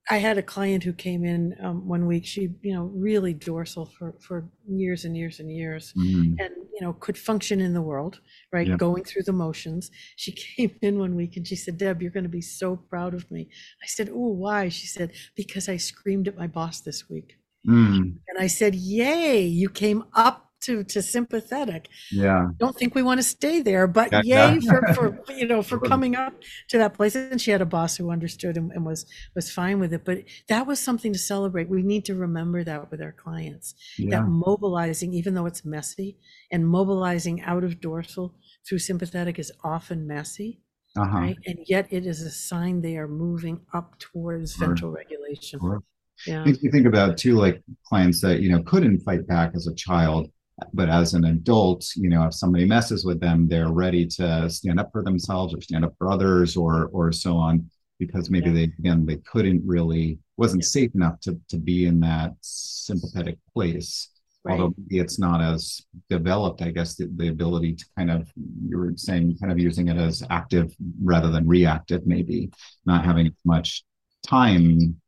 I 0.09 0.17
had 0.17 0.37
a 0.37 0.43
client 0.43 0.83
who 0.83 0.93
came 0.93 1.23
in 1.23 1.55
um, 1.61 1.87
one 1.87 2.07
week 2.07 2.25
she 2.25 2.49
you 2.61 2.73
know 2.73 2.85
really 3.07 3.33
dorsal 3.33 3.85
for 3.85 4.15
for 4.19 4.49
years 4.67 5.05
and 5.05 5.15
years 5.15 5.39
and 5.39 5.51
years 5.51 5.93
mm, 5.97 6.35
and 6.39 6.51
you 6.73 6.81
know 6.81 6.93
could 6.93 7.17
function 7.17 7.61
in 7.61 7.73
the 7.73 7.81
world 7.81 8.19
right? 8.51 8.67
Yeah. 8.67 8.77
going 8.77 9.03
through 9.03 9.23
the 9.23 9.33
motions. 9.33 9.91
She 10.15 10.31
came 10.45 10.75
in 10.81 10.99
one 10.99 11.15
week 11.15 11.37
and 11.37 11.47
she 11.47 11.55
said 11.55 11.77
deb 11.77 12.01
you're 12.01 12.11
going 12.11 12.23
to 12.31 12.37
be 12.41 12.41
so 12.41 12.75
proud 12.75 13.13
of 13.13 13.29
me. 13.31 13.49
I 13.83 13.87
said 13.87 14.09
oh 14.11 14.29
why? 14.43 14.69
She 14.69 14.87
said 14.87 15.11
because 15.35 15.69
i 15.69 15.77
screamed 15.77 16.27
at 16.27 16.37
my 16.37 16.47
boss 16.47 16.81
this 16.81 17.09
week 17.09 17.37
mm, 17.67 17.97
and 18.27 18.37
i 18.39 18.47
said 18.47 18.75
yay 18.75 19.41
you 19.41 19.69
came 19.69 20.03
up 20.13 20.47
to 20.61 20.83
to 20.83 21.01
sympathetic 21.01 21.89
yeah. 22.11 22.47
don't 22.59 22.75
think 22.77 22.93
we 22.93 23.01
want 23.01 23.17
to 23.19 23.23
stay 23.23 23.61
there 23.63 23.87
but 23.87 24.11
Yeah, 24.11 24.21
yay 24.51 24.59
yeah. 24.61 24.93
for, 24.93 24.93
for 25.25 25.31
you 25.33 25.47
know 25.47 25.63
for 25.63 25.79
coming 25.93 26.15
up 26.15 26.33
to 26.69 26.77
that 26.77 26.93
place 26.93 27.15
and 27.15 27.41
she 27.41 27.49
had 27.49 27.61
a 27.61 27.65
boss 27.65 27.97
who 27.97 28.11
understood 28.11 28.57
and, 28.57 28.71
and 28.71 28.85
was 28.85 29.07
was 29.35 29.51
fine 29.51 29.79
with 29.79 29.91
it 29.91 30.05
but 30.05 30.19
that 30.49 30.67
was 30.67 30.79
something 30.79 31.13
to 31.13 31.19
celebrate 31.19 31.67
we 31.67 31.81
need 31.81 32.05
to 32.05 32.13
remember 32.15 32.63
that 32.63 32.91
with 32.91 33.01
our 33.01 33.11
clients 33.11 33.73
Yeah. 33.97 34.19
that 34.19 34.27
mobilizing, 34.27 35.13
even 35.15 35.33
though 35.33 35.47
it's 35.47 35.65
messy, 35.65 36.17
and 36.51 36.67
mobilizing 36.67 37.41
out 37.41 37.63
of 37.63 37.79
dorsal 37.81 38.35
through 38.67 38.79
sympathetic 38.79 39.39
is 39.39 39.51
often 39.63 40.05
messy, 40.07 40.61
Uh-huh. 40.95 41.17
right? 41.25 41.37
And 41.47 41.57
yet 41.67 41.87
it 41.89 42.05
is 42.05 42.21
a 42.21 42.29
sign 42.29 42.81
they 42.81 42.97
are 42.97 43.07
moving 43.07 43.61
up 43.73 43.97
towards 43.97 44.53
Sure. 44.53 44.67
ventral 44.67 44.91
regulation. 44.91 45.59
Sure. 45.59 45.81
Yeah. 46.27 46.43
Makes 46.43 46.61
me 46.63 46.69
think 46.71 46.85
about 46.87 47.17
too, 47.17 47.35
like 47.35 47.61
clients 47.85 48.21
that, 48.21 48.41
you 48.41 48.49
know, 48.51 48.61
couldn't 48.63 48.99
fight 48.99 49.25
back 49.27 49.51
as 49.55 49.67
a 49.67 49.73
child, 49.75 50.29
but 50.73 50.89
as 50.89 51.13
an 51.13 51.25
adult, 51.25 51.85
you 51.95 52.09
know, 52.09 52.25
if 52.25 52.33
somebody 52.33 52.65
messes 52.65 53.03
with 53.05 53.19
them, 53.19 53.47
they're 53.47 53.71
ready 53.71 54.05
to 54.07 54.49
stand 54.49 54.79
up 54.79 54.91
for 54.91 55.03
themselves 55.03 55.53
or 55.53 55.61
stand 55.61 55.83
up 55.85 55.93
for 55.97 56.11
others 56.11 56.55
or 56.55 56.87
or 56.93 57.11
so 57.11 57.35
on, 57.37 57.69
because 57.99 58.29
maybe 58.29 58.47
Yeah. 58.47 58.53
they 58.53 58.63
again 58.79 59.05
they 59.05 59.17
couldn't 59.17 59.63
really 59.65 60.19
wasn't 60.37 60.63
Yeah. 60.63 60.67
safe 60.69 60.95
enough 60.95 61.19
to 61.21 61.39
to 61.49 61.57
be 61.57 61.85
in 61.85 61.99
that 62.01 62.35
sympathetic 62.41 63.37
place. 63.53 64.09
Right. 64.43 64.59
Although 64.59 64.73
maybe 64.77 64.97
it's 64.99 65.19
not 65.19 65.39
as 65.39 65.81
developed, 66.09 66.63
I 66.63 66.71
guess, 66.71 66.95
the, 66.95 67.05
the 67.15 67.27
ability 67.27 67.75
to 67.75 67.85
kind 67.95 68.09
of, 68.09 68.27
you 68.67 68.75
were 68.75 68.93
saying, 68.95 69.37
kind 69.37 69.51
of 69.51 69.59
using 69.59 69.87
it 69.87 69.97
as 69.97 70.23
active 70.31 70.73
rather 71.03 71.29
than 71.29 71.47
reactive, 71.47 72.07
maybe 72.07 72.49
not 72.87 73.05
having 73.05 73.27
as 73.27 73.33
much 73.45 73.83
time 74.25 74.99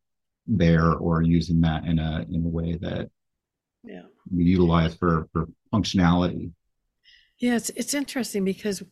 there 0.48 0.94
or 0.94 1.22
using 1.22 1.62
that 1.62 1.86
in 1.86 2.00
a 2.00 2.26
in 2.30 2.44
a 2.46 2.50
way 2.50 2.76
that 2.78 3.10
Yeah. 3.84 4.04
we 4.32 4.44
utilize 4.46 4.96
for 4.96 5.28
for 5.32 5.48
functionality. 5.74 6.52
Yeah, 7.40 7.56
it's 7.56 7.70
it's 7.72 7.94
interesting 7.94 8.44
because 8.46 8.84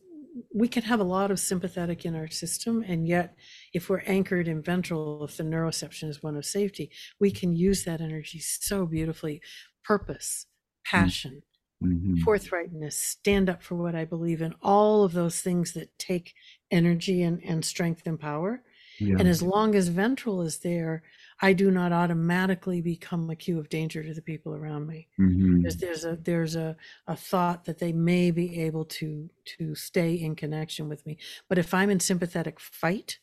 we 0.54 0.66
can 0.66 0.82
have 0.84 1.00
a 1.00 1.04
lot 1.04 1.30
of 1.30 1.38
sympathetic 1.38 2.06
in 2.06 2.14
our 2.14 2.28
system, 2.28 2.82
and 2.86 3.06
yet 3.06 3.36
if 3.74 3.90
we're 3.90 4.00
anchored 4.06 4.48
in 4.48 4.62
ventral, 4.62 5.24
if 5.24 5.36
the 5.36 5.42
neuroception 5.42 6.08
is 6.08 6.22
one 6.22 6.36
of 6.36 6.46
safety, 6.46 6.90
we 7.20 7.30
can 7.30 7.54
use 7.54 7.84
that 7.84 8.00
energy 8.00 8.38
so 8.38 8.86
beautifully. 8.86 9.42
Purpose, 9.84 10.46
passion, 10.86 11.42
Mhm. 11.82 12.18
forthrightness, 12.20 12.92
stand 12.94 13.50
up 13.50 13.62
for 13.62 13.74
what 13.74 13.94
I 13.94 14.04
believe 14.06 14.40
in, 14.40 14.54
all 14.62 15.04
of 15.04 15.12
those 15.12 15.40
things 15.42 15.72
that 15.74 15.98
take 15.98 16.32
energy 16.70 17.22
and, 17.22 17.42
and 17.44 17.64
strength 17.64 18.06
and 18.06 18.18
power. 18.18 18.62
Yeah. 19.00 19.16
And 19.18 19.28
as 19.28 19.42
long 19.42 19.74
as 19.74 19.88
ventral 19.88 20.40
is 20.42 20.60
there, 20.60 21.02
I 21.44 21.52
do 21.52 21.72
not 21.72 21.92
automatically 21.92 22.80
become 22.80 23.28
a 23.28 23.34
cue 23.34 23.58
of 23.58 23.68
danger 23.68 24.04
to 24.04 24.14
the 24.14 24.22
people 24.22 24.54
around 24.54 24.86
me. 24.86 25.08
Mm-hmm. 25.18 25.62
There's, 25.62 25.76
there's 25.76 26.04
a 26.04 26.16
there's 26.16 26.54
a, 26.54 26.76
a 27.08 27.16
thought 27.16 27.64
that 27.64 27.80
they 27.80 27.92
may 27.92 28.30
be 28.30 28.60
able 28.60 28.84
to 28.84 29.28
to 29.58 29.74
stay 29.74 30.14
in 30.14 30.36
connection 30.36 30.88
with 30.88 31.04
me. 31.04 31.18
But 31.48 31.58
if 31.58 31.74
I'm 31.74 31.90
in 31.90 31.98
sympathetic 31.98 32.60
fight, 32.60 33.18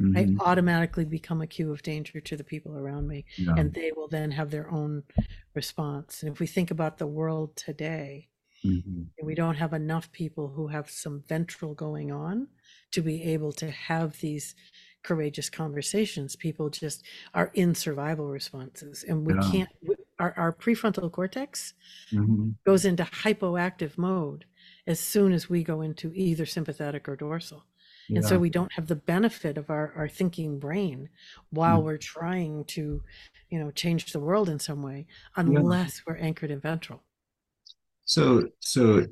mm-hmm. 0.00 0.40
I 0.40 0.44
automatically 0.44 1.04
become 1.04 1.40
a 1.40 1.46
cue 1.46 1.72
of 1.72 1.82
danger 1.82 2.20
to 2.20 2.36
the 2.36 2.44
people 2.44 2.76
around 2.76 3.06
me, 3.06 3.24
yeah. 3.36 3.54
and 3.56 3.72
they 3.72 3.92
will 3.96 4.08
then 4.08 4.32
have 4.32 4.50
their 4.50 4.68
own 4.68 5.04
response. 5.54 6.22
And 6.22 6.32
if 6.32 6.40
we 6.40 6.48
think 6.48 6.72
about 6.72 6.98
the 6.98 7.06
world 7.06 7.54
today, 7.54 8.30
mm-hmm. 8.64 9.02
we 9.22 9.36
don't 9.36 9.56
have 9.56 9.74
enough 9.74 10.10
people 10.10 10.48
who 10.48 10.66
have 10.66 10.90
some 10.90 11.22
ventral 11.28 11.74
going 11.74 12.10
on 12.10 12.48
to 12.90 13.00
be 13.00 13.22
able 13.22 13.52
to 13.52 13.70
have 13.70 14.18
these 14.18 14.56
courageous 15.02 15.50
conversations. 15.50 16.36
People 16.36 16.70
just 16.70 17.04
are 17.34 17.50
in 17.54 17.74
survival 17.74 18.28
responses, 18.28 19.04
and 19.06 19.26
we 19.26 19.34
yeah. 19.34 19.50
can't. 19.50 19.70
Our, 20.18 20.34
our 20.36 20.52
prefrontal 20.52 21.10
cortex 21.10 21.72
mm-hmm. 22.12 22.50
goes 22.66 22.84
into 22.84 23.04
hypoactive 23.04 23.96
mode 23.96 24.44
as 24.86 25.00
soon 25.00 25.32
as 25.32 25.48
we 25.48 25.64
go 25.64 25.80
into 25.80 26.12
either 26.14 26.44
sympathetic 26.44 27.08
or 27.08 27.16
dorsal. 27.16 27.64
Yeah. 28.10 28.18
And 28.18 28.26
so 28.26 28.38
we 28.38 28.50
don't 28.50 28.72
have 28.72 28.88
the 28.88 28.96
benefit 28.96 29.56
of 29.56 29.70
our, 29.70 29.94
our 29.96 30.08
thinking 30.08 30.58
brain 30.58 31.08
while 31.50 31.78
mm-hmm. 31.78 31.86
we're 31.86 31.96
trying 31.96 32.64
to, 32.66 33.02
you 33.48 33.58
know, 33.58 33.70
change 33.70 34.12
the 34.12 34.20
world 34.20 34.48
in 34.48 34.58
some 34.58 34.82
way, 34.82 35.06
unless 35.36 35.98
yeah. 35.98 36.02
we're 36.12 36.18
anchored 36.18 36.50
in 36.50 36.60
ventral. 36.60 37.02
So, 38.04 38.48
so 38.58 39.06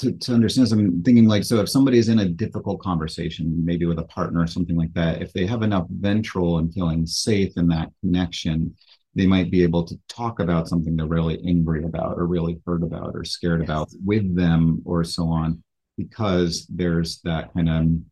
to, 0.00 0.12
to 0.12 0.32
understand 0.32 0.68
so 0.68 0.76
i'm 0.76 1.02
thinking 1.02 1.26
like 1.26 1.44
so 1.44 1.60
if 1.60 1.68
somebody's 1.68 2.08
in 2.08 2.20
a 2.20 2.28
difficult 2.28 2.80
conversation 2.80 3.64
maybe 3.64 3.86
with 3.86 3.98
a 3.98 4.04
partner 4.04 4.40
or 4.40 4.46
something 4.46 4.76
like 4.76 4.92
that 4.94 5.22
if 5.22 5.32
they 5.32 5.46
have 5.46 5.62
enough 5.62 5.86
ventral 5.90 6.58
and 6.58 6.72
feeling 6.72 7.06
safe 7.06 7.52
in 7.56 7.68
that 7.68 7.90
connection 8.00 8.74
they 9.14 9.26
might 9.26 9.50
be 9.50 9.62
able 9.62 9.84
to 9.84 9.98
talk 10.08 10.40
about 10.40 10.68
something 10.68 10.96
they're 10.96 11.06
really 11.06 11.40
angry 11.46 11.84
about 11.84 12.16
or 12.16 12.26
really 12.26 12.58
hurt 12.66 12.82
about 12.82 13.12
or 13.14 13.24
scared 13.24 13.60
yes. 13.60 13.68
about 13.68 13.88
with 14.04 14.34
them 14.34 14.80
or 14.84 15.04
so 15.04 15.28
on 15.28 15.62
because 15.96 16.66
there's 16.70 17.20
that 17.22 17.52
kind 17.52 17.68
of 17.68 17.76
um, 17.76 18.04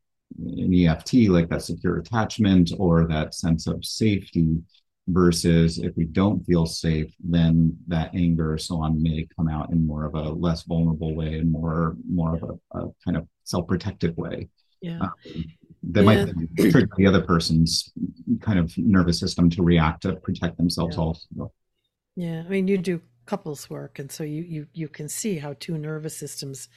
an 0.46 0.74
EFT 0.74 1.28
like 1.28 1.48
that 1.48 1.62
secure 1.62 1.96
attachment 1.98 2.70
or 2.78 3.06
that 3.06 3.34
sense 3.34 3.66
of 3.66 3.84
safety 3.84 4.58
versus 5.08 5.78
if 5.78 5.96
we 5.96 6.04
don't 6.04 6.44
feel 6.44 6.66
safe 6.66 7.14
then 7.20 7.76
that 7.86 8.10
anger 8.14 8.52
or 8.52 8.58
so 8.58 8.82
on 8.82 9.02
may 9.02 9.26
come 9.36 9.48
out 9.48 9.70
in 9.70 9.86
more 9.86 10.04
of 10.04 10.14
a 10.14 10.30
less 10.30 10.62
vulnerable 10.64 11.14
way 11.14 11.38
and 11.38 11.50
more 11.50 11.96
more 12.08 12.34
of 12.36 12.42
a, 12.42 12.78
a 12.78 12.88
kind 13.04 13.16
of 13.16 13.26
self-protective 13.44 14.16
way 14.18 14.48
yeah 14.82 14.98
um, 15.00 15.12
that 15.82 16.04
yeah. 16.04 16.24
might 16.24 16.70
trigger 16.70 16.88
the 16.96 17.06
other 17.06 17.22
person's 17.22 17.92
kind 18.40 18.58
of 18.58 18.72
nervous 18.76 19.18
system 19.18 19.48
to 19.48 19.62
react 19.62 20.02
to 20.02 20.14
protect 20.16 20.56
themselves 20.58 20.96
yeah. 20.96 21.02
also 21.02 21.52
yeah 22.16 22.42
i 22.44 22.48
mean 22.48 22.68
you 22.68 22.76
do 22.76 23.00
couples 23.24 23.70
work 23.70 23.98
and 23.98 24.10
so 24.10 24.24
you 24.24 24.42
you 24.42 24.66
you 24.72 24.88
can 24.88 25.08
see 25.08 25.38
how 25.38 25.54
two 25.58 25.78
nervous 25.78 26.16
systems 26.16 26.68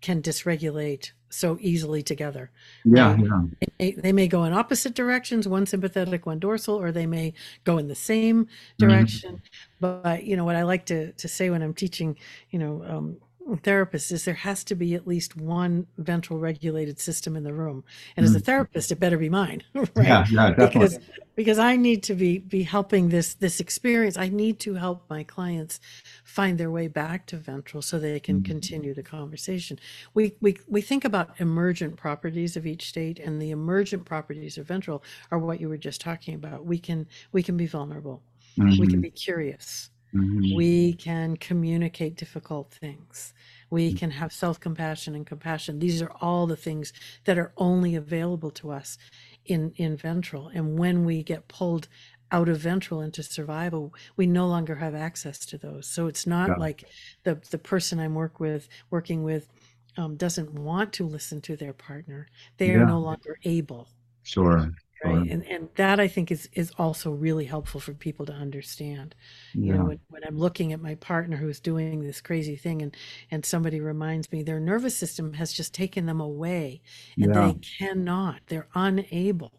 can 0.00 0.22
dysregulate 0.22 1.12
so 1.30 1.56
easily 1.60 2.02
together 2.02 2.50
yeah, 2.84 3.10
um, 3.10 3.56
yeah. 3.60 3.68
They, 3.78 3.92
they, 3.92 4.12
may 4.12 4.28
go 4.28 4.44
in 4.44 4.52
opposite 4.52 4.94
directions 4.94 5.48
one 5.48 5.64
sympathetic 5.64 6.26
one 6.26 6.38
dorsal 6.38 6.74
or 6.74 6.92
they 6.92 7.06
may 7.06 7.32
go 7.64 7.78
in 7.78 7.88
the 7.88 7.94
same 7.94 8.44
mm-hmm. 8.44 8.88
direction 8.88 9.34
mm-hmm. 9.36 10.02
but 10.02 10.24
you 10.24 10.36
know 10.36 10.44
what 10.44 10.56
i 10.56 10.62
like 10.64 10.86
to 10.86 11.12
to 11.12 11.28
say 11.28 11.48
when 11.48 11.62
i'm 11.62 11.74
teaching 11.74 12.16
you 12.50 12.58
know 12.58 12.84
um, 12.86 13.16
therapist 13.56 14.12
is 14.12 14.24
there 14.24 14.34
has 14.34 14.64
to 14.64 14.74
be 14.74 14.94
at 14.94 15.06
least 15.06 15.36
one 15.36 15.86
ventral 15.98 16.38
regulated 16.38 16.98
system 16.98 17.36
in 17.36 17.42
the 17.42 17.52
room 17.52 17.84
and 18.16 18.24
as 18.24 18.34
a 18.34 18.40
mm. 18.40 18.44
therapist 18.44 18.90
it 18.90 19.00
better 19.00 19.18
be 19.18 19.28
mine 19.28 19.62
right 19.74 19.88
yeah, 19.96 20.24
yeah 20.30 20.50
definitely. 20.50 20.66
because 20.66 20.98
because 21.34 21.58
i 21.58 21.76
need 21.76 22.02
to 22.02 22.14
be 22.14 22.38
be 22.38 22.62
helping 22.62 23.08
this 23.08 23.34
this 23.34 23.60
experience 23.60 24.16
i 24.16 24.28
need 24.28 24.58
to 24.58 24.74
help 24.74 25.04
my 25.08 25.22
clients 25.22 25.80
find 26.24 26.58
their 26.58 26.70
way 26.70 26.88
back 26.88 27.26
to 27.26 27.36
ventral 27.36 27.82
so 27.82 27.98
they 27.98 28.20
can 28.20 28.36
mm-hmm. 28.36 28.50
continue 28.50 28.94
the 28.94 29.02
conversation 29.02 29.78
we, 30.14 30.34
we 30.40 30.56
we 30.68 30.80
think 30.80 31.04
about 31.04 31.30
emergent 31.40 31.96
properties 31.96 32.56
of 32.56 32.66
each 32.66 32.88
state 32.88 33.18
and 33.18 33.40
the 33.40 33.50
emergent 33.50 34.04
properties 34.04 34.58
of 34.58 34.66
ventral 34.66 35.02
are 35.30 35.38
what 35.38 35.60
you 35.60 35.68
were 35.68 35.76
just 35.76 36.00
talking 36.00 36.34
about 36.34 36.64
we 36.64 36.78
can 36.78 37.06
we 37.32 37.42
can 37.42 37.56
be 37.56 37.66
vulnerable 37.66 38.22
mm-hmm. 38.58 38.70
we 38.70 38.86
can 38.86 38.96
mm-hmm. 38.96 39.00
be 39.02 39.10
curious 39.10 39.90
Mm-hmm. 40.14 40.56
We 40.56 40.94
can 40.94 41.36
communicate 41.36 42.16
difficult 42.16 42.70
things. 42.70 43.32
We 43.70 43.94
can 43.94 44.10
have 44.10 44.32
self 44.32 44.58
compassion 44.58 45.14
and 45.14 45.26
compassion. 45.26 45.78
These 45.78 46.02
are 46.02 46.10
all 46.20 46.46
the 46.46 46.56
things 46.56 46.92
that 47.24 47.38
are 47.38 47.52
only 47.56 47.94
available 47.94 48.50
to 48.52 48.72
us 48.72 48.98
in, 49.46 49.72
in 49.76 49.96
ventral. 49.96 50.48
And 50.48 50.78
when 50.78 51.04
we 51.04 51.22
get 51.22 51.48
pulled 51.48 51.86
out 52.32 52.48
of 52.48 52.58
ventral 52.58 53.00
into 53.00 53.22
survival, 53.22 53.94
we 54.16 54.26
no 54.26 54.46
longer 54.46 54.74
have 54.74 54.94
access 54.94 55.38
to 55.46 55.58
those. 55.58 55.86
So 55.86 56.06
it's 56.06 56.26
not 56.26 56.48
yeah. 56.48 56.56
like 56.56 56.84
the, 57.22 57.40
the 57.50 57.58
person 57.58 58.00
I'm 58.00 58.14
work 58.14 58.40
with, 58.40 58.68
working 58.90 59.22
with 59.22 59.48
um, 59.96 60.16
doesn't 60.16 60.52
want 60.52 60.92
to 60.94 61.04
listen 61.04 61.40
to 61.42 61.56
their 61.56 61.72
partner. 61.72 62.28
They 62.56 62.70
are 62.70 62.86
no 62.86 62.98
longer 62.98 63.38
able. 63.44 63.88
Sure 64.22 64.70
right 65.04 65.30
and 65.30 65.46
and 65.46 65.68
that 65.76 65.98
i 65.98 66.06
think 66.06 66.30
is 66.30 66.48
is 66.52 66.72
also 66.78 67.10
really 67.10 67.44
helpful 67.44 67.80
for 67.80 67.92
people 67.94 68.26
to 68.26 68.32
understand 68.32 69.14
yeah. 69.54 69.66
you 69.66 69.78
know 69.78 69.84
when, 69.84 70.00
when 70.08 70.22
i'm 70.26 70.38
looking 70.38 70.72
at 70.72 70.80
my 70.80 70.94
partner 70.96 71.36
who's 71.36 71.60
doing 71.60 72.02
this 72.02 72.20
crazy 72.20 72.56
thing 72.56 72.82
and 72.82 72.96
and 73.30 73.44
somebody 73.44 73.80
reminds 73.80 74.30
me 74.32 74.42
their 74.42 74.60
nervous 74.60 74.96
system 74.96 75.32
has 75.34 75.52
just 75.52 75.74
taken 75.74 76.06
them 76.06 76.20
away 76.20 76.80
and 77.16 77.34
yeah. 77.34 77.46
they 77.46 77.58
cannot 77.78 78.40
they're 78.48 78.68
unable 78.74 79.52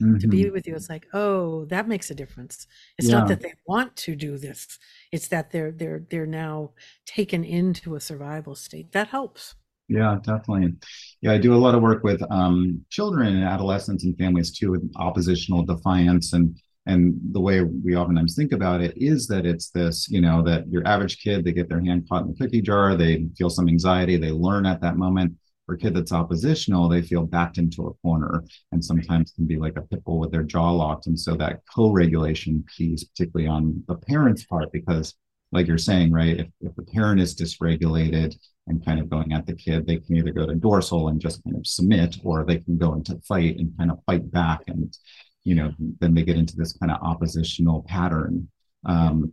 mm-hmm. 0.00 0.18
to 0.18 0.26
be 0.26 0.44
mm-hmm. 0.44 0.52
with 0.52 0.66
you 0.66 0.74
it's 0.74 0.90
like 0.90 1.06
oh 1.12 1.64
that 1.66 1.88
makes 1.88 2.10
a 2.10 2.14
difference 2.14 2.66
it's 2.98 3.08
yeah. 3.08 3.18
not 3.18 3.28
that 3.28 3.40
they 3.40 3.54
want 3.66 3.94
to 3.96 4.14
do 4.14 4.36
this 4.36 4.78
it's 5.10 5.28
that 5.28 5.50
they're 5.50 5.72
they're 5.72 6.02
they're 6.10 6.26
now 6.26 6.70
taken 7.06 7.44
into 7.44 7.94
a 7.94 8.00
survival 8.00 8.54
state 8.54 8.92
that 8.92 9.08
helps 9.08 9.54
yeah, 9.88 10.16
definitely. 10.22 10.74
Yeah, 11.20 11.32
I 11.32 11.38
do 11.38 11.54
a 11.54 11.56
lot 11.56 11.74
of 11.74 11.82
work 11.82 12.02
with 12.02 12.22
um, 12.30 12.84
children 12.90 13.36
and 13.36 13.44
adolescents 13.44 14.04
and 14.04 14.16
families 14.16 14.50
too, 14.50 14.70
with 14.70 14.90
oppositional 14.96 15.64
defiance 15.64 16.32
and 16.32 16.56
and 16.86 17.14
the 17.30 17.40
way 17.40 17.62
we 17.62 17.96
oftentimes 17.96 18.34
think 18.34 18.52
about 18.52 18.80
it 18.80 18.94
is 18.96 19.28
that 19.28 19.46
it's 19.46 19.70
this, 19.70 20.08
you 20.10 20.20
know, 20.20 20.42
that 20.42 20.66
your 20.68 20.86
average 20.86 21.22
kid, 21.22 21.44
they 21.44 21.52
get 21.52 21.68
their 21.68 21.80
hand 21.80 22.08
caught 22.08 22.22
in 22.22 22.28
the 22.28 22.34
cookie 22.34 22.60
jar, 22.60 22.96
they 22.96 23.28
feel 23.38 23.50
some 23.50 23.68
anxiety, 23.68 24.16
they 24.16 24.32
learn 24.32 24.66
at 24.66 24.80
that 24.80 24.96
moment. 24.96 25.34
For 25.66 25.76
a 25.76 25.78
kid 25.78 25.94
that's 25.94 26.10
oppositional, 26.10 26.88
they 26.88 27.02
feel 27.02 27.24
backed 27.24 27.56
into 27.56 27.86
a 27.86 27.94
corner 28.02 28.42
and 28.72 28.84
sometimes 28.84 29.30
can 29.30 29.46
be 29.46 29.56
like 29.56 29.76
a 29.76 29.82
pit 29.82 30.02
bull 30.04 30.18
with 30.18 30.32
their 30.32 30.42
jaw 30.42 30.72
locked. 30.72 31.06
And 31.06 31.18
so 31.18 31.36
that 31.36 31.60
co-regulation 31.72 32.64
piece, 32.76 33.04
particularly 33.04 33.48
on 33.48 33.84
the 33.86 33.94
parent's 33.94 34.44
part, 34.44 34.72
because 34.72 35.14
like 35.52 35.68
you're 35.68 35.78
saying, 35.78 36.10
right, 36.10 36.40
if, 36.40 36.48
if 36.62 36.74
the 36.74 36.82
parent 36.82 37.20
is 37.20 37.36
dysregulated, 37.36 38.34
and 38.66 38.84
kind 38.84 39.00
of 39.00 39.10
going 39.10 39.32
at 39.32 39.46
the 39.46 39.54
kid. 39.54 39.86
They 39.86 39.98
can 39.98 40.16
either 40.16 40.32
go 40.32 40.46
to 40.46 40.54
dorsal 40.54 41.08
and 41.08 41.20
just 41.20 41.42
kind 41.44 41.56
of 41.56 41.66
submit, 41.66 42.16
or 42.24 42.44
they 42.44 42.58
can 42.58 42.78
go 42.78 42.94
into 42.94 43.20
fight 43.26 43.58
and 43.58 43.76
kind 43.76 43.90
of 43.90 43.98
fight 44.06 44.30
back. 44.30 44.60
And, 44.68 44.96
you 45.44 45.54
know, 45.54 45.72
then 46.00 46.14
they 46.14 46.22
get 46.22 46.36
into 46.36 46.56
this 46.56 46.72
kind 46.72 46.92
of 46.92 47.02
oppositional 47.02 47.84
pattern. 47.88 48.48
Um, 48.84 49.32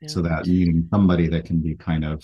yeah. 0.00 0.08
So 0.08 0.22
that 0.22 0.46
needing 0.46 0.88
somebody 0.90 1.28
that 1.28 1.44
can 1.44 1.60
be 1.60 1.74
kind 1.76 2.04
of 2.04 2.22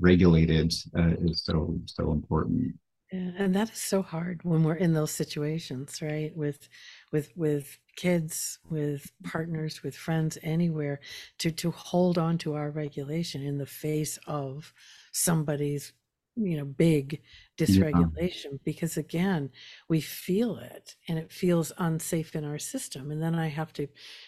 regulated 0.00 0.74
uh, 0.98 1.14
is 1.20 1.44
so, 1.44 1.78
so 1.86 2.12
important. 2.12 2.74
Yeah, 3.12 3.32
and 3.36 3.54
that 3.54 3.70
is 3.70 3.78
so 3.78 4.02
hard 4.02 4.40
when 4.42 4.64
we're 4.64 4.74
in 4.74 4.94
those 4.94 5.10
situations, 5.10 6.00
right? 6.00 6.34
With, 6.34 6.68
with, 7.12 7.30
with 7.36 7.78
kids, 7.96 8.58
with 8.70 9.12
partners, 9.22 9.82
with 9.82 9.94
friends, 9.94 10.38
anywhere, 10.42 10.98
to 11.38 11.50
to 11.52 11.70
hold 11.72 12.16
on 12.16 12.38
to 12.38 12.54
our 12.54 12.70
regulation 12.70 13.42
in 13.42 13.58
the 13.58 13.66
face 13.66 14.18
of 14.26 14.72
somebody's 15.12 15.92
you 16.36 16.56
know 16.56 16.64
big 16.64 17.20
dysregulation 17.58 18.52
yeah. 18.52 18.58
because 18.64 18.96
again 18.96 19.50
we 19.88 20.00
feel 20.00 20.56
it 20.56 20.96
and 21.06 21.18
it 21.18 21.30
feels 21.30 21.72
unsafe 21.78 22.34
in 22.34 22.44
our 22.44 22.58
system 22.58 23.10
and 23.10 23.22
then 23.22 23.34
i 23.34 23.48
have 23.48 23.72
to 23.72 23.82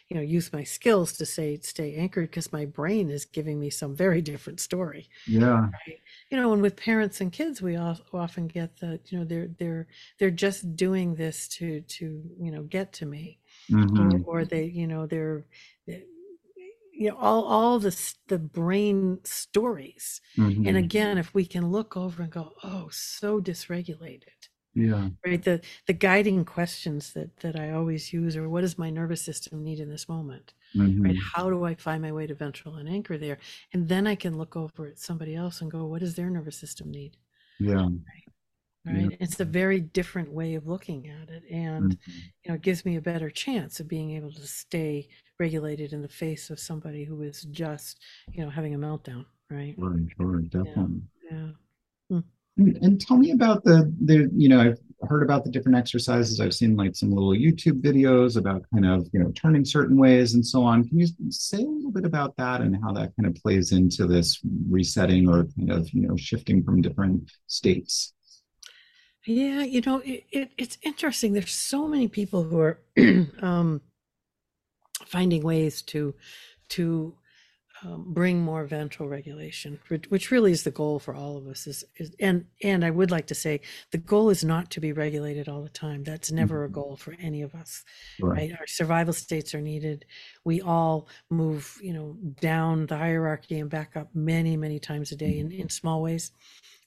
you 0.08 0.16
know 0.16 0.20
use 0.20 0.52
my 0.52 0.62
skills 0.62 1.14
to 1.14 1.24
say 1.24 1.58
stay 1.62 1.94
anchored 1.94 2.30
because 2.30 2.52
my 2.52 2.66
brain 2.66 3.10
is 3.10 3.24
giving 3.24 3.58
me 3.58 3.70
some 3.70 3.96
very 3.96 4.20
different 4.20 4.60
story 4.60 5.08
yeah 5.26 5.60
right? 5.60 5.98
you 6.30 6.36
know 6.36 6.52
and 6.52 6.60
with 6.60 6.76
parents 6.76 7.22
and 7.22 7.32
kids 7.32 7.62
we 7.62 7.76
all 7.76 7.98
often 8.12 8.46
get 8.46 8.76
the 8.80 9.00
you 9.06 9.18
know 9.18 9.24
they're 9.24 9.48
they're 9.58 9.86
they're 10.18 10.30
just 10.30 10.76
doing 10.76 11.14
this 11.14 11.48
to 11.48 11.80
to 11.82 12.22
you 12.38 12.50
know 12.50 12.62
get 12.64 12.92
to 12.92 13.06
me 13.06 13.38
mm-hmm. 13.70 14.22
or, 14.28 14.40
or 14.40 14.44
they 14.44 14.64
you 14.64 14.86
know 14.86 15.06
they're 15.06 15.44
you 16.96 17.10
know 17.10 17.16
all 17.16 17.44
all 17.44 17.78
the 17.78 18.14
the 18.28 18.38
brain 18.38 19.18
stories. 19.24 20.20
Mm-hmm. 20.36 20.66
and 20.66 20.76
again 20.76 21.18
if 21.18 21.34
we 21.34 21.44
can 21.44 21.70
look 21.70 21.96
over 21.96 22.22
and 22.22 22.32
go 22.32 22.52
oh 22.62 22.88
so 22.90 23.40
dysregulated 23.40 24.48
yeah. 24.74 25.08
right? 25.24 25.42
The 25.42 25.60
the 25.86 25.92
guiding 25.92 26.44
questions 26.44 27.12
that 27.12 27.36
that 27.38 27.58
i 27.58 27.70
always 27.70 28.12
use 28.12 28.36
are 28.36 28.48
what 28.48 28.62
does 28.62 28.76
my 28.76 28.90
nervous 28.90 29.22
system 29.22 29.62
need 29.62 29.80
in 29.80 29.88
this 29.88 30.08
moment? 30.08 30.52
Mm-hmm. 30.76 31.02
right 31.02 31.16
how 31.34 31.48
do 31.48 31.64
i 31.64 31.76
find 31.76 32.02
my 32.02 32.10
way 32.10 32.26
to 32.26 32.34
ventral 32.34 32.76
and 32.76 32.88
anchor 32.88 33.16
there? 33.16 33.38
And 33.72 33.88
then 33.88 34.06
i 34.06 34.14
can 34.14 34.36
look 34.36 34.56
over 34.56 34.86
at 34.86 34.98
somebody 34.98 35.34
else 35.34 35.60
and 35.60 35.70
go 35.70 35.84
what 35.86 36.00
does 36.00 36.14
their 36.16 36.30
nervous 36.30 36.56
system 36.56 36.90
need? 36.90 37.16
Yeah. 37.60 37.84
Right? 37.84 38.33
Right 38.86 39.10
Yeah. 39.10 39.16
it's 39.20 39.40
a 39.40 39.44
very 39.44 39.80
different 39.80 40.30
way 40.32 40.54
of 40.54 40.66
looking 40.66 41.08
at 41.08 41.30
it 41.30 41.42
and 41.50 41.92
Mhm. 41.92 41.98
you 42.44 42.48
know 42.48 42.54
it 42.54 42.62
gives 42.62 42.84
me 42.84 42.96
a 42.96 43.00
better 43.00 43.30
chance 43.30 43.80
of 43.80 43.88
being 43.88 44.10
able 44.12 44.32
to 44.32 44.46
stay 44.46 45.08
regulated 45.38 45.92
in 45.92 46.02
the 46.02 46.08
face 46.08 46.50
of 46.50 46.60
somebody 46.60 47.04
who 47.04 47.22
is 47.22 47.42
just 47.50 48.00
you 48.32 48.44
know 48.44 48.50
having 48.50 48.74
a 48.74 48.78
meltdown 48.78 49.24
right 49.50 49.74
right 49.78 50.08
sure, 50.16 50.40
definitely. 50.42 51.02
yeah 51.30 51.48
And, 52.56 52.76
and 52.82 53.00
tell 53.00 53.16
me 53.16 53.32
about 53.32 53.64
the 53.64 53.92
the 54.04 54.30
you 54.32 54.48
know 54.48 54.60
I've 54.60 54.78
heard 55.08 55.24
about 55.24 55.44
the 55.44 55.50
different 55.50 55.76
exercises. 55.76 56.38
I've 56.38 56.54
seen 56.54 56.76
like 56.76 56.94
some 56.94 57.10
little 57.10 57.32
YouTube 57.32 57.82
videos 57.82 58.36
about 58.36 58.62
kind 58.72 58.86
of 58.86 59.08
you 59.12 59.18
know 59.18 59.32
turning 59.32 59.64
certain 59.64 59.96
ways 59.96 60.34
and 60.34 60.46
so 60.46 60.62
on. 60.62 60.86
Can 60.88 61.00
you 61.00 61.08
say 61.30 61.58
a 61.62 61.66
little 61.66 61.90
bit 61.90 62.04
about 62.04 62.36
that 62.36 62.60
and 62.60 62.76
how 62.80 62.92
that 62.92 63.12
kind 63.16 63.26
of 63.26 63.34
plays 63.42 63.72
into 63.72 64.06
this 64.06 64.40
resetting 64.70 65.28
or 65.28 65.46
kind 65.58 65.72
of 65.72 65.90
you 65.92 66.02
know 66.06 66.16
shifting 66.16 66.62
from 66.62 66.80
different 66.80 67.28
states? 67.48 68.12
Yeah 69.26 69.62
you 69.62 69.80
know 69.80 69.98
it, 70.04 70.24
it, 70.30 70.50
it's 70.58 70.78
interesting. 70.82 71.32
There's 71.32 71.52
so 71.52 71.88
many 71.88 72.08
people 72.08 72.44
who 72.44 72.60
are 72.60 72.78
um 73.42 73.80
finding 75.06 75.42
ways 75.42 75.82
to 75.82 76.14
to 76.70 77.14
um, 77.84 78.12
bring 78.14 78.40
more 78.40 78.64
ventral 78.66 79.08
regulation, 79.08 79.78
which, 79.88 80.06
which 80.10 80.30
really 80.30 80.52
is 80.52 80.64
the 80.64 80.70
goal 80.70 80.98
for 80.98 81.14
all 81.14 81.36
of 81.36 81.46
us. 81.46 81.66
Is, 81.66 81.84
is 81.96 82.14
and 82.18 82.46
and 82.62 82.84
I 82.84 82.90
would 82.90 83.10
like 83.10 83.26
to 83.28 83.34
say 83.34 83.60
the 83.92 83.98
goal 83.98 84.30
is 84.30 84.42
not 84.44 84.70
to 84.72 84.80
be 84.80 84.92
regulated 84.92 85.48
all 85.48 85.62
the 85.62 85.68
time. 85.68 86.02
That's 86.04 86.32
never 86.32 86.64
a 86.64 86.68
Mhm. 86.68 86.72
goal 86.72 86.96
for 86.96 87.14
any 87.18 87.42
of 87.42 87.54
us, 87.54 87.84
Right. 88.18 88.46
right? 88.50 88.52
Our 88.58 88.66
survival 88.66 89.12
states 89.12 89.54
are 89.54 89.60
needed. 89.60 90.06
We 90.44 90.60
all 90.62 91.08
move, 91.30 91.78
you 91.82 91.92
know, 91.92 92.16
down 92.40 92.86
the 92.86 92.96
hierarchy 92.96 93.58
and 93.60 93.70
back 93.70 93.96
up 93.96 94.14
many, 94.14 94.56
many 94.56 94.78
times 94.78 95.12
a 95.12 95.16
day 95.16 95.38
in, 95.38 95.50
in 95.52 95.68
small 95.68 96.02
ways. 96.02 96.32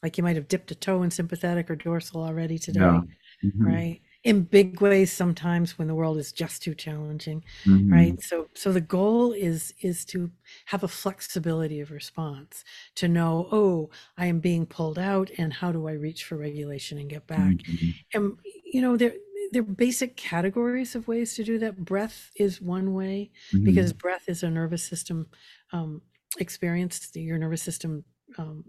Like 0.04 0.18
you 0.18 0.24
might 0.24 0.36
have 0.36 0.48
dipped 0.48 0.72
a 0.72 0.76
toe 0.76 1.04
in 1.04 1.12
sympathetic 1.12 1.70
or 1.70 1.76
dorsal 1.76 2.24
already 2.24 2.58
today, 2.60 2.82
Yeah. 2.82 3.02
Mhm. 3.44 3.66
right? 3.66 4.02
In 4.28 4.44
big 4.44 4.82
ways 4.82 5.14
sometimes 5.14 5.78
when 5.78 5.88
the 5.88 5.96
world 5.96 6.18
is 6.18 6.34
just 6.34 6.62
too 6.62 6.76
challenging 6.76 7.46
Mhm. 7.66 7.88
right 7.90 8.20
so 8.22 8.50
so 8.56 8.74
the 8.74 8.82
goal 8.82 9.32
is 9.32 9.74
is 9.82 10.04
to 10.06 10.30
have 10.66 10.84
a 10.84 10.88
flexibility 10.90 11.80
of 11.80 11.92
response 11.92 12.66
to 12.96 13.08
know 13.08 13.48
oh 13.54 13.90
i 14.18 14.26
am 14.26 14.42
being 14.42 14.66
pulled 14.66 15.00
out 15.00 15.32
and 15.38 15.54
how 15.54 15.72
do 15.72 15.88
i 15.88 15.94
reach 15.94 16.26
for 16.26 16.36
regulation 16.36 16.98
and 16.98 17.10
get 17.10 17.26
back 17.28 17.64
Mhm. 17.66 17.94
and 18.14 18.38
you 18.66 18.82
know 18.82 18.98
there 18.98 19.16
there 19.54 19.62
are 19.62 19.76
basic 19.88 20.18
categories 20.18 20.94
of 20.96 21.08
ways 21.08 21.34
to 21.36 21.44
do 21.46 21.58
that 21.60 21.78
breath 21.86 22.30
is 22.36 22.60
one 22.62 22.94
way 22.94 23.32
Mhm. 23.52 23.64
because 23.64 23.94
breath 23.94 24.26
is 24.28 24.44
a 24.44 24.50
nervous 24.50 24.84
system 24.84 25.30
um, 25.72 26.02
experience 26.40 27.12
your 27.16 27.38
nervous 27.38 27.62
system 27.64 28.04
um, 28.38 28.66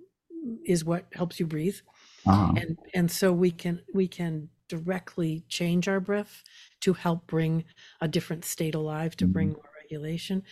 is 0.66 0.84
what 0.84 1.08
helps 1.14 1.40
you 1.40 1.46
breathe 1.46 1.80
Ah, 2.24 2.54
and 2.60 2.78
and 2.94 3.10
so 3.10 3.32
we 3.32 3.50
can 3.50 3.82
we 3.94 4.08
can 4.08 4.50
directly 4.68 5.44
change 5.48 5.88
our 5.88 6.00
breath 6.00 6.42
to 6.80 6.92
help 6.92 7.26
bring 7.26 7.64
a 8.00 8.08
different 8.08 8.44
state 8.44 8.74
alive 8.74 9.16
to 9.16 9.26
bring 9.26 9.52
more 9.52 9.70
regulation 9.82 10.42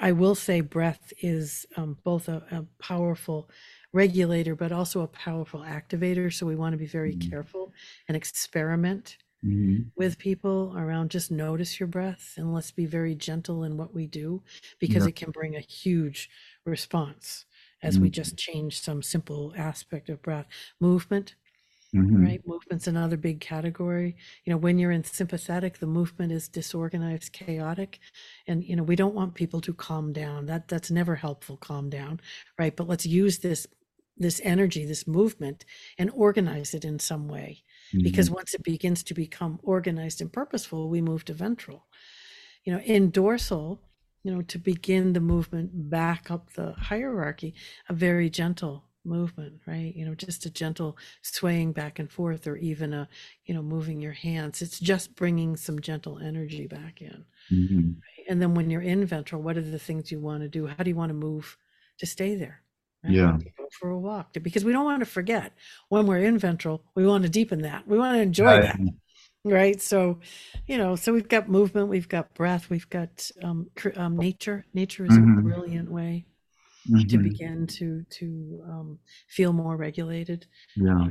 i 0.00 0.12
will 0.12 0.34
say 0.34 0.60
breath 0.60 1.12
is 1.22 1.66
um, 1.76 1.98
both 2.04 2.28
a, 2.28 2.36
a 2.50 2.66
powerful 2.82 3.50
regulator 3.92 4.54
but 4.54 4.72
also 4.72 5.00
a 5.02 5.08
powerful 5.08 5.60
activator 5.60 6.32
so 6.32 6.46
we 6.46 6.56
want 6.56 6.72
to 6.72 6.78
be 6.78 6.86
very 6.86 7.14
Mhm. 7.14 7.32
careful 7.32 7.72
and 8.08 8.16
experiment 8.16 9.16
mhm. 9.42 9.92
with 9.96 10.18
people 10.18 10.74
around 10.76 11.10
just 11.10 11.30
notice 11.30 11.78
your 11.78 11.86
breath 11.86 12.34
and 12.36 12.52
let's 12.54 12.70
be 12.70 12.86
very 12.86 13.14
gentle 13.14 13.62
in 13.64 13.76
what 13.76 13.94
we 13.94 14.06
do 14.06 14.42
because 14.78 15.04
Yeah. 15.04 15.06
it 15.06 15.12
can 15.16 15.30
bring 15.30 15.54
a 15.54 15.60
huge 15.60 16.30
response 16.64 17.44
as 17.82 18.00
we 18.00 18.08
Mhm. 18.08 18.10
just 18.10 18.38
change 18.38 18.80
some 18.80 19.02
simple 19.02 19.52
aspect 19.56 20.08
of 20.08 20.22
breath 20.22 20.46
movement 20.80 21.36
Mhm. 21.92 22.26
right? 22.26 22.40
Movement's 22.46 22.86
another 22.86 23.16
big 23.16 23.40
category. 23.40 24.16
You 24.44 24.52
know, 24.52 24.56
when 24.58 24.78
you're 24.78 24.90
in 24.92 25.04
sympathetic, 25.04 25.78
the 25.78 25.86
movement 25.86 26.32
is 26.32 26.48
disorganized, 26.48 27.32
chaotic, 27.32 28.00
and 28.46 28.64
you 28.64 28.76
know 28.76 28.82
we 28.82 28.96
don't 28.96 29.14
want 29.14 29.34
people 29.34 29.60
to 29.62 29.74
calm 29.74 30.12
down. 30.12 30.46
That 30.46 30.68
that's 30.68 30.90
never 30.90 31.16
helpful. 31.16 31.56
Calm 31.56 31.90
down, 31.90 32.20
right? 32.58 32.74
But 32.76 32.88
let's 32.88 33.06
use 33.06 33.38
this 33.40 33.66
this 34.16 34.40
energy, 34.44 34.84
this 34.84 35.06
movement, 35.06 35.64
and 35.98 36.10
organize 36.10 36.74
it 36.74 36.84
in 36.84 36.98
some 36.98 37.28
way. 37.28 37.64
Because 38.02 38.30
Mhm. 38.30 38.32
once 38.32 38.54
it 38.54 38.62
begins 38.62 39.02
to 39.04 39.14
become 39.14 39.58
organized 39.62 40.20
and 40.20 40.32
purposeful, 40.32 40.88
we 40.90 41.00
move 41.02 41.24
to 41.26 41.34
ventral. 41.34 41.88
You 42.64 42.72
know, 42.74 42.80
in 42.80 43.10
dorsal, 43.10 43.82
you 44.24 44.32
know, 44.34 44.42
to 44.42 44.58
begin 44.58 45.12
the 45.14 45.20
movement 45.20 45.90
back 45.90 46.30
up 46.30 46.52
the 46.52 46.72
hierarchy, 46.74 47.54
a 47.88 47.94
very 47.94 48.30
gentle 48.30 48.88
movement, 49.04 49.60
right? 49.66 49.94
You 49.94 50.06
know, 50.06 50.14
just 50.14 50.46
a 50.46 50.50
gentle 50.50 50.96
swaying 51.22 51.72
back 51.72 51.98
and 51.98 52.10
forth, 52.10 52.46
or 52.46 52.56
even 52.56 52.92
a, 52.92 53.08
you 53.44 53.54
know, 53.54 53.62
moving 53.62 54.00
your 54.00 54.12
hands. 54.12 54.62
It's 54.62 54.78
just 54.80 55.14
bringing 55.16 55.56
some 55.56 55.80
gentle 55.80 56.18
energy 56.18 56.66
back 56.66 57.02
in. 57.02 57.24
Mhm. 57.50 58.02
And 58.28 58.40
then 58.40 58.54
when 58.54 58.70
you're 58.70 58.82
in 58.82 59.04
ventral, 59.04 59.42
what 59.42 59.56
are 59.56 59.62
the 59.62 59.78
things 59.78 60.10
you 60.12 60.20
want 60.20 60.42
to 60.42 60.48
do? 60.48 60.66
How 60.66 60.82
do 60.84 60.90
you 60.90 60.96
want 60.96 61.10
to 61.10 61.14
move 61.14 61.56
to 61.98 62.06
stay 62.06 62.34
there? 62.36 62.62
right? 63.04 63.12
Yeah. 63.14 63.36
Go 63.58 63.66
for 63.80 63.90
a 63.90 63.98
walk 63.98 64.32
because 64.42 64.64
we 64.64 64.70
don't 64.72 64.84
want 64.84 65.00
to 65.00 65.06
forget 65.06 65.52
when 65.88 66.06
we're 66.06 66.18
in 66.20 66.38
ventral, 66.38 66.84
we 66.94 67.04
want 67.06 67.24
to 67.24 67.28
deepen 67.30 67.62
that. 67.62 67.86
We 67.88 67.98
want 67.98 68.16
to 68.16 68.22
enjoy 68.22 68.44
Right. 68.44 68.60
that 68.60 68.78
right 69.44 69.80
so 69.80 70.20
you 70.66 70.78
know 70.78 70.94
so 70.96 71.12
we've 71.12 71.28
got 71.28 71.48
movement 71.48 71.88
we've 71.88 72.08
got 72.08 72.32
breath 72.34 72.70
we've 72.70 72.88
got 72.90 73.30
um, 73.42 73.68
cr- 73.76 73.90
um 73.96 74.16
nature 74.16 74.64
nature 74.74 75.04
is 75.04 75.18
Mhm. 75.18 75.38
a 75.38 75.42
brilliant 75.42 75.90
way 75.90 76.26
to 77.08 77.18
Mhm. 77.18 77.18
begin 77.18 77.66
to 77.66 78.04
to 78.10 78.62
um, 78.66 78.98
feel 79.28 79.52
more 79.52 79.76
regulated 79.76 80.46
Yeah. 80.76 81.08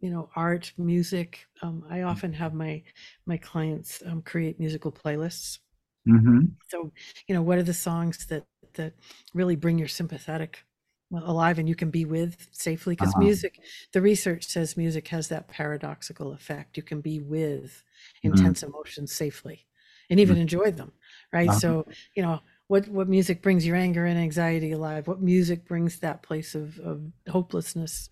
you 0.00 0.10
know 0.10 0.30
art 0.36 0.72
music 0.78 1.46
um, 1.62 1.84
i 1.90 2.02
often 2.02 2.32
have 2.32 2.54
my 2.54 2.82
my 3.26 3.36
clients 3.36 4.02
um, 4.06 4.22
create 4.22 4.58
musical 4.58 4.92
playlists 4.92 5.58
Mhm. 6.06 6.58
so 6.68 6.92
you 7.26 7.34
know 7.34 7.42
what 7.42 7.58
are 7.58 7.62
the 7.62 7.74
songs 7.74 8.26
that 8.26 8.46
that 8.74 8.94
really 9.34 9.56
bring 9.56 9.78
your 9.78 9.88
sympathetic 9.88 10.64
alive 11.12 11.58
and 11.58 11.68
you 11.68 11.74
can 11.74 11.90
be 11.90 12.04
with 12.04 12.48
safely 12.52 12.94
because 12.94 13.16
Uh-huh. 13.16 13.28
music 13.28 13.58
the 13.92 14.00
research 14.00 14.44
says 14.44 14.76
music 14.76 15.08
has 15.08 15.28
that 15.28 15.48
paradoxical 15.48 16.32
effect 16.32 16.76
you 16.76 16.82
can 16.82 17.00
be 17.00 17.20
with 17.20 17.82
Mhm. 18.26 18.52
intense 18.52 18.62
emotions 18.62 19.12
safely 19.12 19.66
and 20.10 20.20
even 20.20 20.36
enjoy 20.36 20.70
them 20.70 20.92
right 21.32 21.52
Uh-huh. 21.52 21.60
so 21.62 21.86
you 22.14 22.22
know 22.22 22.40
what 22.68 22.88
what 22.88 23.08
music 23.08 23.42
brings 23.42 23.66
your 23.66 23.76
anger 23.76 24.06
and 24.06 24.18
anxiety 24.18 24.72
alive 24.72 25.06
what 25.08 25.20
music 25.20 25.66
brings 25.66 25.98
that 25.98 26.22
place 26.22 26.54
of, 26.54 26.78
of 26.80 27.02
hopelessness 27.28 28.10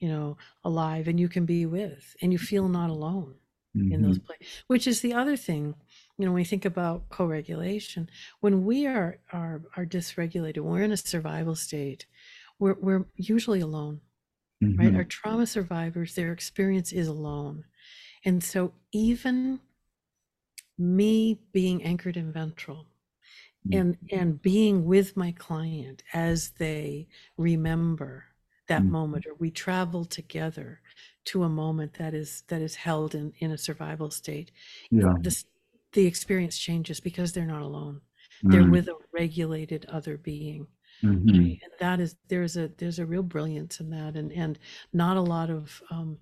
you 0.00 0.08
know 0.08 0.36
alive 0.64 1.08
and 1.08 1.20
you 1.20 1.28
can 1.28 1.46
be 1.46 1.66
with 1.66 2.16
and 2.22 2.32
you 2.32 2.38
feel 2.38 2.68
not 2.68 2.90
alone 2.90 3.34
in 3.90 4.02
those 4.02 4.18
Mhm. 4.18 4.24
places 4.26 4.64
which 4.66 4.86
is 4.86 5.00
the 5.00 5.14
other 5.14 5.36
thing 5.36 5.74
you 6.18 6.24
know 6.24 6.32
when 6.32 6.40
we 6.42 6.44
think 6.44 6.64
about 6.64 7.08
co-regulation 7.10 8.08
when 8.40 8.64
we 8.64 8.86
are 8.86 9.18
are 9.32 9.62
are 9.76 9.86
dysregulated 9.86 10.58
when 10.60 10.72
we're 10.72 10.82
in 10.82 10.92
a 10.92 10.96
survival 10.96 11.54
state 11.54 12.06
we're, 12.58 12.74
we're 12.80 13.06
usually 13.16 13.60
alone 13.60 14.00
right 14.78 14.92
Mhm. 14.92 14.96
our 14.96 15.04
trauma 15.04 15.46
survivors 15.46 16.14
their 16.14 16.32
experience 16.32 16.92
is 16.92 17.08
alone 17.08 17.64
and 18.24 18.42
so 18.44 18.72
even 18.92 19.60
me 20.78 21.40
being 21.52 21.82
anchored 21.82 22.16
in 22.16 22.32
ventral 22.32 22.86
and 23.72 23.98
and 24.10 24.40
being 24.42 24.84
with 24.84 25.16
my 25.16 25.32
client 25.32 26.02
as 26.12 26.52
they 26.52 27.08
remember 27.36 28.24
that 28.68 28.86
Mm. 28.86 28.90
moment 28.90 29.26
or 29.26 29.34
we 29.34 29.50
travel 29.50 30.04
together 30.04 30.80
to 31.24 31.42
a 31.44 31.48
moment 31.48 31.94
that 31.94 32.14
is 32.14 32.42
that 32.48 32.62
is 32.62 32.76
held 32.76 33.14
in 33.14 33.32
in 33.38 33.50
a 33.50 33.58
survival 33.58 34.10
state 34.10 34.50
Yeah. 34.90 35.18
this 35.22 35.44
the 35.92 36.06
experience 36.06 36.58
changes 36.58 37.00
because 37.00 37.32
they're 37.32 37.46
not 37.46 37.62
alone 37.62 38.00
they're 38.50 38.64
Mm. 38.64 38.70
with 38.70 38.88
a 38.88 38.96
regulated 39.12 39.84
other 39.86 40.16
being 40.18 40.66
Mhm. 41.02 41.38
right? 41.38 41.58
and 41.62 41.72
that 41.80 42.00
is 42.00 42.16
there's 42.28 42.56
a 42.56 42.68
there's 42.78 42.98
a 42.98 43.06
real 43.06 43.22
brilliance 43.22 43.80
in 43.80 43.90
that 43.90 44.16
and 44.16 44.32
and 44.32 44.58
not 44.92 45.16
a 45.16 45.20
lot 45.22 45.50
of 45.50 45.82
um 45.90 46.18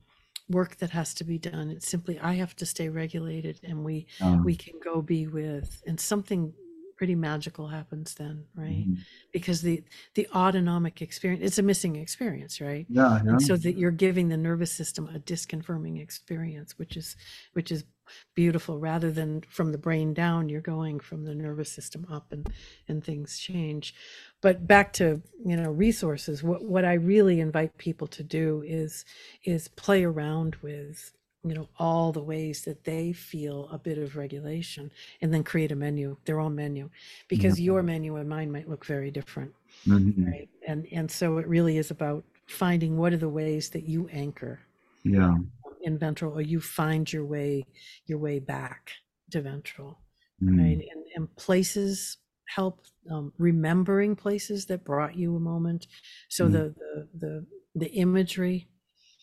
work 0.48 0.76
that 0.76 0.90
has 0.90 1.14
to 1.14 1.24
be 1.24 1.38
done 1.38 1.70
it's 1.70 1.88
simply 1.88 2.18
i 2.20 2.34
have 2.34 2.54
to 2.56 2.66
stay 2.66 2.88
regulated 2.88 3.60
and 3.64 3.84
we 3.84 4.06
Uh, 4.20 4.44
we 4.44 4.56
can 4.56 4.74
go 4.84 5.02
be 5.02 5.26
with 5.26 5.82
and 5.86 6.00
something 6.00 6.54
pretty 6.96 7.14
magical 7.14 7.68
happens 7.68 8.14
then 8.14 8.44
right 8.54 8.86
mhm. 8.88 8.98
because 9.32 9.60
the 9.62 9.82
the 10.14 10.26
autonomic 10.34 11.02
experience 11.02 11.44
it's 11.44 11.58
a 11.58 11.62
missing 11.62 11.96
experience 11.96 12.60
right 12.60 12.86
Yeah. 12.88 13.20
Yeah. 13.24 13.38
so 13.38 13.56
that 13.56 13.76
you're 13.76 13.90
giving 13.90 14.28
the 14.28 14.36
nervous 14.36 14.72
system 14.72 15.08
a 15.14 15.18
disconfirming 15.18 16.00
experience 16.00 16.78
which 16.78 16.96
is 16.96 17.16
which 17.52 17.70
is 17.70 17.84
beautiful 18.34 18.78
rather 18.78 19.10
than 19.10 19.42
from 19.48 19.72
the 19.72 19.78
brain 19.78 20.14
down 20.14 20.48
you're 20.48 20.60
going 20.60 21.00
from 21.00 21.24
the 21.24 21.34
nervous 21.34 21.70
system 21.70 22.06
up 22.10 22.32
and 22.32 22.48
and 22.88 23.04
things 23.04 23.38
change 23.38 23.94
but 24.40 24.66
back 24.66 24.92
to 24.92 25.20
you 25.44 25.56
know 25.56 25.70
resources 25.70 26.42
what 26.42 26.64
what 26.64 26.84
i 26.84 26.94
really 26.94 27.40
invite 27.40 27.76
people 27.78 28.06
to 28.06 28.22
do 28.22 28.62
is 28.66 29.04
is 29.44 29.68
play 29.68 30.04
around 30.04 30.56
with 30.62 31.12
you 31.46 31.54
know 31.54 31.68
all 31.78 32.12
the 32.12 32.22
ways 32.22 32.62
that 32.64 32.84
they 32.84 33.12
feel 33.12 33.68
a 33.70 33.78
bit 33.78 33.98
of 33.98 34.16
regulation 34.16 34.90
and 35.22 35.32
then 35.32 35.44
create 35.44 35.72
a 35.72 35.76
menu 35.76 36.16
their 36.24 36.40
own 36.40 36.54
menu 36.54 36.90
because 37.28 37.60
your 37.60 37.82
menu 37.82 38.16
and 38.16 38.28
mine 38.28 38.50
might 38.50 38.68
look 38.68 38.84
very 38.84 39.10
different 39.10 39.52
Mhm. 39.86 40.26
right 40.26 40.48
and 40.68 40.86
and 40.92 41.10
so 41.10 41.38
it 41.38 41.46
really 41.46 41.76
is 41.78 41.90
about 41.90 42.24
finding 42.46 42.96
what 42.96 43.12
are 43.12 43.18
the 43.18 43.28
ways 43.28 43.70
that 43.70 43.84
you 43.88 44.08
anchor 44.08 44.60
yeah 45.04 45.36
in 45.82 45.98
ventral 45.98 46.32
or 46.32 46.40
you 46.42 46.60
find 46.60 47.12
your 47.12 47.24
way 47.24 47.64
your 48.06 48.18
way 48.18 48.38
back 48.38 48.92
to 49.30 49.40
ventral 49.40 49.98
Mm. 50.42 50.58
right 50.58 50.86
and, 50.92 51.04
and 51.16 51.36
places 51.36 52.18
help 52.46 52.82
um, 53.10 53.32
remembering 53.38 54.14
places 54.14 54.66
that 54.66 54.84
brought 54.84 55.16
you 55.16 55.34
a 55.36 55.40
moment 55.40 55.86
so 56.28 56.48
Mm. 56.48 56.52
the, 56.52 56.74
the 56.80 57.08
the 57.18 57.46
the 57.74 57.90
imagery 57.92 58.68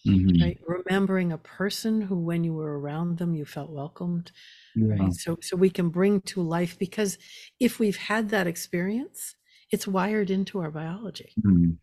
Mhm. 0.05 0.39
right 0.41 0.59
remembering 0.67 1.31
a 1.31 1.37
person 1.37 2.01
who 2.01 2.15
when 2.19 2.43
you 2.43 2.53
were 2.53 2.79
around 2.79 3.17
them 3.17 3.35
you 3.35 3.45
felt 3.45 3.69
welcomed 3.71 4.31
Yeah. 4.75 4.85
right 4.99 5.13
so 5.13 5.37
so 5.41 5.55
we 5.55 5.69
can 5.69 5.89
bring 5.89 6.21
to 6.21 6.41
life 6.41 6.77
because 6.79 7.17
if 7.59 7.79
we've 7.79 7.97
had 7.97 8.29
that 8.29 8.47
experience 8.47 9.35
it's 9.71 9.87
wired 9.87 10.29
into 10.29 10.59
our 10.59 10.71
biology 10.71 11.37
Mm. 11.41 11.77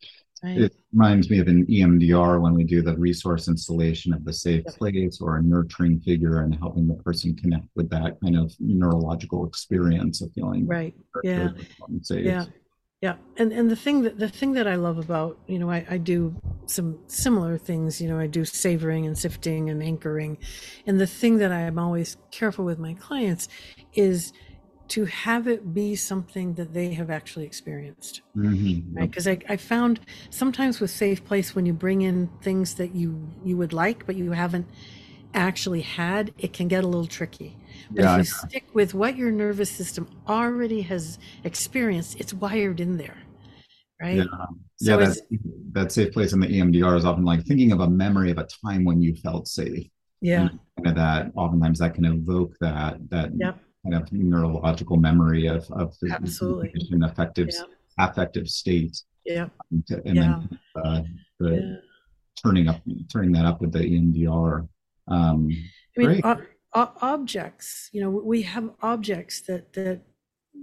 right 0.44 0.56
It 0.64 0.76
reminds 0.92 1.30
me 1.30 1.38
of 1.40 1.48
an 1.48 1.66
EMDR 1.68 2.40
when 2.40 2.54
we 2.54 2.64
do 2.64 2.82
the 2.82 2.96
resource 2.98 3.48
installation 3.48 4.12
of 4.14 4.24
the 4.24 4.32
safe 4.32 4.64
Yep. 4.66 4.74
place 4.78 5.20
or 5.20 5.36
a 5.38 5.42
nurturing 5.42 6.00
figure 6.00 6.42
and 6.42 6.54
helping 6.54 6.86
the 6.88 6.94
person 6.96 7.36
connect 7.36 7.66
with 7.76 7.90
that 7.90 8.20
kind 8.22 8.36
of 8.38 8.54
neurological 8.60 9.46
experience 9.46 10.22
of 10.22 10.32
feeling 10.34 10.66
right 10.66 10.94
yeah 11.22 11.50
safe. 12.02 12.24
yeah 12.26 12.46
yeah 13.00 13.16
and 13.36 13.52
and 13.52 13.70
the 13.70 13.76
thing 13.76 14.02
that 14.02 14.18
the 14.18 14.28
thing 14.28 14.52
that 14.52 14.66
i 14.66 14.74
love 14.74 14.98
about 14.98 15.38
you 15.46 15.58
know 15.58 15.70
I, 15.70 15.86
I 15.90 15.96
do 15.98 16.36
some 16.66 16.98
similar 17.06 17.58
things 17.58 18.00
you 18.00 18.08
know 18.08 18.18
i 18.18 18.26
do 18.26 18.44
savoring 18.44 19.06
and 19.06 19.16
sifting 19.18 19.70
and 19.70 19.82
anchoring. 19.82 20.38
And 20.86 21.00
the 21.00 21.06
thing 21.06 21.38
that 21.38 21.52
i 21.52 21.60
am 21.60 21.78
always 21.78 22.16
careful 22.30 22.64
with 22.64 22.78
my 22.78 22.94
clients 22.94 23.48
is 23.94 24.32
to 24.88 25.04
have 25.04 25.46
it 25.46 25.72
be 25.72 25.94
something 25.96 26.54
that 26.54 26.74
they 26.74 26.94
have 26.94 27.10
actually 27.10 27.46
experienced 27.46 28.22
Mhm. 28.36 28.84
right? 28.94 29.10
Because 29.10 29.26
I, 29.28 29.38
I 29.48 29.56
found 29.56 30.00
sometimes 30.30 30.80
with 30.80 30.90
safe 30.90 31.24
place 31.24 31.54
when 31.54 31.66
you 31.66 31.72
bring 31.72 32.02
in 32.02 32.28
things 32.42 32.74
that 32.74 32.94
you 32.94 33.28
you 33.44 33.56
would 33.56 33.72
like 33.72 34.06
but 34.06 34.16
you 34.16 34.32
haven't 34.32 34.68
actually 35.34 35.82
had 35.82 36.32
it 36.38 36.52
can 36.52 36.68
get 36.68 36.84
a 36.84 36.86
little 36.86 37.06
tricky 37.06 37.59
but 37.90 38.02
Yeah, 38.02 38.12
if 38.14 38.18
you 38.18 38.24
stick 38.24 38.64
with 38.74 38.94
what 38.94 39.16
your 39.16 39.30
nervous 39.30 39.70
system 39.70 40.08
already 40.28 40.80
has 40.82 41.18
experienced 41.44 42.20
it's 42.20 42.32
wired 42.34 42.80
in 42.80 42.96
there 42.96 43.16
right 44.00 44.16
Yeah, 44.16 44.24
So 44.76 44.98
yeah. 45.00 45.06
That 45.06 45.16
that 45.72 45.92
safe 45.92 46.12
place 46.12 46.32
in 46.32 46.40
the 46.40 46.48
EMDR 46.48 46.96
is 46.96 47.04
often 47.04 47.24
like 47.24 47.44
thinking 47.44 47.72
of 47.72 47.80
a 47.80 47.88
memory 47.88 48.30
of 48.30 48.38
a 48.38 48.46
time 48.64 48.84
when 48.84 49.00
you 49.02 49.14
felt 49.16 49.46
safe. 49.48 49.86
yeah 50.20 50.48
kind 50.76 50.88
of 50.88 50.94
that 50.96 51.32
oftentimes 51.36 51.78
that 51.80 51.94
can 51.94 52.04
evoke 52.04 52.52
that 52.60 52.92
that 53.10 53.28
Yep. 53.44 53.54
kind 53.84 53.94
of 53.98 54.12
neurological 54.12 54.96
memory 55.08 55.46
of 55.46 55.62
of 55.82 55.88
the 56.00 56.10
Absolutely. 56.12 56.70
an 56.90 57.02
affective 57.04 57.48
Yeah. 57.52 57.64
affective 58.06 58.46
state 58.48 58.94
yeah 59.24 59.48
and, 59.70 59.86
to- 59.88 60.02
and 60.08 60.16
Yeah. 60.16 60.22
then 60.22 60.58
uh, 60.84 61.02
the 61.40 61.50
yeah 61.56 61.76
turning 62.42 62.68
up 62.68 62.80
turning 63.12 63.32
that 63.32 63.44
up 63.44 63.60
with 63.60 63.72
the 63.72 63.80
EMDR. 63.80 64.66
Um, 65.08 65.40
I 65.98 66.00
mean, 66.00 66.20
o- 66.24 66.40
objects. 66.74 67.90
You 67.92 68.02
know, 68.02 68.10
we 68.10 68.42
have 68.42 68.70
objects 68.82 69.40
that 69.42 69.72
that 69.74 70.02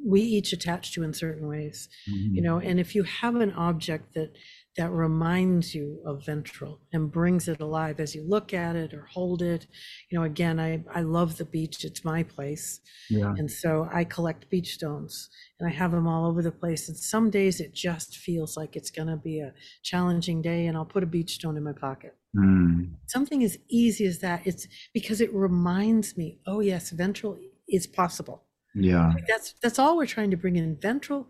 we 0.05 0.21
each 0.21 0.53
attach 0.53 0.93
to 0.93 1.03
in 1.03 1.13
certain 1.13 1.47
ways. 1.47 1.89
Mm-hmm. 2.09 2.35
You 2.35 2.41
know, 2.41 2.59
and 2.59 2.79
if 2.79 2.95
you 2.95 3.03
have 3.03 3.35
an 3.35 3.51
object 3.53 4.13
that 4.13 4.33
that 4.77 4.91
reminds 4.91 5.73
you 5.73 5.99
of 6.05 6.23
ventral 6.23 6.79
and 6.93 7.11
brings 7.11 7.47
it 7.47 7.59
alive 7.59 7.99
as 7.99 8.13
you 8.13 8.23
look 8.23 8.53
at 8.53 8.75
it 8.75 8.93
or 8.93 9.07
hold 9.11 9.41
it, 9.41 9.65
you 10.09 10.17
know, 10.17 10.23
again, 10.23 10.59
I 10.59 10.83
I 10.93 11.01
love 11.01 11.37
the 11.37 11.45
beach. 11.45 11.83
It's 11.83 12.05
my 12.05 12.23
place, 12.23 12.79
yeah, 13.09 13.33
and 13.37 13.49
so 13.49 13.89
I 13.91 14.03
collect 14.03 14.49
beach 14.49 14.73
stones 14.75 15.29
and 15.59 15.67
I 15.69 15.73
have 15.73 15.91
them 15.91 16.07
all 16.07 16.27
over 16.27 16.41
the 16.41 16.51
place. 16.51 16.87
And 16.87 16.97
some 16.97 17.29
days 17.29 17.59
it 17.59 17.73
just 17.73 18.17
feels 18.17 18.55
like 18.55 18.75
it's 18.75 18.91
going 18.91 19.07
to 19.07 19.17
be 19.17 19.39
a 19.39 19.53
challenging 19.83 20.41
day, 20.41 20.67
and 20.67 20.77
I'll 20.77 20.85
put 20.85 21.03
a 21.03 21.07
beach 21.07 21.35
stone 21.35 21.57
in 21.57 21.63
my 21.63 21.73
pocket 21.73 22.15
Mm, 22.37 22.91
something 23.07 23.43
as 23.43 23.57
easy 23.69 24.05
as 24.05 24.19
that 24.19 24.45
it's 24.45 24.67
because 24.93 25.21
it 25.21 25.33
reminds 25.33 26.15
me 26.17 26.37
oh 26.45 26.59
yes 26.59 26.91
ventral 26.91 27.37
is 27.67 27.87
possible. 27.87 28.43
Yeah, 28.75 29.13
that's 29.27 29.55
that's 29.63 29.79
all 29.79 29.97
we're 29.97 30.05
trying 30.05 30.29
to 30.31 30.37
bring 30.37 30.55
in 30.55 30.75
ventral 30.79 31.27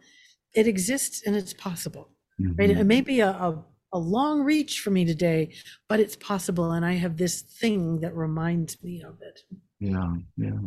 it 0.53 0.67
exists 0.67 1.23
and 1.25 1.35
it's 1.35 1.53
possible 1.53 2.09
right? 2.57 2.69
Mhm. 2.69 2.79
it 2.79 2.83
may 2.85 3.01
be 3.01 3.19
a, 3.21 3.29
a, 3.29 3.63
a 3.93 3.99
long 3.99 4.41
reach 4.43 4.81
for 4.81 4.91
me 4.91 5.05
today 5.05 5.53
but 5.87 5.99
it's 5.99 6.15
possible 6.15 6.71
and 6.71 6.85
i 6.85 6.93
have 6.93 7.15
this 7.17 7.41
thing 7.41 7.99
that 8.01 8.13
reminds 8.15 8.83
me 8.83 9.01
of 9.03 9.15
it. 9.21 9.39
Yeah, 9.79 10.13
yeah. 10.37 10.59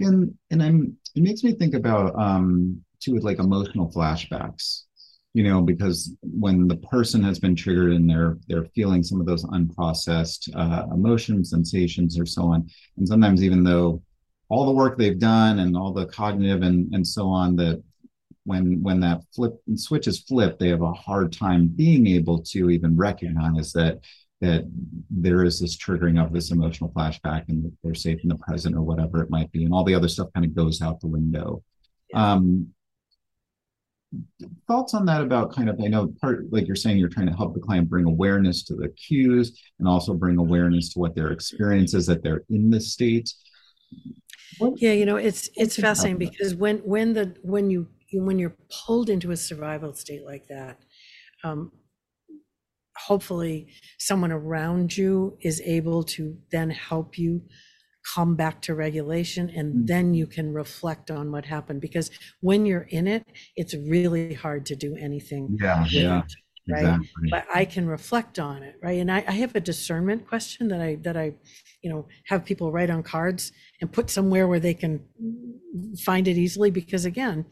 And 0.00 0.34
and 0.50 0.62
I'm 0.62 0.96
it 1.14 1.22
makes 1.22 1.42
me 1.42 1.52
think 1.54 1.74
about 1.74 2.14
um 2.18 2.82
too 3.00 3.12
with 3.14 3.24
like 3.24 3.38
emotional 3.38 3.90
flashbacks, 3.92 4.82
you 5.34 5.44
know, 5.44 5.60
because 5.60 6.14
when 6.22 6.66
the 6.66 6.76
person 6.76 7.22
has 7.22 7.38
been 7.38 7.54
triggered 7.54 7.92
and 7.92 8.08
they're 8.08 8.38
they're 8.48 8.64
feeling 8.74 9.02
some 9.02 9.20
of 9.20 9.26
those 9.26 9.44
unprocessed 9.44 10.48
uh 10.54 10.86
emotions, 10.92 11.50
sensations 11.50 12.18
or 12.18 12.26
so 12.26 12.44
on. 12.44 12.68
And 12.96 13.06
sometimes 13.06 13.44
even 13.44 13.62
though 13.62 14.02
all 14.48 14.66
the 14.66 14.72
work 14.72 14.96
they've 14.96 15.18
done 15.18 15.58
and 15.58 15.76
all 15.76 15.92
the 15.92 16.06
cognitive 16.06 16.62
and 16.62 16.92
and 16.94 17.06
so 17.06 17.28
on 17.28 17.56
that 17.56 17.82
when 18.44 18.82
when 18.82 19.00
that 19.00 19.20
flip 19.34 19.54
switch 19.74 20.06
is 20.06 20.20
flipped, 20.20 20.58
they 20.58 20.68
have 20.68 20.82
a 20.82 20.92
hard 20.92 21.32
time 21.32 21.68
being 21.68 22.06
able 22.06 22.40
to 22.42 22.70
even 22.70 22.96
recognize 22.96 23.72
that 23.72 23.98
that 24.40 24.62
there 25.10 25.44
is 25.44 25.60
this 25.60 25.76
triggering 25.76 26.24
of 26.24 26.32
this 26.32 26.50
emotional 26.52 26.90
flashback 26.90 27.44
and 27.48 27.70
they're 27.82 27.94
safe 27.94 28.20
in 28.22 28.28
the 28.28 28.36
present 28.36 28.74
or 28.74 28.82
whatever 28.82 29.20
it 29.22 29.30
might 29.30 29.50
be 29.52 29.64
and 29.64 29.74
all 29.74 29.84
the 29.84 29.94
other 29.94 30.08
stuff 30.08 30.28
kind 30.32 30.46
of 30.46 30.54
goes 30.54 30.80
out 30.80 31.00
the 31.00 31.08
window 31.08 31.62
Yeah. 32.10 32.34
um 32.34 32.68
thoughts 34.66 34.94
on 34.94 35.04
that 35.04 35.20
about 35.20 35.54
kind 35.54 35.68
of 35.68 35.78
i 35.84 35.86
know 35.86 36.12
part 36.20 36.44
like 36.50 36.66
you're 36.66 36.76
saying 36.76 36.96
you're 36.96 37.08
trying 37.10 37.26
to 37.26 37.36
help 37.36 37.52
the 37.52 37.60
client 37.60 37.88
bring 37.88 38.06
awareness 38.06 38.62
to 38.62 38.74
the 38.74 38.88
cues 38.90 39.60
and 39.78 39.88
also 39.88 40.14
bring 40.14 40.38
awareness 40.38 40.92
to 40.92 40.98
what 40.98 41.14
their 41.14 41.30
experience 41.30 41.92
is 41.92 42.06
that 42.06 42.22
they're 42.22 42.42
in 42.48 42.70
the 42.70 42.80
state. 42.80 43.32
What- 44.58 44.80
yeah 44.80 44.92
you 44.92 45.04
know 45.04 45.16
it's 45.16 45.50
it's 45.56 45.76
fascinating 45.76 46.18
because 46.18 46.54
when 46.54 46.78
when 46.78 47.12
the 47.12 47.36
when 47.42 47.70
you 47.70 47.86
when 48.12 48.38
you're 48.38 48.56
pulled 48.70 49.10
into 49.10 49.30
a 49.30 49.36
survival 49.36 49.92
state 49.92 50.24
like 50.24 50.46
that 50.48 50.78
um 51.44 51.70
hopefully 52.96 53.68
someone 53.98 54.32
around 54.32 54.96
you 54.96 55.36
is 55.40 55.60
able 55.64 56.02
to 56.02 56.36
then 56.50 56.70
help 56.70 57.18
you 57.18 57.42
come 58.14 58.36
back 58.36 58.60
to 58.62 58.74
regulation 58.74 59.50
and 59.50 59.74
Mm. 59.74 59.86
then 59.86 60.14
you 60.14 60.26
can 60.26 60.52
reflect 60.52 61.10
on 61.10 61.30
what 61.32 61.44
happened 61.44 61.80
because 61.80 62.10
when 62.40 62.66
you're 62.66 62.88
in 62.98 63.06
it 63.06 63.22
it's 63.56 63.74
really 63.74 64.34
hard 64.34 64.64
to 64.66 64.76
do 64.76 64.96
anything 64.96 65.52
yeah 65.60 65.84
with 65.92 65.92
yeah 65.92 66.18
it, 66.20 66.32
right? 66.70 66.84
exactly. 66.84 67.28
But 67.30 67.44
i 67.54 67.64
can 67.64 67.86
reflect 67.86 68.38
on 68.38 68.62
it 68.62 68.74
right? 68.82 68.98
And 69.00 69.10
I, 69.12 69.24
I 69.26 69.32
have 69.42 69.54
a 69.56 69.60
discernment 69.60 70.26
question 70.28 70.68
that 70.68 70.80
i 70.80 70.94
that 71.06 71.16
i 71.16 71.26
you 71.82 71.90
know 71.90 72.06
have 72.30 72.44
people 72.44 72.72
write 72.72 72.90
on 72.90 73.02
cards 73.02 73.52
and 73.80 73.92
put 73.92 74.10
somewhere 74.10 74.46
where 74.48 74.60
they 74.60 74.74
can 74.74 74.92
find 75.98 76.26
it 76.28 76.36
easily 76.36 76.70
because 76.70 77.04
again 77.04 77.44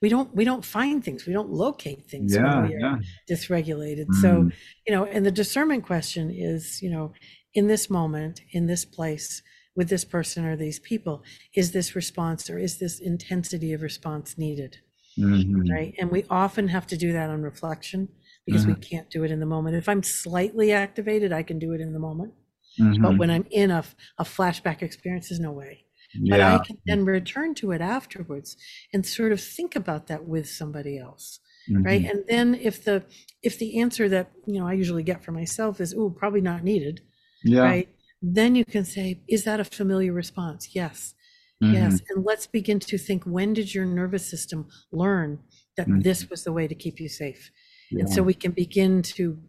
we 0.00 0.08
don't 0.08 0.34
we 0.34 0.44
don't 0.44 0.64
find 0.64 1.04
things 1.04 1.26
we 1.26 1.32
don't 1.32 1.50
locate 1.50 2.06
things 2.10 2.38
when 2.38 2.50
yeah 2.50 2.60
we 2.60 2.74
are 2.74 2.80
yeah. 2.80 2.96
dysregulated. 3.30 4.14
So 4.14 4.30
Mm, 4.44 4.52
you 4.86 4.92
know 4.94 5.04
and 5.04 5.24
the 5.24 5.30
discernment 5.30 5.84
question 5.86 6.30
is 6.30 6.80
you 6.82 6.90
know 6.90 7.12
in 7.54 7.68
this 7.68 7.88
moment 7.90 8.40
in 8.52 8.66
this 8.66 8.84
place 8.84 9.42
with 9.74 9.88
this 9.88 10.04
person 10.04 10.44
or 10.44 10.56
these 10.56 10.78
people? 10.78 11.22
Is 11.54 11.72
this 11.72 11.94
response 11.96 12.50
or 12.50 12.58
is 12.58 12.78
this 12.78 12.98
intensity 13.00 13.72
of 13.72 13.82
response 13.82 14.36
needed? 14.38 14.78
Mhm, 15.18 15.70
right? 15.70 15.94
And 15.98 16.10
we 16.10 16.24
often 16.30 16.68
have 16.68 16.86
to 16.88 16.96
do 16.96 17.12
that 17.12 17.30
on 17.30 17.42
reflection 17.42 18.08
because 18.46 18.66
we 18.66 18.74
can't 18.74 19.08
do 19.10 19.24
it 19.24 19.30
in 19.30 19.40
the 19.40 19.46
moment. 19.46 19.76
If 19.76 19.88
i'm 19.88 20.02
slightly 20.02 20.72
activated 20.72 21.32
i 21.32 21.42
can 21.42 21.58
do 21.58 21.72
it 21.72 21.80
in 21.80 21.92
the 21.92 21.98
moment. 21.98 22.32
But 22.78 23.12
mhm, 23.12 23.18
when 23.18 23.30
i'm 23.30 23.46
in 23.50 23.70
a, 23.70 23.84
a 24.18 24.24
flashback 24.24 24.82
experience 24.82 25.28
there's 25.28 25.40
no 25.40 25.52
way. 25.52 25.84
But 26.28 26.40
i 26.40 26.58
can 26.58 26.78
then 26.86 27.04
return 27.04 27.54
to 27.56 27.72
it 27.72 27.80
afterwards 27.80 28.56
and 28.92 29.06
sort 29.06 29.32
of 29.32 29.40
think 29.40 29.76
about 29.76 30.06
that 30.08 30.26
with 30.26 30.48
somebody 30.48 30.98
else. 30.98 31.40
Right? 31.70 32.04
And 32.04 32.24
then 32.28 32.54
if 32.56 32.84
the 32.84 33.04
if 33.42 33.58
the 33.58 33.78
answer 33.80 34.08
that 34.08 34.32
you 34.46 34.58
know 34.58 34.66
i 34.66 34.72
usually 34.72 35.04
get 35.04 35.22
for 35.24 35.32
myself 35.32 35.80
is 35.80 35.94
oh 35.96 36.10
probably 36.10 36.40
not 36.40 36.64
needed 36.64 37.02
yeah. 37.44 37.60
right 37.62 37.88
then 38.22 38.54
you 38.54 38.64
can 38.64 38.84
say 38.84 39.22
is 39.28 39.44
that 39.44 39.60
a 39.60 39.64
familiar 39.64 40.12
response? 40.12 40.74
Yes. 40.74 41.14
Mhm, 41.60 41.98
yes 41.98 42.02
and 42.10 42.24
let's 42.24 42.46
begin 42.46 42.80
to 42.80 42.98
think 42.98 43.24
when 43.24 43.54
did 43.54 43.74
your 43.74 43.86
nervous 43.86 44.26
system 44.28 44.68
learn 44.92 45.42
that 45.76 45.86
Mhm. 45.86 46.02
this 46.02 46.30
was 46.30 46.44
the 46.44 46.52
way 46.52 46.68
to 46.68 46.74
keep 46.74 47.00
you 47.00 47.08
safe? 47.08 47.50
And 47.98 48.10
so 48.10 48.22
we 48.22 48.34
can 48.34 48.52
begin 48.52 49.02
to 49.02 49.40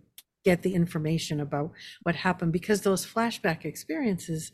get 0.45 0.61
the 0.63 0.75
information 0.75 1.39
about 1.39 1.73
what 2.03 2.15
happened 2.15 2.53
because 2.53 2.81
those 2.81 3.05
flashback 3.05 3.65
experiences 3.65 4.51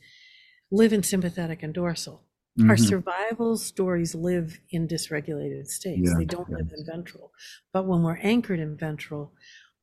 live 0.72 0.94
in 0.94 1.04
sympathetic 1.04 1.64
and 1.64 1.74
dorsal. 1.74 2.24
Our 2.68 2.78
Mhm. 2.78 2.92
survival 2.92 3.58
stories 3.58 4.14
live 4.16 4.60
in 4.70 4.88
dysregulated 4.88 5.68
states. 5.68 6.14
Yeah, 6.14 6.16
they 6.16 6.26
don't 6.26 6.50
live 6.52 6.68
in 6.78 6.86
ventral. 6.86 7.34
But 7.74 7.88
when 7.88 8.04
we're 8.04 8.18
anchored 8.18 8.60
in 8.60 8.78
ventral 8.78 9.34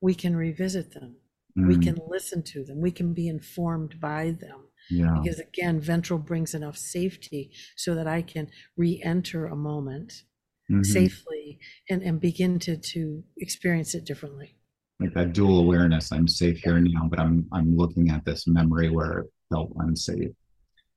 we 0.00 0.14
can 0.14 0.36
revisit 0.36 0.92
them 0.92 1.16
we 1.56 1.76
Mm, 1.76 1.82
can 1.82 1.98
listen 2.08 2.42
to 2.42 2.64
them 2.64 2.80
we 2.80 2.90
can 2.90 3.14
be 3.14 3.28
informed 3.28 3.98
by 4.00 4.36
them 4.40 4.68
yeah 4.90 5.18
because 5.22 5.38
again 5.40 5.80
ventral 5.80 6.18
brings 6.18 6.54
enough 6.54 6.76
safety 6.76 7.50
so 7.76 7.94
that 7.94 8.06
i 8.06 8.20
can 8.22 8.48
re-enter 8.76 9.46
a 9.46 9.56
moment 9.56 10.24
mhm. 10.70 10.84
safely 10.84 11.58
and, 11.88 12.02
and 12.02 12.20
begin 12.20 12.58
to 12.58 12.76
to 12.76 13.24
experience 13.38 13.94
it 13.94 14.04
differently 14.04 14.56
like 15.00 15.14
that 15.14 15.32
dual 15.32 15.58
awareness. 15.60 16.12
I'm 16.12 16.28
safe 16.28 16.58
here 16.58 16.78
now, 16.80 17.06
but 17.08 17.20
I'm 17.20 17.46
I'm 17.52 17.76
looking 17.76 18.10
at 18.10 18.24
this 18.24 18.46
memory 18.46 18.88
where 18.88 19.20
it 19.20 19.26
felt 19.52 19.72
unsafe. 19.76 20.30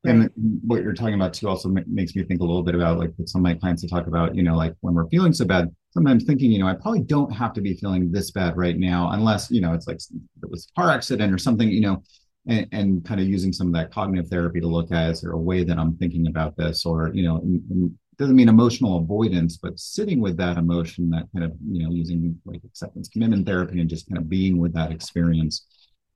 Right. 0.05 0.15
And 0.15 0.29
what 0.65 0.81
you're 0.81 0.93
talking 0.93 1.15
about 1.15 1.33
too 1.33 1.49
also 1.49 1.67
makes 1.69 2.15
me 2.15 2.23
think 2.23 2.39
a 2.39 2.45
little 2.45 2.63
bit 2.63 2.75
about 2.75 2.97
like 2.97 3.11
some 3.25 3.41
of 3.41 3.43
my 3.43 3.55
clients 3.55 3.81
to 3.81 3.89
talk 3.89 4.07
about, 4.07 4.35
you 4.35 4.43
know, 4.43 4.55
like 4.55 4.73
when 4.79 4.93
we're 4.93 5.09
feeling 5.09 5.33
so 5.33 5.43
bad, 5.43 5.69
sometimes 5.91 6.23
thinking, 6.23 6.51
you 6.51 6.59
know, 6.59 6.67
I 6.67 6.75
probably 6.75 7.01
don't 7.01 7.31
have 7.31 7.53
to 7.53 7.61
be 7.61 7.73
feeling 7.75 8.11
this 8.11 8.31
bad 8.31 8.57
right 8.57 8.77
now, 8.77 9.11
unless, 9.11 9.49
you 9.49 9.61
know, 9.61 9.73
it's 9.73 9.87
like 9.87 9.97
it 9.97 10.49
was 10.49 10.67
a 10.75 10.81
car 10.81 10.91
accident 10.91 11.33
or 11.33 11.37
something, 11.37 11.69
you 11.69 11.81
know, 11.81 12.03
and, 12.47 12.67
and 12.71 13.05
kind 13.05 13.19
of 13.19 13.27
using 13.27 13.51
some 13.51 13.67
of 13.67 13.73
that 13.73 13.91
cognitive 13.91 14.29
therapy 14.29 14.59
to 14.59 14.67
look 14.67 14.91
at 14.91 15.11
is 15.11 15.21
there 15.21 15.31
a 15.31 15.37
way 15.37 15.63
that 15.63 15.77
I'm 15.77 15.97
thinking 15.97 16.27
about 16.27 16.55
this, 16.57 16.85
or, 16.85 17.11
you 17.13 17.23
know, 17.23 17.91
doesn't 18.17 18.35
mean 18.35 18.49
emotional 18.49 18.97
avoidance, 18.97 19.57
but 19.57 19.79
sitting 19.79 20.19
with 20.19 20.37
that 20.37 20.57
emotion, 20.57 21.09
that 21.09 21.27
kind 21.33 21.45
of, 21.45 21.53
you 21.67 21.83
know, 21.83 21.91
using 21.91 22.39
like 22.45 22.61
acceptance 22.65 23.07
commitment 23.07 23.45
therapy 23.47 23.79
and 23.79 23.89
just 23.89 24.07
kind 24.07 24.17
of 24.17 24.29
being 24.29 24.57
with 24.57 24.73
that 24.73 24.91
experience. 24.91 25.65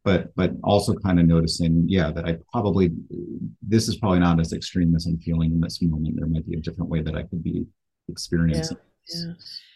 But 0.04 0.36
but 0.36 0.52
also 0.66 0.96
kind 0.96 1.18
of 1.18 1.28
noticing 1.28 1.86
yeah 1.88 2.12
that 2.12 2.26
i 2.26 2.38
probably 2.52 2.92
this 3.62 3.88
is 3.88 3.96
probably 3.96 4.20
not 4.20 4.38
as 4.42 4.52
extreme 4.52 4.94
as 4.98 5.06
i'm 5.06 5.18
feeling 5.20 5.54
in 5.54 5.62
this 5.62 5.82
moment. 5.82 6.18
There 6.18 6.28
might 6.28 6.46
be 6.46 6.58
a 6.58 6.60
different 6.60 6.92
way 6.92 7.02
that 7.02 7.16
i 7.16 7.24
could 7.24 7.42
be 7.42 7.66
experiencing 8.10 8.76
yeah, 8.76 8.84
yeah. 9.08 9.34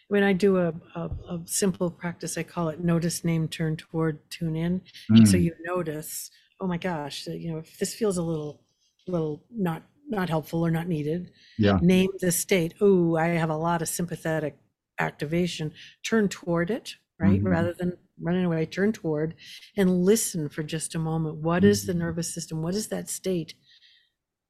when 0.07 0.23
i 0.23 0.33
do 0.33 0.57
a, 0.57 0.73
a, 0.95 1.09
a, 1.29 1.41
simple 1.45 1.89
practice 1.89 2.37
i 2.37 2.43
call 2.43 2.69
it 2.69 2.83
notice 2.83 3.23
name 3.23 3.47
turn 3.47 3.75
toward 3.75 4.19
tune 4.29 4.55
in 4.55 4.81
mm. 5.11 5.27
so 5.27 5.37
you 5.37 5.53
notice 5.65 6.29
oh 6.59 6.67
my 6.67 6.77
gosh 6.77 7.27
you 7.27 7.51
know 7.51 7.57
if 7.57 7.77
this 7.77 7.93
feels 7.93 8.17
a 8.17 8.23
little 8.23 8.61
little 9.07 9.43
not 9.51 9.83
not 10.09 10.29
helpful 10.29 10.65
or 10.65 10.71
not 10.71 10.87
needed 10.87 11.31
yeah 11.57 11.77
name 11.81 12.09
the 12.19 12.31
state 12.31 12.73
oh 12.81 13.15
i 13.15 13.27
have 13.27 13.49
a 13.49 13.55
lot 13.55 13.81
of 13.81 13.87
sympathetic 13.87 14.57
activation 14.99 15.71
turn 16.03 16.27
toward 16.27 16.69
it 16.69 16.95
right 17.19 17.39
mm-hmm. 17.39 17.47
rather 17.47 17.73
than 17.73 17.97
running 18.21 18.45
away, 18.45 18.65
turn 18.65 18.91
toward 18.91 19.35
and 19.75 20.03
listen 20.03 20.49
for 20.49 20.63
just 20.63 20.95
a 20.95 20.99
moment. 20.99 21.37
What 21.37 21.63
is 21.63 21.85
the 21.85 21.93
mm-hmm. 21.93 22.01
nervous 22.01 22.33
system? 22.33 22.61
What 22.61 22.75
is 22.75 22.87
that 22.87 23.09
state 23.09 23.53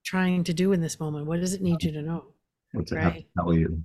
trying 0.05 0.43
to 0.45 0.53
do 0.53 0.71
in 0.71 0.82
this 0.82 0.99
moment? 0.99 1.25
What 1.25 1.39
does 1.39 1.53
it 1.53 1.61
need 1.61 1.84
you 1.84 1.91
to 1.91 2.01
know? 2.01 2.25
What's 2.73 2.91
it 2.91 2.99
have 2.99 3.15
to 3.15 3.25
tell 3.38 3.53
you? 3.53 3.84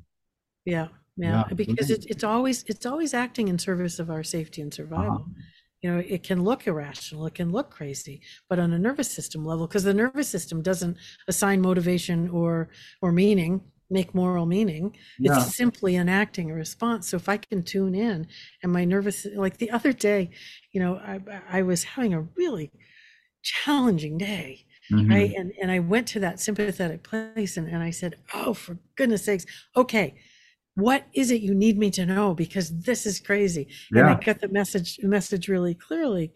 Yeah, 0.65 0.89
yeah, 1.17 1.45
yeah. 1.49 1.55
because 1.55 1.91
it, 1.91 2.07
it's 2.09 2.25
always 2.25 2.65
it's 2.69 2.87
always 2.87 3.15
acting 3.15 3.49
in 3.49 3.59
service 3.59 3.99
of 3.99 4.11
our 4.11 4.23
safety 4.23 4.63
and 4.63 4.73
survival. 4.73 5.15
Uh-huh. 5.15 5.43
You 5.83 5.91
know, 5.91 5.99
it 5.99 6.23
can 6.23 6.45
look 6.45 6.69
irrational, 6.69 7.27
it 7.27 7.35
can 7.35 7.51
look 7.51 7.71
crazy, 7.71 8.23
but 8.49 8.61
on 8.61 8.73
a 8.73 8.79
nervous 8.79 9.11
system 9.11 9.45
level, 9.45 9.67
because 9.67 9.83
the 9.83 9.93
nervous 9.93 10.29
system 10.29 10.63
doesn't 10.63 10.97
assign 11.27 11.61
motivation 11.61 12.31
or 12.31 12.69
or 13.01 13.11
meaning 13.11 13.63
make 13.93 14.15
moral 14.15 14.47
meaning. 14.47 14.97
Yeah. 15.19 15.37
It's 15.37 15.55
simply 15.55 15.97
enacting 15.97 16.51
a 16.51 16.55
response. 16.55 17.09
So 17.09 17.17
if 17.17 17.29
I 17.29 17.37
can 17.37 17.63
tune 17.63 17.95
in 17.95 18.27
and 18.63 18.73
my 18.73 18.85
nervous, 18.85 19.27
like 19.37 19.59
the 19.59 19.71
other 19.71 19.93
day, 19.93 20.31
you 20.73 20.81
know, 20.81 20.97
I, 20.97 21.21
I 21.51 21.63
was 21.63 21.85
having 21.85 22.15
a 22.15 22.23
really 22.37 22.73
challenging 23.43 24.19
day. 24.19 24.65
Mm-hmm. 24.91 25.11
Right. 25.11 25.33
And, 25.37 25.53
and 25.61 25.71
I 25.71 25.79
went 25.79 26.09
to 26.09 26.21
that 26.21 26.41
sympathetic 26.41 27.05
place 27.05 27.57
and, 27.57 27.69
and 27.69 27.83
I 27.83 27.91
said, 27.91 28.17
Oh, 28.35 28.55
for 28.55 28.79
goodness 28.97 29.25
sakes. 29.25 29.47
Okay. 29.77 30.15
What 30.75 31.07
is 31.14 31.31
it 31.31 31.43
you 31.43 31.55
need 31.55 31.79
me 31.79 31.91
to 31.93 32.07
know? 32.07 32.35
Because 32.35 32.70
this 32.81 33.05
is 33.07 33.20
crazy. 33.20 33.68
Yeah. 33.93 34.01
And 34.01 34.11
I 34.11 34.14
got 34.14 34.41
the 34.41 34.49
message 34.49 34.99
message 35.03 35.49
really 35.49 35.75
clearly. 35.75 36.33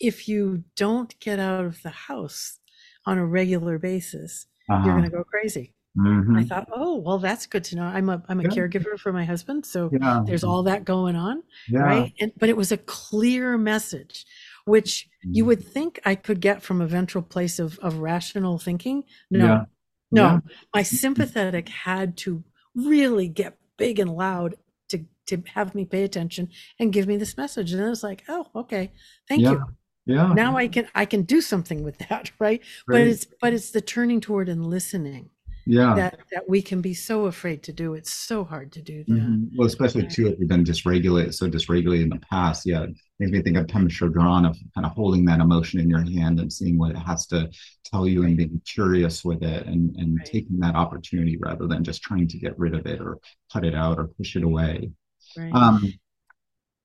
If 0.00 0.28
you 0.28 0.64
don't 0.76 1.18
get 1.20 1.38
out 1.38 1.64
of 1.64 1.82
the 1.82 1.90
house 1.90 2.58
on 3.06 3.18
a 3.18 3.26
regular 3.26 3.78
basis, 3.78 4.46
uh-huh. 4.70 4.84
you're 4.84 4.94
going 4.94 5.10
to 5.10 5.16
go 5.16 5.24
crazy. 5.24 5.74
Mm-hmm. 5.96 6.36
I 6.36 6.44
thought, 6.44 6.68
oh, 6.74 6.96
well, 6.96 7.18
that's 7.18 7.46
good 7.46 7.62
to 7.64 7.76
know. 7.76 7.84
I'm 7.84 8.08
a 8.08 8.20
I'm 8.28 8.40
a 8.40 8.44
yeah. 8.44 8.48
caregiver 8.48 8.98
for 8.98 9.12
my 9.12 9.24
husband, 9.24 9.64
so 9.64 9.90
yeah. 9.92 10.22
there's 10.26 10.42
all 10.42 10.64
that 10.64 10.84
going 10.84 11.14
on, 11.14 11.44
yeah. 11.68 11.80
right? 11.80 12.12
And 12.20 12.32
but 12.36 12.48
it 12.48 12.56
was 12.56 12.72
a 12.72 12.78
clear 12.78 13.56
message, 13.56 14.26
which 14.64 15.08
mm-hmm. 15.24 15.34
you 15.34 15.44
would 15.44 15.62
think 15.62 16.00
I 16.04 16.16
could 16.16 16.40
get 16.40 16.62
from 16.62 16.80
a 16.80 16.86
ventral 16.86 17.22
place 17.22 17.60
of 17.60 17.78
of 17.78 17.98
rational 17.98 18.58
thinking. 18.58 19.04
No, 19.30 19.66
no, 20.10 20.40
my 20.74 20.82
sympathetic 20.82 21.68
had 21.68 22.16
to 22.18 22.42
really 22.74 23.28
get 23.28 23.56
big 23.76 23.98
and 23.98 24.10
loud 24.10 24.56
to 24.88 25.04
to 25.26 25.42
have 25.54 25.74
me 25.74 25.84
pay 25.84 26.04
attention 26.04 26.48
and 26.78 26.92
give 26.92 27.06
me 27.06 27.16
this 27.16 27.36
message, 27.36 27.72
and 27.72 27.82
I 27.82 27.88
was 27.88 28.02
like, 28.02 28.24
oh, 28.28 28.46
okay, 28.54 28.92
thank 29.28 29.42
you. 29.42 29.64
Yeah. 30.06 30.32
Now 30.34 30.56
I 30.56 30.68
can 30.68 30.88
I 30.94 31.06
can 31.06 31.22
do 31.22 31.40
something 31.40 31.82
with 31.82 31.98
that, 31.98 32.30
right? 32.38 32.60
right? 32.86 32.98
But 32.98 33.00
it's 33.06 33.26
but 33.40 33.52
it's 33.52 33.70
the 33.70 33.80
turning 33.80 34.20
toward 34.20 34.48
and 34.48 34.66
listening 34.66 35.30
yeah 35.66 35.94
that 35.94 36.18
that 36.32 36.48
we 36.48 36.60
can 36.60 36.80
be 36.80 36.94
so 36.94 37.26
afraid 37.26 37.62
to 37.62 37.72
do 37.72 37.94
it's 37.94 38.12
so 38.12 38.44
hard 38.44 38.72
to 38.72 38.82
do 38.82 39.04
that 39.06 39.14
mm-hmm. 39.14 39.44
well 39.56 39.66
especially 39.66 40.06
too 40.06 40.26
if 40.28 40.38
you've 40.38 40.48
been 40.48 40.64
dysregulated 40.64 41.32
so 41.32 41.48
dysregulated 41.48 42.02
in 42.02 42.08
the 42.08 42.20
past 42.30 42.66
yeah 42.66 42.82
it 42.82 42.94
makes 43.18 43.32
me 43.32 43.42
think 43.42 43.56
of 43.56 43.66
Pema 43.66 43.88
Chodron 43.88 44.48
of 44.48 44.56
kind 44.74 44.84
of 44.84 44.92
holding 44.92 45.24
that 45.26 45.40
emotion 45.40 45.80
in 45.80 45.88
your 45.88 46.02
hand 46.02 46.40
and 46.40 46.52
seeing 46.52 46.76
what 46.76 46.90
it 46.90 46.98
has 46.98 47.26
to 47.28 47.48
tell 47.84 48.08
you 48.08 48.24
and 48.24 48.36
being 48.36 48.60
curious 48.66 49.24
with 49.24 49.42
it 49.42 49.66
and 49.66 49.94
and 49.96 50.18
right. 50.18 50.26
taking 50.26 50.58
that 50.58 50.74
opportunity 50.74 51.36
rather 51.38 51.66
than 51.66 51.84
just 51.84 52.02
trying 52.02 52.28
to 52.28 52.38
get 52.38 52.58
rid 52.58 52.74
of 52.74 52.86
it 52.86 53.00
or 53.00 53.18
cut 53.52 53.64
it 53.64 53.74
out 53.74 53.98
or 53.98 54.08
push 54.18 54.36
it 54.36 54.42
away 54.42 54.90
right. 55.36 55.54
um 55.54 55.92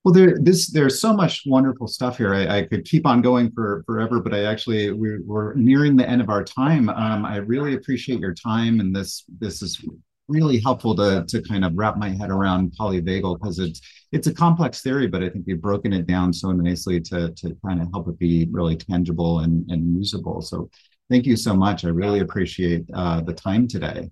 well, 0.04 0.14
there 0.14 0.38
this 0.40 0.72
there's 0.72 1.02
so 1.02 1.14
much 1.14 1.44
wonderful 1.46 1.88
stuff 1.88 2.18
here. 2.18 2.34
I, 2.34 2.60
I, 2.60 2.64
could 2.64 2.86
keep 2.86 3.06
on 3.06 3.22
going 3.22 3.52
for 3.52 3.84
forever, 3.86 4.22
but 4.22 4.34
I 4.34 4.46
actually 4.46 4.92
we're, 4.92 5.22
we're 5.26 5.54
nearing 5.56 5.98
the 5.98 6.08
end 6.08 6.22
of 6.22 6.30
our 6.30 6.44
time. 6.44 6.90
Um, 6.90 7.26
I 7.26 7.38
really 7.38 7.74
appreciate 7.74 8.20
your 8.20 8.34
time, 8.34 8.80
and 8.80 8.96
this 8.96 9.26
this 9.40 9.62
is 9.62 9.84
really 10.30 10.60
helpful 10.60 10.96
to 10.96 11.26
to 11.28 11.42
kind 11.42 11.66
of 11.66 11.74
wrap 11.76 11.98
my 11.98 12.10
head 12.10 12.30
around 12.30 12.72
polyvagal 12.80 13.40
because 13.40 13.60
it's 13.60 13.82
it's 14.14 14.28
a 14.28 14.34
complex 14.34 14.82
theory, 14.82 15.08
but 15.08 15.22
I 15.22 15.30
think 15.30 15.46
you've 15.48 15.62
broken 15.62 15.92
it 15.92 16.08
down 16.08 16.32
so 16.32 16.52
nicely 16.54 17.02
to 17.02 17.32
to 17.32 17.58
kind 17.66 17.82
of 17.82 17.90
help 17.92 18.08
it 18.08 18.18
be 18.18 18.48
really 18.52 18.78
tangible 18.78 19.40
and 19.40 19.70
and 19.70 19.98
usable. 19.98 20.42
So 20.42 20.70
thank 21.10 21.26
you 21.26 21.36
so 21.36 21.54
much. 21.54 21.84
I 21.84 21.90
really 21.90 22.22
appreciate 22.22 22.86
uh, 22.94 23.20
the 23.22 23.34
time 23.34 23.68
today. 23.68 24.10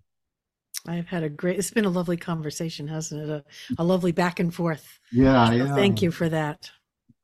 I've 0.87 1.07
had 1.07 1.23
a 1.23 1.29
great, 1.29 1.59
it's 1.59 1.71
been 1.71 1.85
a 1.85 1.89
lovely 1.89 2.17
conversation, 2.17 2.87
hasn't 2.87 3.29
it? 3.29 3.29
A, 3.29 3.43
a 3.77 3.83
lovely 3.83 4.11
back 4.11 4.39
and 4.39 4.53
forth. 4.53 4.99
Yeah, 5.11 5.47
so 5.47 5.53
yeah. 5.53 5.75
Thank 5.75 6.01
you 6.01 6.11
for 6.11 6.29
that. 6.29 6.69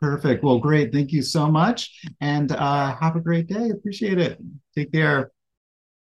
Perfect. 0.01 0.43
Well, 0.43 0.59
great. 0.59 0.91
Thank 0.91 1.14
you 1.14 1.22
so 1.22 1.47
much. 1.47 2.01
And 2.20 2.51
uh, 2.51 2.95
have 2.95 3.16
a 3.16 3.22
great 3.22 3.47
day. 3.47 3.70
Appreciate 3.70 4.20
it. 4.20 4.38
Take 4.76 4.91
care. 4.91 5.32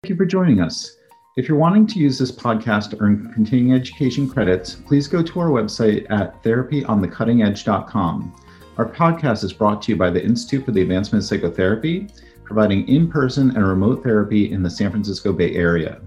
Thank 0.02 0.12
you 0.12 0.16
for 0.16 0.26
joining 0.26 0.62
us. 0.62 0.96
If 1.36 1.48
you're 1.48 1.58
wanting 1.58 1.86
to 1.88 2.00
use 2.00 2.18
this 2.18 2.32
podcast 2.32 2.92
to 2.92 3.02
earn 3.02 3.32
continuing 3.34 3.74
education 3.74 4.30
credits, 4.30 4.76
please 4.76 5.08
go 5.08 5.22
to 5.22 5.40
our 5.40 5.50
website 5.50 6.06
at 6.10 6.42
therapyonthecuttingedge.com. 6.44 8.36
Our 8.78 8.90
podcast 8.90 9.44
is 9.44 9.52
brought 9.52 9.82
to 9.84 9.92
you 9.92 9.98
by 9.98 10.10
the 10.10 10.24
Institute 10.24 10.66
for 10.66 10.72
the 10.72 10.82
Advancement 10.82 11.24
of 11.24 11.28
Psychotherapy, 11.28 12.08
providing 12.44 12.88
in 12.88 13.10
person 13.10 13.56
and 13.56 13.68
remote 13.68 14.04
therapy 14.04 14.52
in 14.52 14.64
the 14.64 14.70
San 14.70 14.92
Francisco 14.92 15.34
Bay 15.34 15.54
Area. 15.56 16.00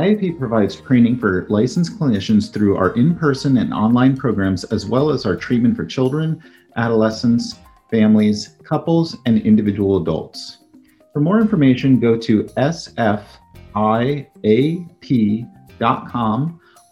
IAP 0.00 0.38
provides 0.38 0.80
training 0.80 1.18
for 1.18 1.46
licensed 1.50 1.98
clinicians 1.98 2.50
through 2.50 2.74
our 2.78 2.94
in 2.96 3.14
person 3.14 3.58
and 3.58 3.74
online 3.74 4.16
programs, 4.16 4.64
as 4.64 4.86
well 4.86 5.10
as 5.10 5.26
our 5.26 5.36
treatment 5.36 5.76
for 5.76 5.84
children, 5.84 6.42
adolescents, 6.76 7.56
families, 7.90 8.56
couples, 8.64 9.18
and 9.26 9.42
individual 9.42 10.00
adults. 10.00 10.64
For 11.12 11.20
more 11.20 11.38
information, 11.38 12.00
go 12.00 12.16
to 12.16 12.44
sfiap.com 12.44 14.30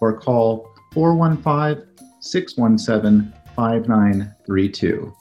or 0.02 0.20
call 0.20 0.70
415 0.92 1.86
617 2.20 3.32
5932. 3.56 5.17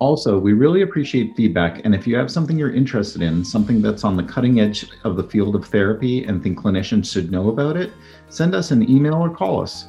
Also, 0.00 0.38
we 0.38 0.52
really 0.52 0.82
appreciate 0.82 1.34
feedback. 1.34 1.84
And 1.84 1.92
if 1.92 2.06
you 2.06 2.14
have 2.16 2.30
something 2.30 2.56
you're 2.56 2.72
interested 2.72 3.20
in, 3.20 3.44
something 3.44 3.82
that's 3.82 4.04
on 4.04 4.16
the 4.16 4.22
cutting 4.22 4.60
edge 4.60 4.86
of 5.02 5.16
the 5.16 5.24
field 5.24 5.56
of 5.56 5.66
therapy 5.66 6.24
and 6.24 6.40
think 6.40 6.60
clinicians 6.60 7.12
should 7.12 7.32
know 7.32 7.48
about 7.48 7.76
it, 7.76 7.92
send 8.28 8.54
us 8.54 8.70
an 8.70 8.88
email 8.88 9.14
or 9.14 9.30
call 9.30 9.60
us. 9.60 9.88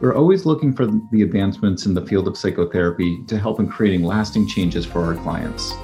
We're 0.00 0.16
always 0.16 0.46
looking 0.46 0.72
for 0.72 0.86
the 0.86 1.22
advancements 1.22 1.84
in 1.84 1.92
the 1.92 2.06
field 2.06 2.26
of 2.26 2.38
psychotherapy 2.38 3.22
to 3.24 3.38
help 3.38 3.60
in 3.60 3.68
creating 3.68 4.02
lasting 4.02 4.48
changes 4.48 4.86
for 4.86 5.04
our 5.04 5.14
clients. 5.22 5.74